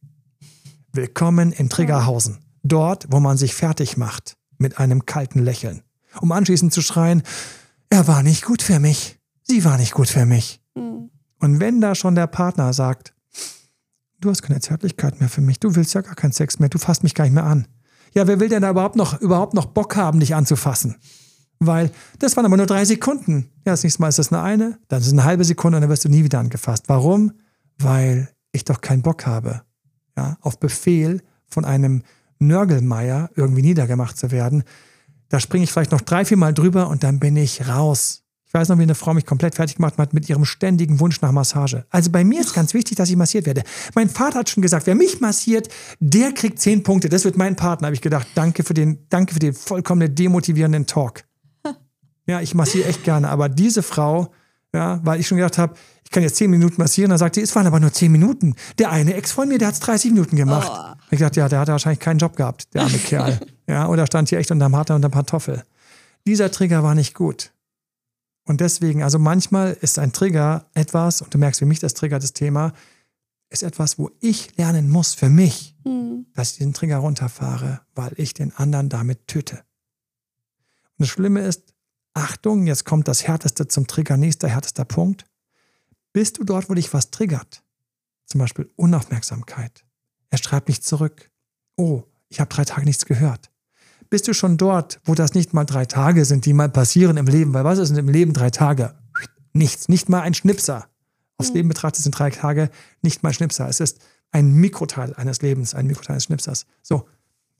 Willkommen 0.92 1.52
in 1.52 1.68
Triggerhausen. 1.68 2.38
Dort, 2.62 3.06
wo 3.10 3.20
man 3.20 3.36
sich 3.36 3.54
fertig 3.54 3.96
macht. 3.96 4.36
Mit 4.58 4.78
einem 4.78 5.06
kalten 5.06 5.40
Lächeln. 5.40 5.82
Um 6.20 6.30
anschließend 6.30 6.72
zu 6.72 6.82
schreien, 6.82 7.22
er 7.90 8.06
war 8.06 8.22
nicht 8.22 8.44
gut 8.44 8.62
für 8.62 8.78
mich. 8.78 9.18
Sie 9.42 9.64
war 9.64 9.76
nicht 9.76 9.92
gut 9.92 10.08
für 10.08 10.26
mich. 10.26 10.60
Mhm. 10.74 11.10
Und 11.38 11.60
wenn 11.60 11.80
da 11.80 11.94
schon 11.94 12.14
der 12.14 12.26
Partner 12.26 12.72
sagt, 12.72 13.14
du 14.20 14.30
hast 14.30 14.42
keine 14.42 14.60
Zärtlichkeit 14.60 15.20
mehr 15.20 15.28
für 15.28 15.40
mich, 15.40 15.58
du 15.58 15.74
willst 15.74 15.94
ja 15.94 16.00
gar 16.00 16.14
keinen 16.14 16.32
Sex 16.32 16.58
mehr, 16.58 16.68
du 16.68 16.78
fasst 16.78 17.02
mich 17.02 17.14
gar 17.14 17.24
nicht 17.24 17.34
mehr 17.34 17.44
an. 17.44 17.66
Ja, 18.14 18.26
wer 18.26 18.40
will 18.40 18.48
denn 18.48 18.62
da 18.62 18.70
überhaupt 18.70 18.96
noch, 18.96 19.20
überhaupt 19.20 19.54
noch 19.54 19.66
Bock 19.66 19.96
haben, 19.96 20.20
dich 20.20 20.34
anzufassen? 20.34 20.96
Weil 21.66 21.90
das 22.18 22.36
waren 22.36 22.44
aber 22.44 22.56
nur 22.56 22.66
drei 22.66 22.84
Sekunden. 22.84 23.48
Ja, 23.64 23.72
das 23.72 23.84
nächste 23.84 24.02
Mal 24.02 24.08
ist 24.08 24.18
das 24.18 24.32
eine 24.32 24.42
eine, 24.42 24.78
dann 24.88 25.00
ist 25.00 25.06
es 25.06 25.12
eine 25.12 25.24
halbe 25.24 25.44
Sekunde 25.44 25.76
und 25.76 25.82
dann 25.82 25.90
wirst 25.90 26.04
du 26.04 26.08
nie 26.08 26.24
wieder 26.24 26.38
angefasst. 26.38 26.84
Warum? 26.88 27.32
Weil 27.78 28.28
ich 28.52 28.64
doch 28.64 28.80
keinen 28.80 29.02
Bock 29.02 29.26
habe, 29.26 29.62
ja, 30.16 30.36
auf 30.40 30.58
Befehl 30.58 31.22
von 31.46 31.64
einem 31.64 32.02
Nörgelmeier 32.38 33.30
irgendwie 33.36 33.62
niedergemacht 33.62 34.16
zu 34.16 34.30
werden. 34.30 34.64
Da 35.28 35.40
springe 35.40 35.64
ich 35.64 35.72
vielleicht 35.72 35.92
noch 35.92 36.00
drei, 36.00 36.24
vier 36.24 36.36
Mal 36.36 36.52
drüber 36.52 36.88
und 36.88 37.04
dann 37.04 37.18
bin 37.18 37.36
ich 37.36 37.68
raus. 37.68 38.22
Ich 38.52 38.54
weiß 38.54 38.68
noch, 38.68 38.76
wie 38.76 38.82
eine 38.82 38.94
Frau 38.94 39.14
mich 39.14 39.24
komplett 39.24 39.54
fertig 39.54 39.76
gemacht 39.76 39.96
hat 39.96 40.12
mit 40.12 40.28
ihrem 40.28 40.44
ständigen 40.44 41.00
Wunsch 41.00 41.22
nach 41.22 41.32
Massage. 41.32 41.86
Also 41.88 42.10
bei 42.10 42.22
mir 42.22 42.42
ist 42.42 42.52
ganz 42.52 42.74
wichtig, 42.74 42.98
dass 42.98 43.08
ich 43.08 43.16
massiert 43.16 43.46
werde. 43.46 43.62
Mein 43.94 44.10
Vater 44.10 44.40
hat 44.40 44.50
schon 44.50 44.60
gesagt, 44.60 44.86
wer 44.86 44.94
mich 44.94 45.20
massiert, 45.20 45.68
der 46.00 46.32
kriegt 46.32 46.58
zehn 46.58 46.82
Punkte. 46.82 47.08
Das 47.08 47.24
wird 47.24 47.38
mein 47.38 47.56
Partner. 47.56 47.86
Habe 47.86 47.94
ich 47.94 48.02
gedacht, 48.02 48.26
danke 48.34 48.62
für 48.62 48.74
den, 48.74 49.06
danke 49.08 49.32
für 49.32 49.38
den 49.38 49.54
vollkommen 49.54 50.14
demotivierenden 50.14 50.84
Talk. 50.84 51.24
Ja, 52.26 52.40
ich 52.40 52.54
massiere 52.54 52.88
echt 52.88 53.04
gerne. 53.04 53.28
Aber 53.28 53.48
diese 53.48 53.82
Frau, 53.82 54.32
ja, 54.74 55.00
weil 55.02 55.20
ich 55.20 55.26
schon 55.26 55.38
gedacht 55.38 55.58
habe, 55.58 55.74
ich 56.04 56.10
kann 56.10 56.22
jetzt 56.22 56.36
zehn 56.36 56.50
Minuten 56.50 56.76
massieren, 56.78 57.10
dann 57.10 57.18
sagt 57.18 57.34
sie, 57.34 57.40
es 57.40 57.54
waren 57.54 57.66
aber 57.66 57.80
nur 57.80 57.92
zehn 57.92 58.12
Minuten. 58.12 58.54
Der 58.78 58.90
eine 58.90 59.14
Ex 59.14 59.32
von 59.32 59.48
mir, 59.48 59.58
der 59.58 59.68
hat 59.68 59.74
es 59.74 59.80
30 59.80 60.12
Minuten 60.12 60.36
gemacht. 60.36 60.70
Oh. 60.72 60.92
Ich 61.10 61.20
dachte, 61.20 61.40
ja, 61.40 61.48
der 61.48 61.60
hat 61.60 61.68
wahrscheinlich 61.68 62.00
keinen 62.00 62.18
Job 62.18 62.36
gehabt, 62.36 62.72
der 62.74 62.82
arme 62.82 62.98
Kerl. 63.04 63.40
Ja, 63.66 63.88
oder 63.88 64.06
stand 64.06 64.28
hier 64.28 64.38
echt 64.38 64.50
unterm 64.50 64.76
Harter 64.76 64.94
und 64.94 65.02
der 65.02 65.08
Pantoffel. 65.08 65.64
Dieser 66.26 66.50
Trigger 66.50 66.82
war 66.82 66.94
nicht 66.94 67.14
gut. 67.14 67.52
Und 68.44 68.60
deswegen, 68.60 69.02
also 69.02 69.18
manchmal 69.18 69.76
ist 69.80 69.98
ein 69.98 70.12
Trigger 70.12 70.66
etwas, 70.74 71.22
und 71.22 71.32
du 71.32 71.38
merkst, 71.38 71.60
wie 71.60 71.64
mich 71.64 71.80
das 71.80 71.94
triggert, 71.94 72.22
das 72.22 72.32
Thema, 72.32 72.72
ist 73.50 73.62
etwas, 73.62 73.98
wo 73.98 74.10
ich 74.20 74.56
lernen 74.56 74.90
muss 74.90 75.14
für 75.14 75.28
mich, 75.28 75.76
mhm. 75.84 76.26
dass 76.34 76.52
ich 76.52 76.58
diesen 76.58 76.72
Trigger 76.72 76.98
runterfahre, 76.98 77.82
weil 77.94 78.12
ich 78.16 78.34
den 78.34 78.54
anderen 78.56 78.88
damit 78.88 79.26
töte. 79.28 79.56
Und 80.98 81.06
das 81.06 81.08
Schlimme 81.08 81.40
ist, 81.40 81.71
Achtung, 82.14 82.66
jetzt 82.66 82.84
kommt 82.84 83.08
das 83.08 83.26
Härteste 83.26 83.68
zum 83.68 83.86
Trigger, 83.86 84.16
nächster 84.16 84.48
härtester 84.48 84.84
Punkt. 84.84 85.24
Bist 86.12 86.38
du 86.38 86.44
dort, 86.44 86.68
wo 86.68 86.74
dich 86.74 86.92
was 86.92 87.10
triggert? 87.10 87.62
Zum 88.26 88.38
Beispiel 88.38 88.70
Unaufmerksamkeit. 88.76 89.84
Er 90.30 90.38
schreibt 90.38 90.68
nicht 90.68 90.84
zurück. 90.84 91.30
Oh, 91.76 92.02
ich 92.28 92.40
habe 92.40 92.52
drei 92.52 92.64
Tage 92.64 92.84
nichts 92.84 93.06
gehört 93.06 93.52
bist 94.12 94.28
du 94.28 94.34
schon 94.34 94.58
dort, 94.58 95.00
wo 95.06 95.14
das 95.14 95.32
nicht 95.32 95.54
mal 95.54 95.64
drei 95.64 95.86
Tage 95.86 96.26
sind, 96.26 96.44
die 96.44 96.52
mal 96.52 96.68
passieren 96.68 97.16
im 97.16 97.26
Leben. 97.26 97.54
Weil 97.54 97.64
was 97.64 97.78
ist 97.78 97.88
denn 97.88 97.96
im 97.96 98.10
Leben 98.10 98.34
drei 98.34 98.50
Tage? 98.50 98.94
Nichts, 99.54 99.88
nicht 99.88 100.10
mal 100.10 100.20
ein 100.20 100.34
Schnipser. 100.34 100.86
Aufs 101.38 101.48
mhm. 101.48 101.56
Leben 101.56 101.68
betrachtet 101.70 102.02
sind 102.02 102.18
drei 102.18 102.28
Tage 102.28 102.68
nicht 103.00 103.22
mal 103.22 103.32
Schnipser. 103.32 103.70
Es 103.70 103.80
ist 103.80 104.00
ein 104.30 104.52
Mikroteil 104.52 105.14
eines 105.14 105.40
Lebens, 105.40 105.74
ein 105.74 105.86
Mikroteil 105.86 106.16
eines 106.16 106.24
Schnipsers. 106.24 106.66
So. 106.82 107.08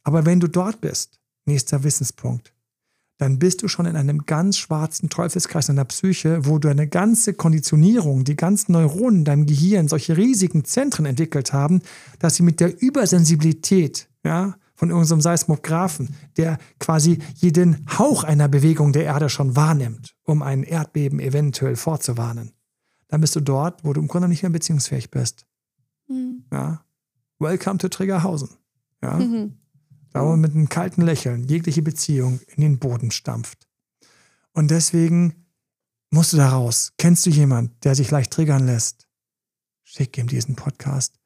Aber 0.03 0.27
wenn 0.27 0.41
du 0.41 0.47
dort 0.47 0.83
bist, 0.83 1.21
nächster 1.47 1.85
Wissenspunkt, 1.85 2.53
dann 3.23 3.39
bist 3.39 3.63
du 3.63 3.69
schon 3.69 3.87
in 3.87 3.95
einem 3.95 4.27
ganz 4.27 4.59
schwarzen 4.59 5.09
Teufelskreis 5.09 5.69
in 5.69 5.77
der 5.77 5.85
Psyche, 5.85 6.45
wo 6.45 6.59
du 6.59 6.67
eine 6.67 6.89
ganze 6.89 7.35
Konditionierung, 7.35 8.25
die 8.25 8.35
ganzen 8.35 8.73
Neuronen 8.73 9.21
in 9.21 9.25
deinem 9.25 9.47
Gehirn 9.47 9.87
solche 9.87 10.17
riesigen 10.17 10.65
Zentren 10.65 11.07
entwickelt 11.07 11.53
haben, 11.53 11.83
dass 12.19 12.35
sie 12.35 12.43
mit 12.43 12.59
der 12.59 12.83
Übersensibilität, 12.83 14.09
ja, 14.25 14.57
von 14.75 14.91
irgendeinem 14.91 15.21
Seismographen, 15.21 16.17
der 16.37 16.59
quasi 16.81 17.21
jeden 17.37 17.87
Hauch 17.97 18.25
einer 18.25 18.49
Bewegung 18.49 18.93
der 18.93 19.05
Erde 19.05 19.29
schon 19.29 19.55
wahrnimmt, 19.55 20.17
um 20.25 20.43
ein 20.43 20.65
Erdbeben 20.65 21.21
eventuell 21.21 21.77
vorzuwarnen. 21.77 22.51
Dann 23.07 23.21
bist 23.21 23.37
du 23.37 23.41
dort, 23.41 23.85
wo 23.85 23.93
du 23.93 24.01
im 24.01 24.09
Grunde 24.09 24.27
nicht 24.27 24.43
mehr 24.43 24.51
beziehungsfähig 24.51 25.13
bist. 25.13 25.47
Mhm. 26.09 26.43
Ja. 26.51 26.85
Welcome 27.39 27.79
to 27.79 27.87
Triggerhausen. 27.89 28.49
Ja. 29.01 29.17
Mhm. 29.21 29.59
Man 30.14 30.40
mit 30.40 30.53
einem 30.53 30.68
kalten 30.68 31.03
Lächeln 31.03 31.44
jegliche 31.44 31.83
Beziehung 31.83 32.40
in 32.55 32.62
den 32.62 32.79
Boden 32.79 33.11
stampft. 33.11 33.68
Und 34.53 34.70
deswegen 34.70 35.46
musst 36.11 36.33
du 36.33 36.37
da 36.37 36.51
raus. 36.51 36.92
Kennst 36.98 37.25
du 37.27 37.31
jemanden, 37.31 37.75
der 37.83 37.94
sich 37.94 38.11
leicht 38.11 38.33
triggern 38.33 38.66
lässt? 38.66 39.09
Schick 39.83 40.16
ihm 40.18 40.27
diesen 40.27 40.57
Podcast. 40.57 41.18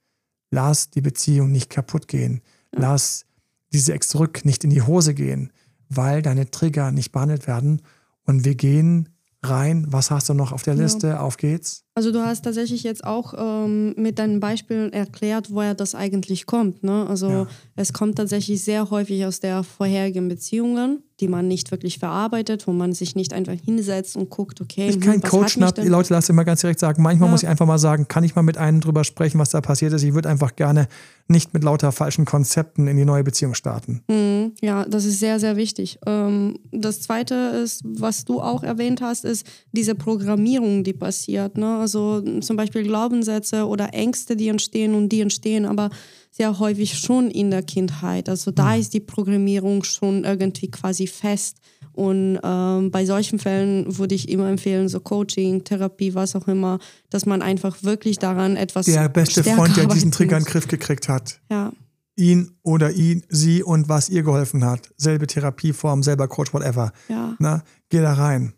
Lass 0.51 0.90
die 0.90 1.01
Beziehung 1.01 1.51
nicht 1.51 1.70
kaputt 1.70 2.09
gehen. 2.09 2.40
Lass 2.72 3.27
diese 3.72 3.92
Ex 3.92 4.09
zurück 4.09 4.44
nicht 4.44 4.64
in 4.64 4.70
die 4.70 4.83
Hose 4.83 5.14
gehen, 5.14 5.53
weil 5.88 6.22
deine 6.22 6.51
Trigger 6.51 6.92
nicht 6.92 7.12
behandelt 7.12 7.46
werden. 7.46 7.83
Und 8.22 8.44
wir 8.44 8.55
gehen 8.55 9.09
rein. 9.51 9.87
Was 9.89 10.11
hast 10.11 10.29
du 10.29 10.35
noch 10.35 10.53
auf 10.53 10.63
der 10.63 10.75
Liste? 10.75 11.09
Ja. 11.09 11.21
Auf 11.21 11.37
geht's. 11.37 11.85
Also 11.95 12.13
du 12.13 12.23
hast 12.23 12.43
tatsächlich 12.43 12.83
jetzt 12.83 13.05
auch 13.05 13.33
ähm, 13.39 13.95
mit 13.97 14.19
deinen 14.19 14.39
Beispielen 14.39 14.93
erklärt, 14.93 15.51
woher 15.51 15.75
das 15.75 15.95
eigentlich 15.95 16.45
kommt. 16.45 16.83
Ne? 16.83 17.07
Also 17.09 17.29
ja. 17.29 17.47
es 17.75 17.95
kommt 17.95 18.17
tatsächlich 18.17 18.63
sehr 18.63 18.91
häufig 18.91 19.25
aus 19.25 19.41
der 19.41 19.63
vorherigen 19.63 20.29
Beziehungen, 20.29 21.03
die 21.21 21.29
man 21.29 21.49
nicht 21.49 21.71
wirklich 21.71 21.99
verarbeitet, 21.99 22.67
wo 22.67 22.73
man 22.73 22.93
sich 22.93 23.17
nicht 23.17 23.33
einfach 23.33 23.55
hinsetzt 23.55 24.17
und 24.17 24.29
guckt, 24.29 24.61
okay. 24.61 24.91
Ich 24.91 25.01
kein 25.01 25.23
Coach 25.23 25.55
schnapp. 25.55 25.75
Die 25.77 25.89
Leute 25.89 26.13
lassen 26.13 26.33
immer 26.33 26.45
ganz 26.45 26.61
direkt 26.61 26.81
sagen. 26.81 27.03
Manchmal 27.03 27.29
ja. 27.29 27.33
muss 27.33 27.43
ich 27.43 27.49
einfach 27.49 27.67
mal 27.67 27.79
sagen, 27.79 28.09
kann 28.09 28.25
ich 28.25 28.37
mal 28.37 28.43
mit 28.43 28.59
einem 28.59 28.83
drüber 28.83 29.03
sprechen, 29.03 29.39
was 29.39 29.51
da 29.51 29.63
passiert 29.63 29.95
ist. 29.95 30.03
Ich 30.03 30.13
würde 30.13 30.29
einfach 30.29 30.55
gerne 30.55 30.89
nicht 31.29 31.55
mit 31.55 31.65
lauter 31.65 31.91
falschen 31.93 32.25
Konzepten 32.25 32.87
in 32.87 32.97
die 32.97 33.05
neue 33.05 33.25
Beziehung 33.25 33.55
starten. 33.55 34.03
Mhm. 34.09 34.53
Ja, 34.61 34.85
das 34.85 35.05
ist 35.05 35.19
sehr, 35.19 35.41
sehr 35.41 35.57
wichtig. 35.57 35.99
Ähm, 36.07 36.59
das 36.71 37.01
Zweite 37.01 37.35
ist, 37.35 37.83
was 37.85 38.25
du 38.25 38.41
auch 38.41 38.62
erwähnt 38.62 39.01
hast, 39.01 39.25
ist 39.25 39.47
diese 39.73 39.95
Programmierung, 39.95 40.85
die 40.85 40.93
passiert. 40.93 41.59
Ne? 41.59 41.79
Also 41.79 42.21
zum 42.41 42.57
Beispiel 42.57 42.85
Glaubenssätze 42.85 43.67
oder 43.67 43.93
Ängste, 43.93 44.37
die 44.37 44.49
entstehen 44.49 44.95
und 44.95 45.09
die 45.09 45.21
entstehen 45.21 45.67
aber 45.67 45.91
sehr 46.37 46.59
häufig 46.59 46.99
schon 46.99 47.31
in 47.31 47.51
der 47.51 47.62
Kindheit. 47.62 48.29
Also 48.29 48.51
da 48.51 48.75
mhm. 48.75 48.81
ist 48.81 48.92
die 48.92 49.01
Programmierung 49.01 49.83
schon 49.85 50.25
irgendwie 50.25 50.70
quasi 50.70 51.07
fest. 51.07 51.59
Und 51.94 52.38
ähm, 52.42 52.90
bei 52.90 53.07
solchen 53.07 53.38
Fällen 53.38 53.96
würde 53.96 54.14
ich 54.14 54.29
immer 54.29 54.51
empfehlen, 54.51 54.90
so 54.90 55.01
Coaching, 55.01 55.64
Therapie, 55.64 56.14
was 56.14 56.37
auch 56.37 56.46
immer, 56.46 56.79
dass 57.09 57.25
man 57.25 57.40
einfach 57.40 57.83
wirklich 57.83 58.18
daran 58.18 58.57
etwas. 58.57 58.85
Der 58.85 59.09
beste 59.09 59.42
Freund, 59.42 59.79
der 59.79 59.87
diesen 59.87 60.12
Trigger 60.12 60.37
in 60.37 60.44
den 60.44 60.51
Griff 60.51 60.68
gekriegt 60.68 61.09
hat. 61.09 61.40
Ja. 61.51 61.72
Ihn 62.16 62.51
oder 62.62 62.92
ihn, 62.92 63.22
sie 63.31 63.62
und 63.62 63.88
was 63.88 64.11
ihr 64.11 64.22
geholfen 64.22 64.62
hat. 64.62 64.90
Selbe 64.99 65.27
Therapieform, 65.27 66.03
selber 66.03 66.29
Coach, 66.29 66.53
whatever. 66.53 66.92
Ja. 67.09 67.35
Na, 67.38 67.62
geh 67.88 68.03
da 68.03 68.12
rein. 68.12 68.53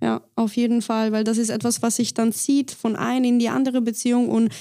Ja, 0.00 0.20
auf 0.36 0.56
jeden 0.56 0.82
Fall, 0.82 1.10
weil 1.10 1.24
das 1.24 1.38
ist 1.38 1.48
etwas, 1.48 1.82
was 1.82 1.96
sich 1.96 2.14
dann 2.14 2.32
zieht 2.32 2.70
von 2.70 2.94
einer 2.94 3.26
in 3.26 3.38
die 3.38 3.48
andere 3.48 3.80
Beziehung 3.80 4.28
und 4.28 4.52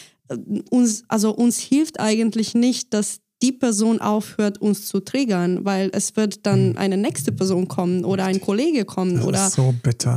uns, 0.69 1.03
also 1.07 1.33
uns 1.33 1.59
hilft 1.59 1.99
eigentlich 1.99 2.55
nicht, 2.55 2.93
dass 2.93 3.19
die 3.41 3.51
Person 3.51 3.99
aufhört, 3.99 4.59
uns 4.59 4.87
zu 4.87 5.01
triggern, 5.01 5.65
weil 5.65 5.89
es 5.93 6.15
wird 6.15 6.45
dann 6.45 6.69
hm. 6.69 6.77
eine 6.77 6.97
nächste 6.97 7.31
Person 7.31 7.67
kommen 7.67 8.05
oder 8.05 8.25
ein 8.25 8.39
Kollege 8.39 8.85
kommen 8.85 9.17
das 9.17 9.25
oder 9.25 9.49
so 9.49 9.73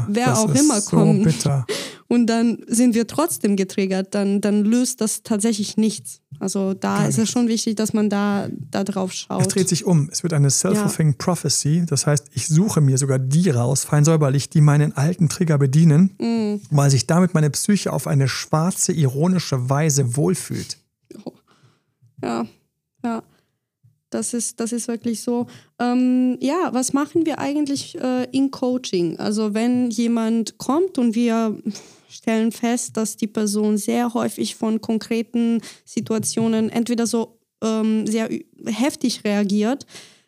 wer 0.08 0.26
das 0.26 0.38
auch 0.38 0.54
immer 0.54 0.80
so 0.80 0.96
kommen. 0.96 1.24
Bitter. 1.24 1.66
Und 2.08 2.26
dann 2.26 2.58
sind 2.66 2.94
wir 2.94 3.06
trotzdem 3.06 3.54
getriggert, 3.54 4.14
dann, 4.14 4.40
dann 4.40 4.64
löst 4.64 5.02
das 5.02 5.22
tatsächlich 5.22 5.76
nichts. 5.76 6.22
Also 6.40 6.72
da 6.72 6.98
Gar 6.98 7.08
ist 7.08 7.18
es 7.18 7.28
schon 7.28 7.48
wichtig, 7.48 7.76
dass 7.76 7.92
man 7.92 8.08
da, 8.08 8.48
da 8.50 8.82
drauf 8.82 9.12
schaut. 9.12 9.42
Es 9.42 9.48
dreht 9.48 9.68
sich 9.68 9.84
um. 9.84 10.08
Es 10.10 10.22
wird 10.22 10.32
eine 10.32 10.50
Self-Fulfilling 10.50 11.12
ja. 11.12 11.16
Prophecy. 11.18 11.84
Das 11.86 12.06
heißt, 12.06 12.28
ich 12.32 12.48
suche 12.48 12.80
mir 12.80 12.96
sogar 12.96 13.18
die 13.18 13.50
raus, 13.50 13.84
fein 13.84 14.06
säuberlich, 14.06 14.48
die 14.48 14.62
meinen 14.62 14.96
alten 14.96 15.28
Trigger 15.28 15.58
bedienen, 15.58 16.14
mm. 16.18 16.62
weil 16.70 16.90
sich 16.90 17.06
damit 17.06 17.34
meine 17.34 17.50
Psyche 17.50 17.92
auf 17.92 18.06
eine 18.06 18.26
schwarze, 18.26 18.92
ironische 18.92 19.68
Weise 19.68 20.16
wohlfühlt. 20.16 20.78
Oh. 21.24 21.32
Ja, 22.22 22.46
ja. 23.04 23.22
Das 24.10 24.32
ist, 24.32 24.58
das 24.58 24.72
ist 24.72 24.88
wirklich 24.88 25.22
so. 25.22 25.48
Ähm, 25.78 26.38
ja, 26.40 26.70
was 26.72 26.94
machen 26.94 27.26
wir 27.26 27.38
eigentlich 27.38 27.98
äh, 28.00 28.24
in 28.32 28.50
Coaching? 28.50 29.18
Also 29.18 29.52
wenn 29.52 29.90
jemand 29.90 30.56
kommt 30.56 30.96
und 30.96 31.14
wir 31.14 31.58
stellen 32.18 32.52
fest, 32.52 32.96
dass 32.96 33.16
die 33.16 33.26
Person 33.26 33.76
sehr 33.76 34.14
häufig 34.14 34.56
von 34.56 34.80
konkreten 34.80 35.60
Situationen 35.84 36.70
entweder 36.70 37.06
so 37.06 37.38
ähm, 37.62 38.06
sehr 38.06 38.28
heftig 38.66 39.24
reagiert, 39.24 39.86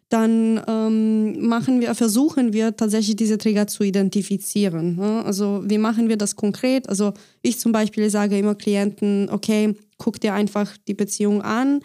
dann 0.09 0.61
ähm, 0.66 1.46
machen 1.46 1.81
wir, 1.81 1.94
versuchen 1.94 2.53
wir 2.53 2.76
tatsächlich 2.76 3.14
diese 3.14 3.38
Trigger 3.38 3.68
zu 3.68 3.85
identifizieren. 3.85 4.96
Ne? 4.96 5.24
Also 5.24 5.62
wie 5.64 5.79
machen 5.79 6.09
wir 6.09 6.16
das 6.16 6.35
konkret? 6.35 6.88
Also 6.88 7.12
ich 7.42 7.61
zum 7.61 7.70
Beispiel 7.70 8.11
sage 8.11 8.37
immer 8.37 8.57
Klienten, 8.57 9.29
okay, 9.31 9.76
guck 9.98 10.20
dir 10.20 10.35
einfach 10.35 10.76
die 10.88 10.94
Beziehung 10.94 11.42
an, 11.42 11.81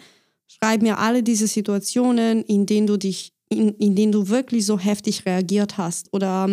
Schreib 0.48 0.82
mir 0.82 0.98
alle 0.98 1.22
diese 1.22 1.46
Situationen, 1.48 2.42
in 2.44 2.66
denen 2.66 2.86
du 2.86 2.96
dich, 2.96 3.32
in, 3.48 3.70
in 3.70 3.94
denen 3.94 4.12
du 4.12 4.28
wirklich 4.28 4.66
so 4.66 4.78
heftig 4.78 5.24
reagiert 5.24 5.78
hast 5.78 6.12
oder 6.12 6.48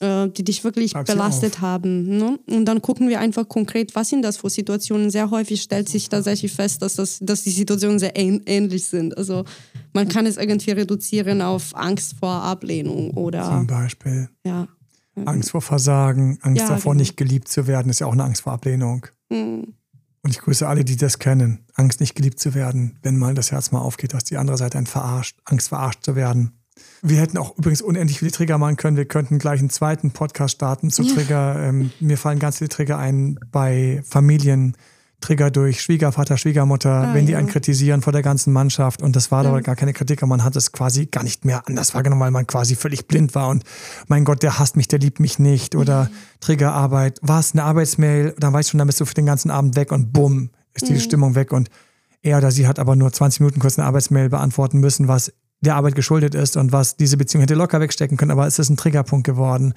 äh, 0.00 0.28
die 0.28 0.44
dich 0.44 0.64
wirklich 0.64 0.90
Schreib 0.90 1.06
belastet 1.06 1.60
haben. 1.60 2.18
Ne? 2.18 2.38
Und 2.46 2.66
dann 2.66 2.82
gucken 2.82 3.08
wir 3.08 3.20
einfach 3.20 3.48
konkret, 3.48 3.94
was 3.94 4.10
sind 4.10 4.22
das 4.22 4.36
für 4.36 4.50
Situationen. 4.50 5.10
Sehr 5.10 5.30
häufig 5.30 5.62
stellt 5.62 5.88
sich 5.88 6.08
tatsächlich 6.08 6.52
fest, 6.52 6.82
dass, 6.82 6.96
das, 6.96 7.18
dass 7.20 7.42
die 7.42 7.50
Situationen 7.50 7.98
sehr 7.98 8.16
ähnlich 8.16 8.84
sind. 8.86 9.16
Also 9.16 9.44
man 9.92 10.08
kann 10.08 10.26
es 10.26 10.36
irgendwie 10.36 10.72
reduzieren 10.72 11.40
auf 11.40 11.74
Angst 11.74 12.16
vor 12.18 12.30
Ablehnung 12.42 13.12
oder. 13.12 13.44
Zum 13.44 13.66
Beispiel. 13.66 14.28
Ja. 14.44 14.68
Angst 15.24 15.52
vor 15.52 15.62
Versagen, 15.62 16.38
Angst 16.42 16.62
ja, 16.62 16.68
davor, 16.68 16.92
genau. 16.92 17.02
nicht 17.02 17.16
geliebt 17.16 17.48
zu 17.48 17.66
werden, 17.66 17.88
ist 17.88 18.00
ja 18.00 18.08
auch 18.08 18.12
eine 18.12 18.24
Angst 18.24 18.42
vor 18.42 18.52
Ablehnung. 18.52 19.06
Mhm. 19.30 19.74
Und 20.24 20.30
ich 20.30 20.40
grüße 20.40 20.66
alle, 20.66 20.84
die 20.84 20.96
das 20.96 21.18
kennen. 21.18 21.66
Angst, 21.74 22.00
nicht 22.00 22.14
geliebt 22.14 22.40
zu 22.40 22.54
werden, 22.54 22.98
wenn 23.02 23.18
mal 23.18 23.34
das 23.34 23.52
Herz 23.52 23.72
mal 23.72 23.80
aufgeht, 23.80 24.14
dass 24.14 24.24
die 24.24 24.38
andere 24.38 24.56
Seite 24.56 24.78
einen 24.78 24.86
verarscht, 24.86 25.36
Angst, 25.44 25.68
verarscht 25.68 26.02
zu 26.02 26.16
werden. 26.16 26.52
Wir 27.02 27.20
hätten 27.20 27.36
auch 27.36 27.56
übrigens 27.58 27.82
unendlich 27.82 28.20
viele 28.20 28.30
Trigger 28.30 28.56
machen 28.56 28.76
können. 28.76 28.96
Wir 28.96 29.04
könnten 29.04 29.38
gleich 29.38 29.60
einen 29.60 29.68
zweiten 29.68 30.12
Podcast 30.12 30.54
starten 30.54 30.88
zu 30.90 31.04
Trigger. 31.04 31.56
Ähm, 31.62 31.92
mir 32.00 32.16
fallen 32.16 32.38
ganz 32.38 32.56
viele 32.56 32.70
Trigger 32.70 32.96
ein 32.96 33.38
bei 33.52 34.02
Familien. 34.08 34.76
Trigger 35.24 35.50
durch 35.50 35.80
Schwiegervater, 35.80 36.36
Schwiegermutter, 36.36 36.90
Ah, 36.90 37.14
wenn 37.14 37.24
die 37.24 37.32
ja. 37.32 37.38
einen 37.38 37.48
kritisieren 37.48 38.02
vor 38.02 38.12
der 38.12 38.20
ganzen 38.20 38.52
Mannschaft. 38.52 39.00
Und 39.02 39.16
das 39.16 39.30
war 39.30 39.46
aber 39.46 39.62
gar 39.62 39.74
keine 39.74 39.94
Kritik, 39.94 40.22
aber 40.22 40.28
man 40.28 40.44
hat 40.44 40.54
es 40.54 40.70
quasi 40.70 41.06
gar 41.06 41.24
nicht 41.24 41.46
mehr 41.46 41.66
anders 41.66 41.94
wahrgenommen, 41.94 42.20
weil 42.20 42.30
man 42.30 42.46
quasi 42.46 42.76
völlig 42.76 43.08
blind 43.08 43.34
war. 43.34 43.48
Und 43.48 43.64
mein 44.06 44.24
Gott, 44.26 44.42
der 44.42 44.58
hasst 44.58 44.76
mich, 44.76 44.86
der 44.86 44.98
liebt 44.98 45.20
mich 45.20 45.38
nicht. 45.38 45.76
Oder 45.76 46.10
Triggerarbeit, 46.40 47.20
was, 47.22 47.52
eine 47.52 47.64
Arbeitsmail, 47.64 48.34
dann 48.38 48.52
weißt 48.52 48.68
du 48.68 48.70
schon, 48.72 48.78
dann 48.78 48.86
bist 48.86 49.00
du 49.00 49.06
für 49.06 49.14
den 49.14 49.24
ganzen 49.24 49.50
Abend 49.50 49.76
weg 49.76 49.92
und 49.92 50.12
bumm, 50.12 50.50
ist 50.74 50.88
die 50.90 51.00
Stimmung 51.00 51.34
weg. 51.34 51.52
Und 51.52 51.70
er 52.20 52.36
oder 52.36 52.50
sie 52.50 52.66
hat 52.66 52.78
aber 52.78 52.94
nur 52.94 53.10
20 53.10 53.40
Minuten 53.40 53.60
kurz 53.60 53.78
eine 53.78 53.86
Arbeitsmail 53.86 54.28
beantworten 54.28 54.78
müssen, 54.78 55.08
was 55.08 55.32
der 55.60 55.76
Arbeit 55.76 55.94
geschuldet 55.94 56.34
ist 56.34 56.56
und 56.56 56.72
was 56.72 56.96
diese 56.96 57.16
Beziehung 57.16 57.40
hätte 57.40 57.54
locker 57.54 57.80
wegstecken 57.80 58.16
können, 58.16 58.30
aber 58.30 58.46
es 58.46 58.58
ist 58.58 58.68
ein 58.68 58.76
Triggerpunkt 58.76 59.24
geworden. 59.24 59.74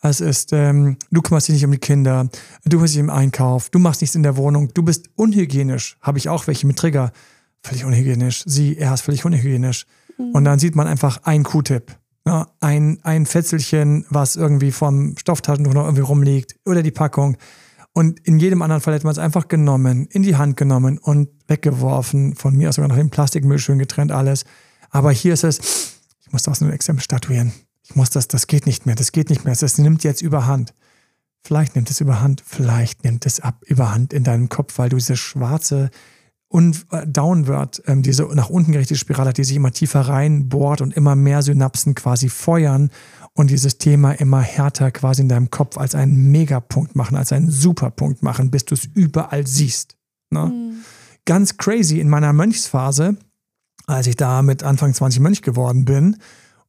Es 0.00 0.20
ist, 0.20 0.52
ähm, 0.52 0.96
du 1.10 1.22
kümmerst 1.22 1.48
dich 1.48 1.54
nicht 1.54 1.64
um 1.64 1.72
die 1.72 1.78
Kinder, 1.78 2.28
du 2.64 2.80
bist 2.80 2.94
nicht 2.94 3.02
im 3.02 3.10
Einkauf, 3.10 3.68
du 3.70 3.78
machst 3.78 4.00
nichts 4.00 4.14
in 4.14 4.22
der 4.22 4.36
Wohnung, 4.36 4.72
du 4.72 4.82
bist 4.82 5.10
unhygienisch. 5.16 5.98
Habe 6.00 6.18
ich 6.18 6.28
auch 6.28 6.46
welche 6.46 6.66
mit 6.66 6.78
Trigger. 6.78 7.12
Völlig 7.62 7.84
unhygienisch. 7.84 8.44
Sie, 8.46 8.78
er 8.78 8.94
ist 8.94 9.02
völlig 9.02 9.24
unhygienisch. 9.24 9.86
Und 10.32 10.44
dann 10.44 10.58
sieht 10.58 10.74
man 10.74 10.86
einfach 10.86 11.20
ein 11.24 11.44
Q-Tip. 11.44 11.96
Ja, 12.26 12.48
ein, 12.60 12.98
ein 13.02 13.24
Fetzelchen, 13.24 14.04
was 14.10 14.36
irgendwie 14.36 14.72
vom 14.72 15.16
Stofftaschentuch 15.16 15.72
noch 15.72 15.84
irgendwie 15.84 16.02
rumliegt 16.02 16.56
oder 16.66 16.82
die 16.82 16.90
Packung. 16.90 17.36
Und 17.94 18.20
in 18.20 18.38
jedem 18.38 18.62
anderen 18.62 18.82
Fall 18.82 18.94
hätte 18.94 19.06
man 19.06 19.12
es 19.12 19.18
einfach 19.18 19.48
genommen, 19.48 20.06
in 20.10 20.22
die 20.22 20.36
Hand 20.36 20.56
genommen 20.56 20.98
und 20.98 21.30
weggeworfen. 21.46 22.34
Von 22.34 22.54
mir 22.54 22.68
aus 22.68 22.74
sogar 22.74 22.88
noch 22.88 22.96
den 22.96 23.10
Plastikmüll 23.10 23.58
schön 23.58 23.78
getrennt, 23.78 24.12
alles. 24.12 24.44
Aber 24.90 25.12
hier 25.12 25.34
ist 25.34 25.44
es, 25.44 25.98
ich 26.20 26.32
muss 26.32 26.42
das 26.42 26.60
nur 26.60 26.72
Exempel 26.72 27.02
statuieren. 27.02 27.52
Ich 27.82 27.96
muss 27.96 28.10
das, 28.10 28.28
das 28.28 28.46
geht 28.46 28.66
nicht 28.66 28.86
mehr, 28.86 28.94
das 28.94 29.12
geht 29.12 29.30
nicht 29.30 29.44
mehr. 29.44 29.54
Das 29.54 29.78
nimmt 29.78 30.04
jetzt 30.04 30.22
überhand. 30.22 30.74
Vielleicht 31.42 31.76
nimmt 31.76 31.90
es 31.90 32.00
überhand, 32.00 32.42
vielleicht 32.44 33.04
nimmt 33.04 33.24
es 33.24 33.40
ab 33.40 33.62
überhand 33.64 34.12
in 34.12 34.24
deinem 34.24 34.48
Kopf, 34.48 34.78
weil 34.78 34.88
du 34.88 34.96
diese 34.96 35.16
schwarze 35.16 35.90
und 36.48 36.86
äh, 36.90 37.06
Downward, 37.06 37.82
ähm, 37.86 38.02
diese 38.02 38.24
nach 38.34 38.50
unten 38.50 38.72
gerichtete 38.72 38.98
Spirale 38.98 39.30
hat, 39.30 39.38
die 39.38 39.44
sich 39.44 39.56
immer 39.56 39.70
tiefer 39.70 40.00
reinbohrt 40.00 40.80
und 40.80 40.94
immer 40.94 41.14
mehr 41.14 41.42
Synapsen 41.42 41.94
quasi 41.94 42.28
feuern 42.28 42.90
und 43.34 43.50
dieses 43.50 43.78
Thema 43.78 44.12
immer 44.12 44.40
härter 44.40 44.90
quasi 44.90 45.22
in 45.22 45.28
deinem 45.28 45.50
Kopf 45.50 45.78
als 45.78 45.94
einen 45.94 46.30
Megapunkt 46.30 46.96
machen, 46.96 47.16
als 47.16 47.32
einen 47.32 47.50
Superpunkt 47.50 48.22
machen, 48.22 48.50
bis 48.50 48.64
du 48.64 48.74
es 48.74 48.84
überall 48.84 49.46
siehst. 49.46 49.96
Ne? 50.30 50.74
Ganz 51.24 51.58
crazy 51.58 52.00
in 52.00 52.08
meiner 52.08 52.32
Mönchsphase, 52.32 53.16
als 53.88 54.06
ich 54.06 54.16
da 54.16 54.42
mit 54.42 54.62
Anfang 54.62 54.92
20 54.92 55.20
Mönch 55.20 55.42
geworden 55.42 55.84
bin 55.84 56.16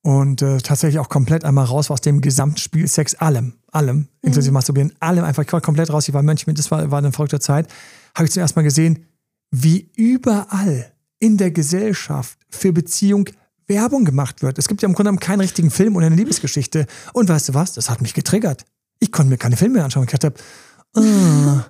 und 0.01 0.41
äh, 0.41 0.59
tatsächlich 0.59 0.99
auch 0.99 1.09
komplett 1.09 1.43
einmal 1.43 1.65
raus 1.65 1.89
war 1.89 1.95
aus 1.95 2.01
dem 2.01 2.21
Gesamtspiel 2.21 2.87
Sex, 2.87 3.15
allem, 3.15 3.53
allem, 3.71 4.07
inklusive 4.21 4.53
Masturbieren, 4.53 4.93
allem 4.99 5.25
einfach 5.25 5.45
komplett 5.61 5.91
raus. 5.91 6.07
Ich 6.07 6.13
war 6.13 6.23
Mönch 6.23 6.47
mit, 6.47 6.57
das 6.57 6.71
war, 6.71 6.89
war 6.91 6.99
eine 6.99 7.11
verrückte 7.11 7.39
Zeit. 7.39 7.67
Habe 8.15 8.25
ich 8.25 8.31
zum 8.31 8.41
ersten 8.41 8.57
Mal 8.57 8.63
gesehen, 8.63 9.05
wie 9.51 9.91
überall 9.95 10.91
in 11.19 11.37
der 11.37 11.51
Gesellschaft 11.51 12.39
für 12.49 12.71
Beziehung 12.71 13.29
Werbung 13.67 14.05
gemacht 14.05 14.41
wird. 14.41 14.57
Es 14.57 14.67
gibt 14.67 14.81
ja 14.81 14.87
im 14.87 14.93
Grunde 14.93 15.09
genommen 15.09 15.19
keinen 15.19 15.41
richtigen 15.41 15.69
Film 15.69 15.95
oder 15.95 16.07
eine 16.07 16.15
Liebesgeschichte. 16.15 16.87
Und 17.13 17.29
weißt 17.29 17.49
du 17.49 17.53
was? 17.53 17.73
Das 17.73 17.89
hat 17.89 18.01
mich 18.01 18.13
getriggert. 18.13 18.65
Ich 18.99 19.11
konnte 19.11 19.29
mir 19.29 19.37
keine 19.37 19.57
Filme 19.57 19.75
mehr 19.75 19.85
anschauen. 19.85 20.05
Ich 20.05 20.09
dachte, 20.09 20.33
ah, 20.95 21.65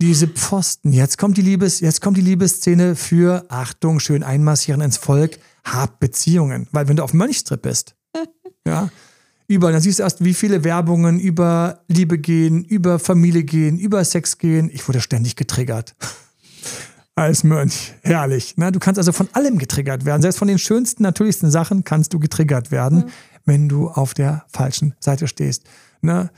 diese 0.00 0.28
Pfosten. 0.28 0.92
Jetzt 0.92 1.18
kommt 1.18 1.36
die 1.36 1.42
Liebes, 1.42 1.80
jetzt 1.80 2.00
kommt 2.00 2.16
die 2.16 2.22
Liebesszene 2.22 2.96
für 2.96 3.44
Achtung, 3.48 4.00
schön 4.00 4.22
einmassieren 4.22 4.80
ins 4.80 4.96
Volk, 4.96 5.38
hab 5.64 6.00
Beziehungen. 6.00 6.66
Weil 6.72 6.88
wenn 6.88 6.96
du 6.96 7.04
auf 7.04 7.12
Mönchstrip 7.12 7.62
bist, 7.62 7.94
ja, 8.66 8.88
überall, 9.46 9.72
dann 9.72 9.82
siehst 9.82 9.98
du 9.98 10.02
erst, 10.02 10.24
wie 10.24 10.34
viele 10.34 10.64
Werbungen 10.64 11.20
über 11.20 11.80
Liebe 11.88 12.18
gehen, 12.18 12.64
über 12.64 12.98
Familie 12.98 13.44
gehen, 13.44 13.78
über 13.78 14.02
Sex 14.04 14.38
gehen. 14.38 14.70
Ich 14.72 14.86
wurde 14.88 15.00
ständig 15.00 15.36
getriggert. 15.36 15.94
Als 17.14 17.44
Mönch. 17.44 17.94
Herrlich. 18.02 18.54
Na, 18.56 18.70
du 18.70 18.78
kannst 18.78 18.98
also 18.98 19.12
von 19.12 19.28
allem 19.32 19.58
getriggert 19.58 20.06
werden. 20.06 20.22
Selbst 20.22 20.38
von 20.38 20.48
den 20.48 20.58
schönsten, 20.58 21.02
natürlichsten 21.02 21.50
Sachen 21.50 21.84
kannst 21.84 22.14
du 22.14 22.18
getriggert 22.18 22.70
werden, 22.70 23.10
wenn 23.44 23.68
du 23.68 23.90
auf 23.90 24.14
der 24.14 24.46
falschen 24.48 24.94
Seite 25.00 25.28
stehst. 25.28 25.64
Na, 26.00 26.30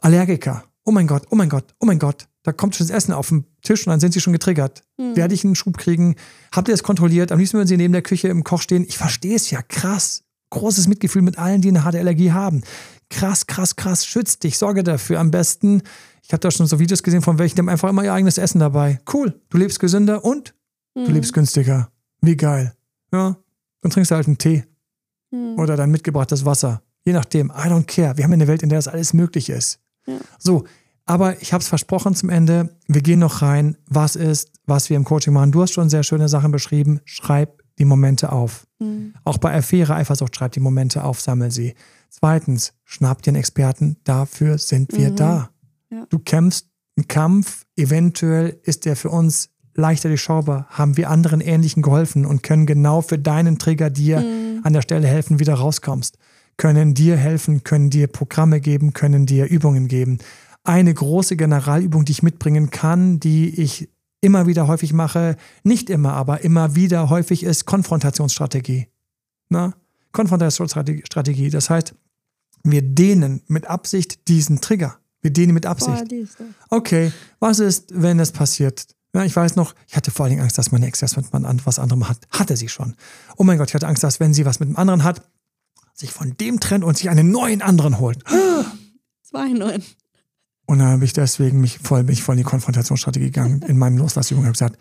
Allergiker. 0.00 0.62
Oh 0.84 0.92
mein 0.92 1.08
Gott, 1.08 1.26
oh 1.30 1.34
mein 1.34 1.48
Gott, 1.48 1.74
oh 1.80 1.86
mein 1.86 1.98
Gott. 1.98 2.28
Da 2.48 2.52
kommt 2.52 2.74
schon 2.74 2.86
das 2.86 2.96
Essen 2.96 3.12
auf 3.12 3.28
den 3.28 3.44
Tisch 3.60 3.86
und 3.86 3.90
dann 3.90 4.00
sind 4.00 4.14
sie 4.14 4.22
schon 4.22 4.32
getriggert. 4.32 4.82
Werde 4.96 5.34
ich 5.34 5.44
einen 5.44 5.54
Schub 5.54 5.76
kriegen? 5.76 6.16
Habt 6.50 6.68
ihr 6.68 6.72
das 6.72 6.82
kontrolliert? 6.82 7.30
Am 7.30 7.38
liebsten 7.38 7.58
würden 7.58 7.68
sie 7.68 7.76
neben 7.76 7.92
der 7.92 8.00
Küche 8.00 8.28
im 8.28 8.42
Koch 8.42 8.62
stehen. 8.62 8.86
Ich 8.88 8.96
verstehe 8.96 9.36
es 9.36 9.50
ja. 9.50 9.60
Krass. 9.60 10.22
Großes 10.48 10.88
Mitgefühl 10.88 11.20
mit 11.20 11.36
allen, 11.36 11.60
die 11.60 11.68
eine 11.68 11.84
harte 11.84 11.98
Allergie 11.98 12.32
haben. 12.32 12.62
Krass, 13.10 13.46
krass, 13.48 13.76
krass. 13.76 14.06
Schützt 14.06 14.44
dich. 14.44 14.56
Sorge 14.56 14.82
dafür. 14.82 15.20
Am 15.20 15.30
besten. 15.30 15.82
Ich 16.22 16.32
habe 16.32 16.40
da 16.40 16.50
schon 16.50 16.66
so 16.66 16.78
Videos 16.78 17.02
gesehen 17.02 17.20
von 17.20 17.38
welchen, 17.38 17.56
die 17.56 17.60
haben 17.60 17.68
einfach 17.68 17.90
immer 17.90 18.02
ihr 18.02 18.14
eigenes 18.14 18.38
Essen 18.38 18.60
dabei. 18.60 18.98
Cool. 19.12 19.38
Du 19.50 19.58
lebst 19.58 19.78
gesünder 19.78 20.24
und 20.24 20.54
du 20.94 21.12
lebst 21.12 21.34
günstiger. 21.34 21.92
Wie 22.22 22.38
geil. 22.38 22.74
Ja. 23.12 23.36
Dann 23.82 23.90
trinkst 23.90 24.10
du 24.10 24.14
halt 24.14 24.26
einen 24.26 24.38
Tee. 24.38 24.64
Oder 25.58 25.76
dein 25.76 25.90
mitgebrachtes 25.90 26.46
Wasser. 26.46 26.80
Je 27.04 27.12
nachdem. 27.12 27.50
I 27.50 27.68
don't 27.68 27.84
care. 27.84 28.16
Wir 28.16 28.24
haben 28.24 28.32
eine 28.32 28.48
Welt, 28.48 28.62
in 28.62 28.70
der 28.70 28.78
das 28.78 28.88
alles 28.88 29.12
möglich 29.12 29.50
ist. 29.50 29.80
So, 30.38 30.64
aber 31.08 31.40
ich 31.40 31.54
habe 31.54 31.62
es 31.62 31.68
versprochen 31.68 32.14
zum 32.14 32.28
Ende. 32.28 32.68
Wir 32.86 33.00
gehen 33.00 33.18
noch 33.18 33.40
rein. 33.40 33.78
Was 33.86 34.14
ist, 34.14 34.50
was 34.66 34.90
wir 34.90 34.96
im 34.96 35.04
Coaching 35.04 35.32
machen? 35.32 35.52
Du 35.52 35.62
hast 35.62 35.72
schon 35.72 35.88
sehr 35.88 36.02
schöne 36.02 36.28
Sachen 36.28 36.52
beschrieben. 36.52 37.00
Schreib 37.06 37.62
die 37.78 37.86
Momente 37.86 38.30
auf. 38.30 38.66
Auch 39.24 39.38
bei 39.38 39.54
Affäre, 39.54 39.94
Eifersucht, 39.94 40.36
schreib 40.36 40.52
die 40.52 40.60
Momente 40.60 41.02
auf, 41.02 41.20
sammel 41.20 41.50
sie. 41.50 41.74
Zweitens, 42.10 42.74
schnapp 42.84 43.22
dir 43.22 43.30
einen 43.30 43.38
Experten. 43.38 43.96
Dafür 44.04 44.58
sind 44.58 44.96
wir 44.96 45.10
da. 45.10 45.50
Ja. 45.90 46.04
Du 46.10 46.18
kämpfst 46.18 46.66
einen 46.96 47.08
Kampf. 47.08 47.64
Eventuell 47.74 48.60
ist 48.62 48.84
der 48.84 48.94
für 48.94 49.08
uns 49.08 49.48
leichter 49.74 50.10
durchschaubar. 50.10 50.66
Haben 50.68 50.98
wir 50.98 51.08
anderen 51.08 51.40
Ähnlichen 51.40 51.82
geholfen 51.82 52.26
und 52.26 52.42
können 52.42 52.66
genau 52.66 53.00
für 53.00 53.18
deinen 53.18 53.58
Trigger 53.58 53.88
dir 53.88 54.18
an 54.62 54.72
der 54.74 54.82
Stelle 54.82 55.06
helfen, 55.06 55.40
wie 55.40 55.44
du 55.44 55.52
rauskommst. 55.52 56.18
Können 56.58 56.92
dir 56.92 57.16
helfen, 57.16 57.64
können 57.64 57.88
dir 57.88 58.08
Programme 58.08 58.60
geben, 58.60 58.92
können 58.92 59.24
dir 59.24 59.46
Übungen 59.46 59.88
geben. 59.88 60.18
Eine 60.64 60.92
große 60.92 61.36
Generalübung, 61.36 62.04
die 62.04 62.12
ich 62.12 62.22
mitbringen 62.22 62.70
kann, 62.70 63.20
die 63.20 63.48
ich 63.60 63.88
immer 64.20 64.46
wieder 64.46 64.66
häufig 64.66 64.92
mache, 64.92 65.36
nicht 65.62 65.90
immer, 65.90 66.12
aber 66.12 66.42
immer 66.42 66.74
wieder 66.74 67.08
häufig 67.08 67.42
ist 67.42 67.64
Konfrontationsstrategie. 67.64 68.88
Na? 69.48 69.74
Konfrontationsstrategie. 70.12 71.50
Das 71.50 71.70
heißt, 71.70 71.94
wir 72.64 72.82
dehnen 72.82 73.42
mit 73.46 73.66
Absicht 73.66 74.28
diesen 74.28 74.60
Trigger. 74.60 74.98
Wir 75.20 75.32
dehnen 75.32 75.54
mit 75.54 75.66
Absicht. 75.66 76.04
Okay, 76.70 77.12
was 77.40 77.58
ist, 77.58 77.86
wenn 77.90 78.20
es 78.20 78.32
passiert? 78.32 78.86
Ja, 79.14 79.24
ich 79.24 79.34
weiß 79.34 79.56
noch, 79.56 79.74
ich 79.86 79.96
hatte 79.96 80.10
vor 80.10 80.24
allen 80.24 80.30
Dingen 80.30 80.42
Angst, 80.42 80.58
dass 80.58 80.70
meine 80.70 80.86
Ex 80.86 81.00
erst 81.02 81.16
mit 81.16 81.32
man 81.32 81.60
was 81.64 81.78
anderem 81.78 82.08
hat. 82.08 82.18
Hatte 82.30 82.56
sie 82.56 82.68
schon. 82.68 82.94
Oh 83.36 83.44
mein 83.44 83.58
Gott, 83.58 83.68
ich 83.68 83.74
hatte 83.74 83.88
Angst, 83.88 84.04
dass 84.04 84.20
wenn 84.20 84.34
sie 84.34 84.44
was 84.44 84.60
mit 84.60 84.68
einem 84.68 84.76
anderen 84.76 85.04
hat, 85.04 85.22
sich 85.94 86.12
von 86.12 86.36
dem 86.36 86.60
trennt 86.60 86.84
und 86.84 86.96
sich 86.96 87.10
einen 87.10 87.30
neuen 87.30 87.62
anderen 87.62 87.98
holt. 87.98 88.22
Zwei 89.22 89.48
neun. 89.48 89.82
Und 90.68 90.80
dann 90.80 90.88
habe 90.88 91.04
ich 91.06 91.14
deswegen 91.14 91.62
mich 91.62 91.78
voll, 91.78 92.04
bin 92.04 92.12
ich 92.12 92.22
voll 92.22 92.34
in 92.34 92.40
die 92.40 92.44
Konfrontationsstrategie 92.44 93.26
gegangen. 93.26 93.62
In 93.62 93.78
meinen 93.78 93.96
Loslassübungen 93.96 94.46
habe 94.46 94.52
gesagt, 94.52 94.78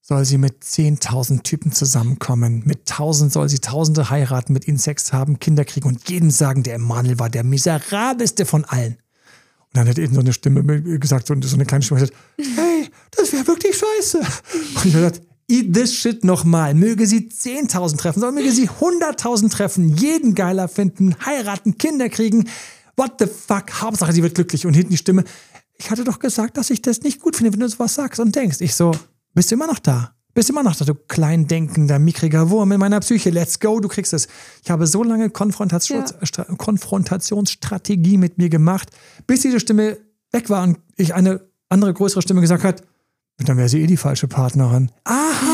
soll 0.00 0.24
sie 0.24 0.36
mit 0.36 0.64
10.000 0.64 1.44
Typen 1.44 1.70
zusammenkommen. 1.70 2.64
Mit 2.66 2.88
1.000 2.88 3.30
soll 3.30 3.48
sie 3.48 3.60
Tausende 3.60 4.10
heiraten, 4.10 4.52
mit 4.52 4.66
ihnen 4.66 4.78
Sex 4.78 5.12
haben, 5.12 5.38
Kinder 5.38 5.64
kriegen 5.64 5.86
und 5.86 6.10
jedem 6.10 6.32
sagen, 6.32 6.64
der 6.64 6.74
Emanuel 6.74 7.20
war 7.20 7.30
der 7.30 7.44
miserabelste 7.44 8.44
von 8.44 8.64
allen. 8.64 8.94
Und 8.94 9.76
dann 9.76 9.88
hat 9.88 9.96
eben 9.96 10.12
so 10.12 10.20
eine 10.20 10.32
Stimme 10.32 10.82
gesagt, 10.98 11.28
so 11.28 11.40
so 11.40 11.54
eine 11.54 11.66
kleine 11.66 11.84
Stimme 11.84 12.00
gesagt, 12.00 12.18
hey, 12.36 12.90
das 13.12 13.32
wäre 13.32 13.46
wirklich 13.46 13.78
scheiße. 13.78 14.18
Und 14.18 14.84
ich 14.86 14.94
habe 14.96 15.04
gesagt, 15.06 15.22
eat 15.48 15.72
this 15.72 15.94
shit 15.94 16.24
nochmal. 16.24 16.74
Möge 16.74 17.06
sie 17.06 17.28
10.000 17.28 17.96
treffen, 17.96 18.18
sondern 18.18 18.42
möge 18.42 18.52
sie 18.52 18.68
100.000 18.68 19.52
treffen, 19.52 19.96
jeden 19.96 20.34
geiler 20.34 20.66
finden, 20.66 21.14
heiraten, 21.24 21.78
Kinder 21.78 22.08
kriegen. 22.08 22.48
What 22.96 23.14
the 23.18 23.26
fuck? 23.26 23.80
Hauptsache, 23.80 24.12
sie 24.12 24.22
wird 24.22 24.34
glücklich. 24.34 24.66
Und 24.66 24.74
hinten 24.74 24.90
die 24.90 24.96
Stimme, 24.96 25.24
ich 25.78 25.90
hatte 25.90 26.04
doch 26.04 26.18
gesagt, 26.18 26.56
dass 26.56 26.70
ich 26.70 26.82
das 26.82 27.02
nicht 27.02 27.20
gut 27.20 27.36
finde, 27.36 27.52
wenn 27.52 27.60
du 27.60 27.68
sowas 27.68 27.94
sagst 27.94 28.20
und 28.20 28.34
denkst. 28.34 28.60
Ich 28.60 28.74
so, 28.74 28.92
bist 29.34 29.50
du 29.50 29.54
immer 29.54 29.66
noch 29.66 29.78
da? 29.78 30.14
Bist 30.34 30.48
du 30.48 30.54
immer 30.54 30.62
noch 30.62 30.76
da, 30.76 30.84
du 30.84 30.94
klein 30.94 31.46
denkender, 31.46 31.98
mickriger 31.98 32.48
Wurm 32.48 32.72
in 32.72 32.80
meiner 32.80 33.00
Psyche. 33.00 33.30
Let's 33.30 33.60
go, 33.60 33.80
du 33.80 33.88
kriegst 33.88 34.12
es. 34.14 34.28
Ich 34.62 34.70
habe 34.70 34.86
so 34.86 35.02
lange 35.02 35.28
Konfrontations 35.28 36.14
Stra 36.22 36.44
Konfrontationsstrategie 36.44 38.16
mit 38.16 38.38
mir 38.38 38.48
gemacht, 38.48 38.90
bis 39.26 39.42
diese 39.42 39.60
Stimme 39.60 39.98
weg 40.30 40.48
war 40.48 40.62
und 40.62 40.78
ich 40.96 41.14
eine 41.14 41.42
andere, 41.68 41.92
größere 41.92 42.22
Stimme 42.22 42.40
gesagt 42.40 42.64
hat, 42.64 42.82
dann 43.38 43.56
wäre 43.56 43.68
sie 43.68 43.82
eh 43.82 43.86
die 43.86 43.96
falsche 43.96 44.28
Partnerin. 44.28 44.90
Aha, 45.04 45.20
ja, 45.24 45.51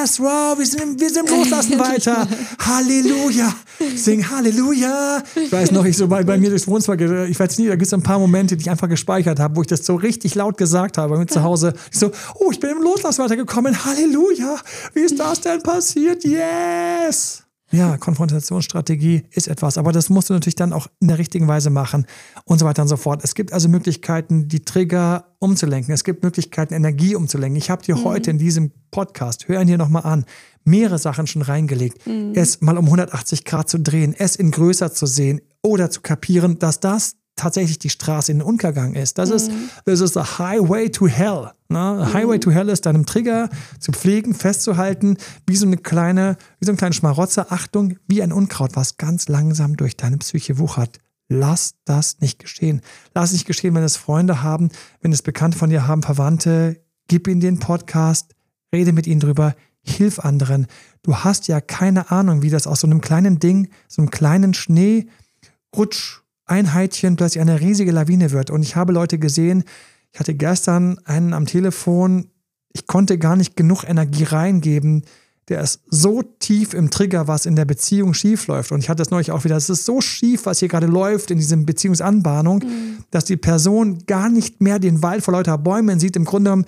yes, 0.00 0.20
wow, 0.20 0.56
wir 0.58 0.66
sind, 0.66 0.82
im- 0.82 1.00
wir 1.00 1.10
sind 1.10 1.28
Loslassen 1.30 1.78
weiter. 1.78 2.26
Halleluja. 2.58 3.52
Sing 3.96 4.28
Halleluja. 4.28 5.22
Ich 5.34 5.50
weiß 5.52 5.70
noch, 5.72 5.84
ich 5.84 5.96
so 5.96 6.06
bei, 6.08 6.22
bei 6.22 6.36
mir 6.38 6.50
durchs 6.50 6.66
Wohnzimmer, 6.66 7.00
ich 7.26 7.38
weiß 7.38 7.58
nicht, 7.58 7.70
da 7.70 7.74
gibt 7.76 7.86
es 7.86 7.94
ein 7.94 8.02
paar 8.02 8.18
Momente, 8.18 8.56
die 8.56 8.62
ich 8.62 8.70
einfach 8.70 8.88
gespeichert 8.88 9.38
habe, 9.40 9.56
wo 9.56 9.62
ich 9.62 9.66
das 9.68 9.84
so 9.84 9.94
richtig 9.94 10.34
laut 10.34 10.56
gesagt 10.56 10.98
habe 10.98 11.18
mir 11.18 11.26
zu 11.26 11.42
Hause. 11.42 11.72
Ich 11.92 11.98
so, 11.98 12.10
oh, 12.36 12.50
ich 12.50 12.60
bin 12.60 12.70
im 12.70 12.82
Loslassen 12.82 13.22
weitergekommen. 13.22 13.84
Halleluja. 13.84 14.56
Wie 14.94 15.00
ist 15.00 15.18
das 15.18 15.40
denn 15.40 15.62
passiert? 15.62 16.24
Yes. 16.24 17.42
Ja, 17.72 17.96
Konfrontationsstrategie 17.98 19.22
ist 19.30 19.48
etwas, 19.48 19.78
aber 19.78 19.92
das 19.92 20.10
musst 20.10 20.28
du 20.28 20.34
natürlich 20.34 20.56
dann 20.56 20.72
auch 20.72 20.88
in 20.98 21.08
der 21.08 21.18
richtigen 21.18 21.46
Weise 21.46 21.70
machen 21.70 22.06
und 22.44 22.58
so 22.58 22.66
weiter 22.66 22.82
und 22.82 22.88
so 22.88 22.96
fort. 22.96 23.22
Es 23.22 23.34
gibt 23.34 23.52
also 23.52 23.68
Möglichkeiten, 23.68 24.48
die 24.48 24.64
Trigger 24.64 25.26
umzulenken. 25.38 25.94
Es 25.94 26.04
gibt 26.04 26.22
Möglichkeiten, 26.22 26.74
Energie 26.74 27.14
umzulenken. 27.14 27.56
Ich 27.56 27.70
habe 27.70 27.82
dir 27.82 27.96
mhm. 27.96 28.04
heute 28.04 28.30
in 28.30 28.38
diesem 28.38 28.72
Podcast, 28.90 29.48
hör 29.48 29.60
ihn 29.60 29.68
dir 29.68 29.78
nochmal 29.78 30.04
an, 30.04 30.24
mehrere 30.64 30.98
Sachen 30.98 31.26
schon 31.26 31.42
reingelegt. 31.42 32.06
Mhm. 32.06 32.32
Es 32.34 32.60
mal 32.60 32.76
um 32.76 32.86
180 32.86 33.44
Grad 33.44 33.68
zu 33.68 33.78
drehen, 33.78 34.14
es 34.18 34.36
in 34.36 34.50
größer 34.50 34.92
zu 34.92 35.06
sehen 35.06 35.40
oder 35.62 35.90
zu 35.90 36.00
kapieren, 36.00 36.58
dass 36.58 36.80
das 36.80 37.16
tatsächlich 37.40 37.78
die 37.78 37.90
Straße 37.90 38.30
in 38.30 38.38
den 38.38 38.46
Untergang 38.46 38.94
ist. 38.94 39.18
Das 39.18 39.30
mhm. 39.30 39.36
ist, 39.36 39.50
das 39.84 40.00
ist 40.00 40.14
the 40.14 40.20
highway 40.20 40.90
to 40.90 41.08
hell. 41.08 41.50
Ne? 41.68 42.04
Mhm. 42.06 42.12
Highway 42.12 42.38
to 42.38 42.50
hell 42.50 42.68
ist 42.68 42.86
deinem 42.86 43.06
Trigger 43.06 43.48
zu 43.78 43.92
pflegen, 43.92 44.34
festzuhalten, 44.34 45.16
wie 45.46 45.56
so 45.56 45.66
eine 45.66 45.76
kleine, 45.76 46.36
wie 46.58 46.66
so 46.66 46.72
ein 46.72 46.76
kleiner 46.76 46.92
Schmarotzer. 46.92 47.50
Achtung, 47.50 47.96
wie 48.06 48.22
ein 48.22 48.32
Unkraut, 48.32 48.76
was 48.76 48.96
ganz 48.96 49.28
langsam 49.28 49.76
durch 49.76 49.96
deine 49.96 50.18
Psyche 50.18 50.58
wuchert. 50.58 50.98
Lass 51.28 51.76
das 51.84 52.20
nicht 52.20 52.38
geschehen. 52.38 52.82
Lass 53.14 53.30
es 53.30 53.34
nicht 53.34 53.46
geschehen, 53.46 53.74
wenn 53.74 53.84
es 53.84 53.96
Freunde 53.96 54.42
haben, 54.42 54.70
wenn 55.00 55.12
es 55.12 55.22
Bekannte 55.22 55.56
von 55.56 55.70
dir 55.70 55.86
haben, 55.86 56.02
Verwandte. 56.02 56.82
Gib 57.08 57.26
ihnen 57.28 57.40
den 57.40 57.58
Podcast, 57.58 58.34
rede 58.72 58.92
mit 58.92 59.06
ihnen 59.06 59.20
drüber, 59.20 59.54
hilf 59.82 60.18
anderen. 60.18 60.66
Du 61.02 61.16
hast 61.16 61.48
ja 61.48 61.60
keine 61.60 62.10
Ahnung, 62.10 62.42
wie 62.42 62.50
das 62.50 62.66
aus 62.66 62.80
so 62.80 62.86
einem 62.86 63.00
kleinen 63.00 63.38
Ding, 63.38 63.68
so 63.88 64.02
einem 64.02 64.10
kleinen 64.10 64.54
Schneerutsch 64.54 66.20
Einheitchen 66.50 67.16
plötzlich 67.16 67.40
eine 67.40 67.60
riesige 67.60 67.92
Lawine 67.92 68.32
wird. 68.32 68.50
Und 68.50 68.62
ich 68.62 68.76
habe 68.76 68.92
Leute 68.92 69.18
gesehen, 69.18 69.64
ich 70.12 70.20
hatte 70.20 70.34
gestern 70.34 70.98
einen 71.04 71.32
am 71.32 71.46
Telefon, 71.46 72.30
ich 72.72 72.86
konnte 72.86 73.18
gar 73.18 73.36
nicht 73.36 73.56
genug 73.56 73.84
Energie 73.84 74.24
reingeben. 74.24 75.04
Der 75.48 75.60
ist 75.60 75.82
so 75.88 76.22
tief 76.22 76.74
im 76.74 76.90
Trigger, 76.90 77.26
was 77.26 77.46
in 77.46 77.56
der 77.56 77.64
Beziehung 77.64 78.14
schief 78.14 78.46
läuft. 78.46 78.70
Und 78.70 78.80
ich 78.80 78.88
hatte 78.88 78.98
das 78.98 79.10
neulich 79.10 79.32
auch 79.32 79.44
wieder. 79.44 79.56
Es 79.56 79.70
ist 79.70 79.84
so 79.84 80.00
schief, 80.00 80.46
was 80.46 80.60
hier 80.60 80.68
gerade 80.68 80.86
läuft 80.86 81.30
in 81.30 81.38
diesem 81.38 81.66
Beziehungsanbahnung, 81.66 82.58
mhm. 82.58 83.04
dass 83.10 83.24
die 83.24 83.36
Person 83.36 83.98
gar 84.06 84.28
nicht 84.28 84.60
mehr 84.60 84.78
den 84.78 85.02
Wald 85.02 85.24
vor 85.24 85.32
lauter 85.32 85.58
Bäumen 85.58 85.98
sieht, 85.98 86.16
im 86.16 86.24
Grunde 86.24 86.64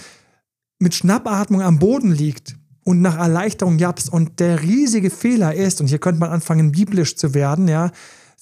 mit 0.80 0.94
Schnappatmung 0.94 1.62
am 1.62 1.78
Boden 1.78 2.10
liegt 2.10 2.56
und 2.84 3.00
nach 3.00 3.16
Erleichterung 3.18 3.78
japst. 3.78 4.12
Und 4.12 4.40
der 4.40 4.62
riesige 4.62 5.10
Fehler 5.10 5.54
ist, 5.54 5.80
und 5.80 5.86
hier 5.86 5.98
könnte 5.98 6.20
man 6.20 6.30
anfangen, 6.30 6.72
biblisch 6.72 7.16
zu 7.16 7.34
werden, 7.34 7.68
ja, 7.68 7.92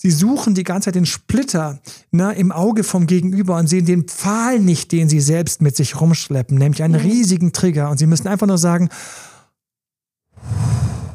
Sie 0.02 0.10
suchen 0.10 0.54
die 0.54 0.64
ganze 0.64 0.86
Zeit 0.86 0.94
den 0.94 1.04
Splitter 1.04 1.78
ne, 2.10 2.32
im 2.32 2.52
Auge 2.52 2.84
vom 2.84 3.06
Gegenüber 3.06 3.58
und 3.58 3.66
sehen 3.66 3.84
den 3.84 4.04
Pfahl 4.04 4.58
nicht, 4.58 4.92
den 4.92 5.10
sie 5.10 5.20
selbst 5.20 5.60
mit 5.60 5.76
sich 5.76 6.00
rumschleppen, 6.00 6.56
nämlich 6.56 6.82
einen 6.82 7.02
mhm. 7.02 7.06
riesigen 7.06 7.52
Trigger. 7.52 7.90
Und 7.90 7.98
sie 7.98 8.06
müssen 8.06 8.26
einfach 8.26 8.46
nur 8.46 8.56
sagen, 8.56 8.88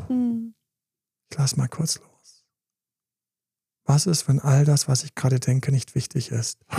mhm. 0.08 0.54
ich 1.32 1.36
lass 1.36 1.58
mal 1.58 1.68
kurz 1.68 1.96
los. 1.96 2.46
Was 3.86 4.06
ist, 4.06 4.28
wenn 4.28 4.40
all 4.40 4.66
das, 4.66 4.88
was 4.88 5.04
ich 5.04 5.16
gerade 5.16 5.40
denke, 5.40 5.72
nicht 5.72 5.96
wichtig 5.96 6.30
ist? 6.30 6.60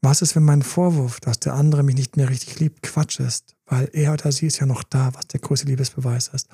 Was 0.00 0.22
ist, 0.22 0.36
wenn 0.36 0.44
mein 0.44 0.62
Vorwurf, 0.62 1.18
dass 1.18 1.40
der 1.40 1.54
andere 1.54 1.82
mich 1.82 1.96
nicht 1.96 2.16
mehr 2.16 2.30
richtig 2.30 2.60
liebt, 2.60 2.82
Quatsch 2.82 3.18
ist? 3.18 3.56
Weil 3.66 3.90
er 3.92 4.12
oder 4.12 4.30
sie 4.30 4.46
ist 4.46 4.60
ja 4.60 4.64
noch 4.64 4.84
da, 4.84 5.12
was 5.12 5.26
der 5.26 5.40
größte 5.40 5.66
Liebesbeweis 5.66 6.28
ist. 6.28 6.46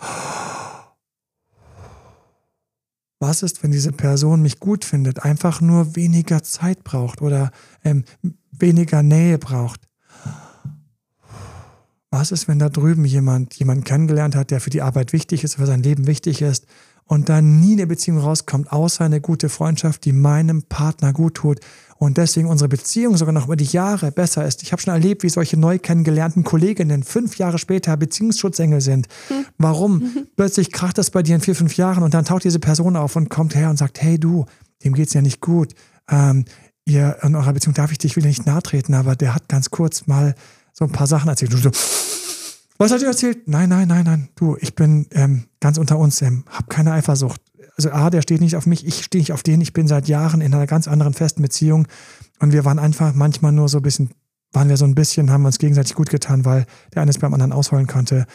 Was 3.26 3.42
ist, 3.42 3.62
wenn 3.62 3.70
diese 3.70 3.90
Person 3.90 4.42
mich 4.42 4.60
gut 4.60 4.84
findet, 4.84 5.24
einfach 5.24 5.62
nur 5.62 5.96
weniger 5.96 6.42
Zeit 6.42 6.84
braucht 6.84 7.22
oder 7.22 7.52
ähm, 7.82 8.04
weniger 8.52 9.02
Nähe 9.02 9.38
braucht? 9.38 9.80
Was 12.10 12.32
ist, 12.32 12.48
wenn 12.48 12.58
da 12.58 12.68
drüben 12.68 13.06
jemand 13.06 13.54
jemanden 13.54 13.84
kennengelernt 13.84 14.36
hat, 14.36 14.50
der 14.50 14.60
für 14.60 14.68
die 14.68 14.82
Arbeit 14.82 15.14
wichtig 15.14 15.42
ist, 15.42 15.54
für 15.54 15.64
sein 15.64 15.82
Leben 15.82 16.06
wichtig 16.06 16.42
ist 16.42 16.66
und 17.06 17.28
dann 17.28 17.60
nie 17.60 17.72
eine 17.72 17.86
Beziehung 17.86 18.18
rauskommt, 18.18 18.72
außer 18.72 19.04
eine 19.04 19.20
gute 19.20 19.48
Freundschaft, 19.48 20.04
die 20.04 20.12
meinem 20.12 20.62
Partner 20.62 21.12
gut 21.12 21.34
tut, 21.34 21.60
und 21.96 22.18
deswegen 22.18 22.48
unsere 22.48 22.68
Beziehung 22.68 23.16
sogar 23.16 23.32
noch 23.32 23.46
über 23.46 23.56
die 23.56 23.64
Jahre 23.64 24.10
besser 24.10 24.46
ist. 24.46 24.62
Ich 24.62 24.72
habe 24.72 24.82
schon 24.82 24.92
erlebt, 24.92 25.22
wie 25.22 25.28
solche 25.28 25.56
neu 25.56 25.78
kennengelernten 25.78 26.44
Kolleginnen 26.44 27.02
fünf 27.02 27.38
Jahre 27.38 27.58
später 27.58 27.96
Beziehungsschutzengel 27.96 28.80
sind. 28.80 29.06
Hm. 29.28 29.46
Warum? 29.58 29.98
Mhm. 29.98 30.26
Plötzlich 30.36 30.72
kracht 30.72 30.98
das 30.98 31.10
bei 31.10 31.22
dir 31.22 31.36
in 31.36 31.40
vier, 31.40 31.54
fünf 31.54 31.76
Jahren 31.76 32.02
und 32.02 32.12
dann 32.12 32.24
taucht 32.24 32.44
diese 32.44 32.58
Person 32.58 32.96
auf 32.96 33.16
und 33.16 33.30
kommt 33.30 33.54
her 33.54 33.70
und 33.70 33.76
sagt, 33.76 34.02
hey 34.02 34.18
du, 34.18 34.44
dem 34.82 34.92
geht's 34.94 35.14
ja 35.14 35.22
nicht 35.22 35.40
gut. 35.40 35.74
Ähm, 36.10 36.44
ihr 36.84 37.16
in 37.22 37.36
eurer 37.36 37.52
Beziehung 37.52 37.74
darf 37.74 37.92
ich 37.92 37.98
dich 37.98 38.16
will 38.16 38.24
nicht 38.24 38.44
nahe 38.44 38.62
treten, 38.62 38.94
aber 38.94 39.16
der 39.16 39.34
hat 39.34 39.48
ganz 39.48 39.70
kurz 39.70 40.06
mal 40.06 40.34
so 40.72 40.84
ein 40.84 40.92
paar 40.92 41.06
Sachen 41.06 41.28
erzählt. 41.28 41.52
Du 41.52 41.56
so, 41.56 41.70
was 42.78 42.92
hat 42.92 43.02
er 43.02 43.08
erzählt? 43.08 43.46
Nein, 43.46 43.68
nein, 43.68 43.88
nein, 43.88 44.04
nein. 44.04 44.28
Du, 44.34 44.56
ich 44.60 44.74
bin 44.74 45.06
ähm, 45.12 45.44
ganz 45.60 45.78
unter 45.78 45.98
uns, 45.98 46.20
ähm, 46.22 46.44
hab 46.50 46.68
keine 46.68 46.92
Eifersucht 46.92 47.40
also 47.76 47.90
A, 47.90 48.10
der 48.10 48.22
steht 48.22 48.40
nicht 48.40 48.56
auf 48.56 48.66
mich, 48.66 48.86
ich 48.86 49.04
stehe 49.04 49.20
nicht 49.20 49.32
auf 49.32 49.42
den, 49.42 49.60
ich 49.60 49.72
bin 49.72 49.88
seit 49.88 50.08
Jahren 50.08 50.40
in 50.40 50.54
einer 50.54 50.66
ganz 50.66 50.88
anderen 50.88 51.14
festen 51.14 51.42
Beziehung 51.42 51.88
und 52.38 52.52
wir 52.52 52.64
waren 52.64 52.78
einfach 52.78 53.14
manchmal 53.14 53.52
nur 53.52 53.68
so 53.68 53.78
ein 53.78 53.82
bisschen, 53.82 54.10
waren 54.52 54.68
wir 54.68 54.76
so 54.76 54.84
ein 54.84 54.94
bisschen, 54.94 55.30
haben 55.30 55.44
uns 55.44 55.58
gegenseitig 55.58 55.94
gut 55.94 56.10
getan, 56.10 56.44
weil 56.44 56.66
der 56.94 57.02
eine 57.02 57.10
es 57.10 57.18
beim 57.18 57.34
anderen 57.34 57.52
ausholen 57.52 57.86
konnte. 57.86 58.26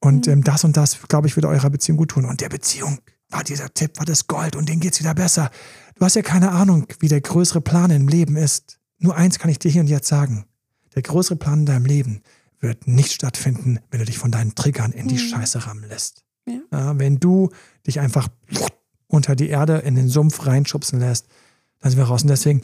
Und 0.00 0.26
mhm. 0.26 0.32
ähm, 0.32 0.44
das 0.44 0.64
und 0.64 0.76
das, 0.76 0.98
glaube 1.08 1.26
ich, 1.26 1.36
würde 1.36 1.48
eurer 1.48 1.70
Beziehung 1.70 1.98
gut 1.98 2.10
tun. 2.10 2.24
Und 2.24 2.40
der 2.40 2.48
Beziehung 2.48 2.98
war 3.30 3.44
dieser 3.44 3.72
Tipp, 3.72 3.98
war 3.98 4.06
das 4.06 4.26
Gold 4.26 4.56
und 4.56 4.68
denen 4.68 4.80
geht 4.80 4.94
es 4.94 5.00
wieder 5.00 5.14
besser. 5.14 5.50
Du 5.96 6.04
hast 6.04 6.16
ja 6.16 6.22
keine 6.22 6.50
Ahnung, 6.50 6.86
wie 7.00 7.08
der 7.08 7.20
größere 7.20 7.60
Plan 7.60 7.90
im 7.90 8.08
Leben 8.08 8.36
ist. 8.36 8.78
Nur 8.98 9.16
eins 9.16 9.38
kann 9.38 9.50
ich 9.50 9.58
dir 9.58 9.70
hier 9.70 9.82
und 9.82 9.88
jetzt 9.88 10.08
sagen. 10.08 10.44
Der 10.94 11.02
größere 11.02 11.36
Plan 11.36 11.60
in 11.60 11.66
deinem 11.66 11.84
Leben 11.84 12.22
wird 12.60 12.86
nicht 12.88 13.12
stattfinden, 13.12 13.78
wenn 13.90 14.00
du 14.00 14.06
dich 14.06 14.18
von 14.18 14.30
deinen 14.30 14.54
Triggern 14.54 14.92
in 14.92 15.08
die 15.08 15.14
mhm. 15.14 15.28
Scheiße 15.28 15.66
rammen 15.66 15.88
lässt. 15.88 16.24
Ja. 16.46 16.60
Ja, 16.72 16.98
wenn 16.98 17.20
du 17.20 17.50
dich 17.86 18.00
einfach 18.00 18.28
unter 19.06 19.36
die 19.36 19.48
Erde 19.48 19.78
in 19.78 19.94
den 19.94 20.08
Sumpf 20.08 20.46
reinschubsen 20.46 20.98
lässt, 21.00 21.26
dann 21.80 21.90
sind 21.90 21.98
wir 21.98 22.06
raus. 22.06 22.22
Und 22.22 22.28
deswegen, 22.28 22.62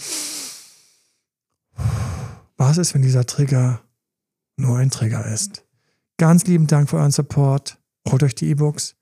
was 2.57 2.79
ist, 2.79 2.95
wenn 2.95 3.03
dieser 3.03 3.27
Trigger 3.27 3.81
nur 4.57 4.79
ein 4.79 4.91
Trigger 4.91 5.27
ist? 5.27 5.65
Ganz 6.17 6.45
lieben 6.45 6.67
Dank 6.67 6.91
für 6.91 6.97
euren 6.97 7.11
Support. 7.11 7.79
Holt 8.09 8.23
euch 8.23 8.35
die 8.35 8.49
E-Books. 8.51 8.95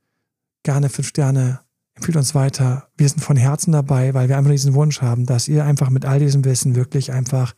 Gerne 0.63 0.89
fünf 0.89 1.09
Sterne. 1.09 1.61
Empfiehlt 1.95 2.17
uns 2.17 2.35
weiter. 2.35 2.89
Wir 2.97 3.09
sind 3.09 3.21
von 3.21 3.37
Herzen 3.37 3.73
dabei, 3.73 4.15
weil 4.15 4.29
wir 4.29 4.39
einfach 4.39 4.51
diesen 4.51 4.75
Wunsch 4.75 5.03
haben, 5.03 5.27
dass 5.27 5.49
ihr 5.49 5.65
einfach 5.65 5.91
mit 5.91 6.07
all 6.07 6.21
diesem 6.21 6.45
Wissen 6.45 6.75
wirklich 6.75 7.13
einfach 7.13 7.55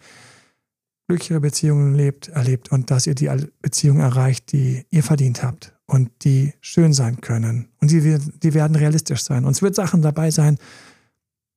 glücklichere 1.07 1.40
Beziehungen 1.40 1.94
lebt, 1.94 2.28
erlebt 2.28 2.72
und 2.72 2.90
dass 2.90 3.07
ihr 3.07 3.14
die 3.14 3.30
Beziehungen 3.61 4.00
erreicht, 4.00 4.52
die 4.52 4.86
ihr 4.90 5.02
verdient 5.02 5.42
habt 5.42 5.74
und 5.86 6.11
die 6.24 6.55
schön 6.61 6.92
sein 6.92 7.20
können. 7.20 7.68
Und 7.80 7.90
die, 7.90 8.18
die 8.18 8.55
werden 8.55 8.76
realistisch 8.76 9.22
sein. 9.22 9.44
Und 9.44 9.52
es 9.52 9.62
wird 9.62 9.74
Sachen 9.74 10.02
dabei 10.02 10.30
sein, 10.30 10.59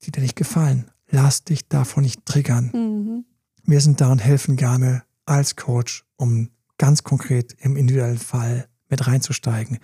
die 0.03 0.11
dir 0.11 0.21
nicht 0.21 0.35
gefallen. 0.35 0.91
Lass 1.09 1.43
dich 1.43 1.67
davon 1.67 2.03
nicht 2.03 2.25
triggern. 2.25 2.71
Mhm. 2.73 3.25
Wir 3.63 3.81
sind 3.81 4.01
da 4.01 4.11
und 4.11 4.19
helfen 4.19 4.57
gerne 4.57 5.03
als 5.25 5.55
Coach, 5.55 6.05
um 6.17 6.49
ganz 6.77 7.03
konkret 7.03 7.55
im 7.59 7.75
individuellen 7.75 8.17
Fall 8.17 8.67
mit 8.89 9.07
reinzusteigen, 9.07 9.79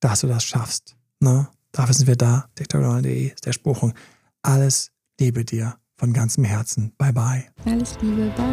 dass 0.00 0.20
du 0.20 0.26
das 0.26 0.44
schaffst. 0.44 0.96
Ne? 1.20 1.48
Dafür 1.70 1.94
sind 1.94 2.06
wir 2.06 2.16
da. 2.16 2.48
TikTok.de 2.54 3.28
ist 3.28 3.46
der 3.46 3.52
Spruch. 3.52 3.90
Alles 4.42 4.90
Liebe 5.18 5.44
dir 5.44 5.76
von 6.02 6.12
ganzem 6.12 6.42
Herzen. 6.42 6.92
Bye 6.98 7.12
bye. 7.12 7.44
Alles 7.64 7.96
Liebe, 8.02 8.32
bye. 8.36 8.44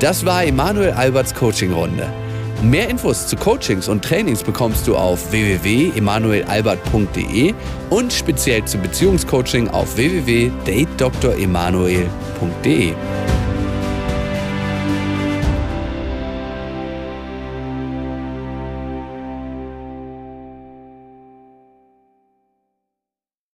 Das 0.00 0.24
war 0.24 0.42
Emanuel 0.42 0.92
Alberts 0.92 1.34
Coaching-Runde. 1.34 2.10
Mehr 2.62 2.88
Infos 2.88 3.26
zu 3.26 3.36
Coachings 3.36 3.88
und 3.88 4.02
Trainings 4.02 4.42
bekommst 4.42 4.88
du 4.88 4.96
auf 4.96 5.32
www.emanuelalbert.de 5.32 7.52
und 7.90 8.10
speziell 8.10 8.64
zu 8.64 8.78
Beziehungscoaching 8.78 9.68
auf 9.68 9.98
www.datedremanuel.de. 9.98 12.94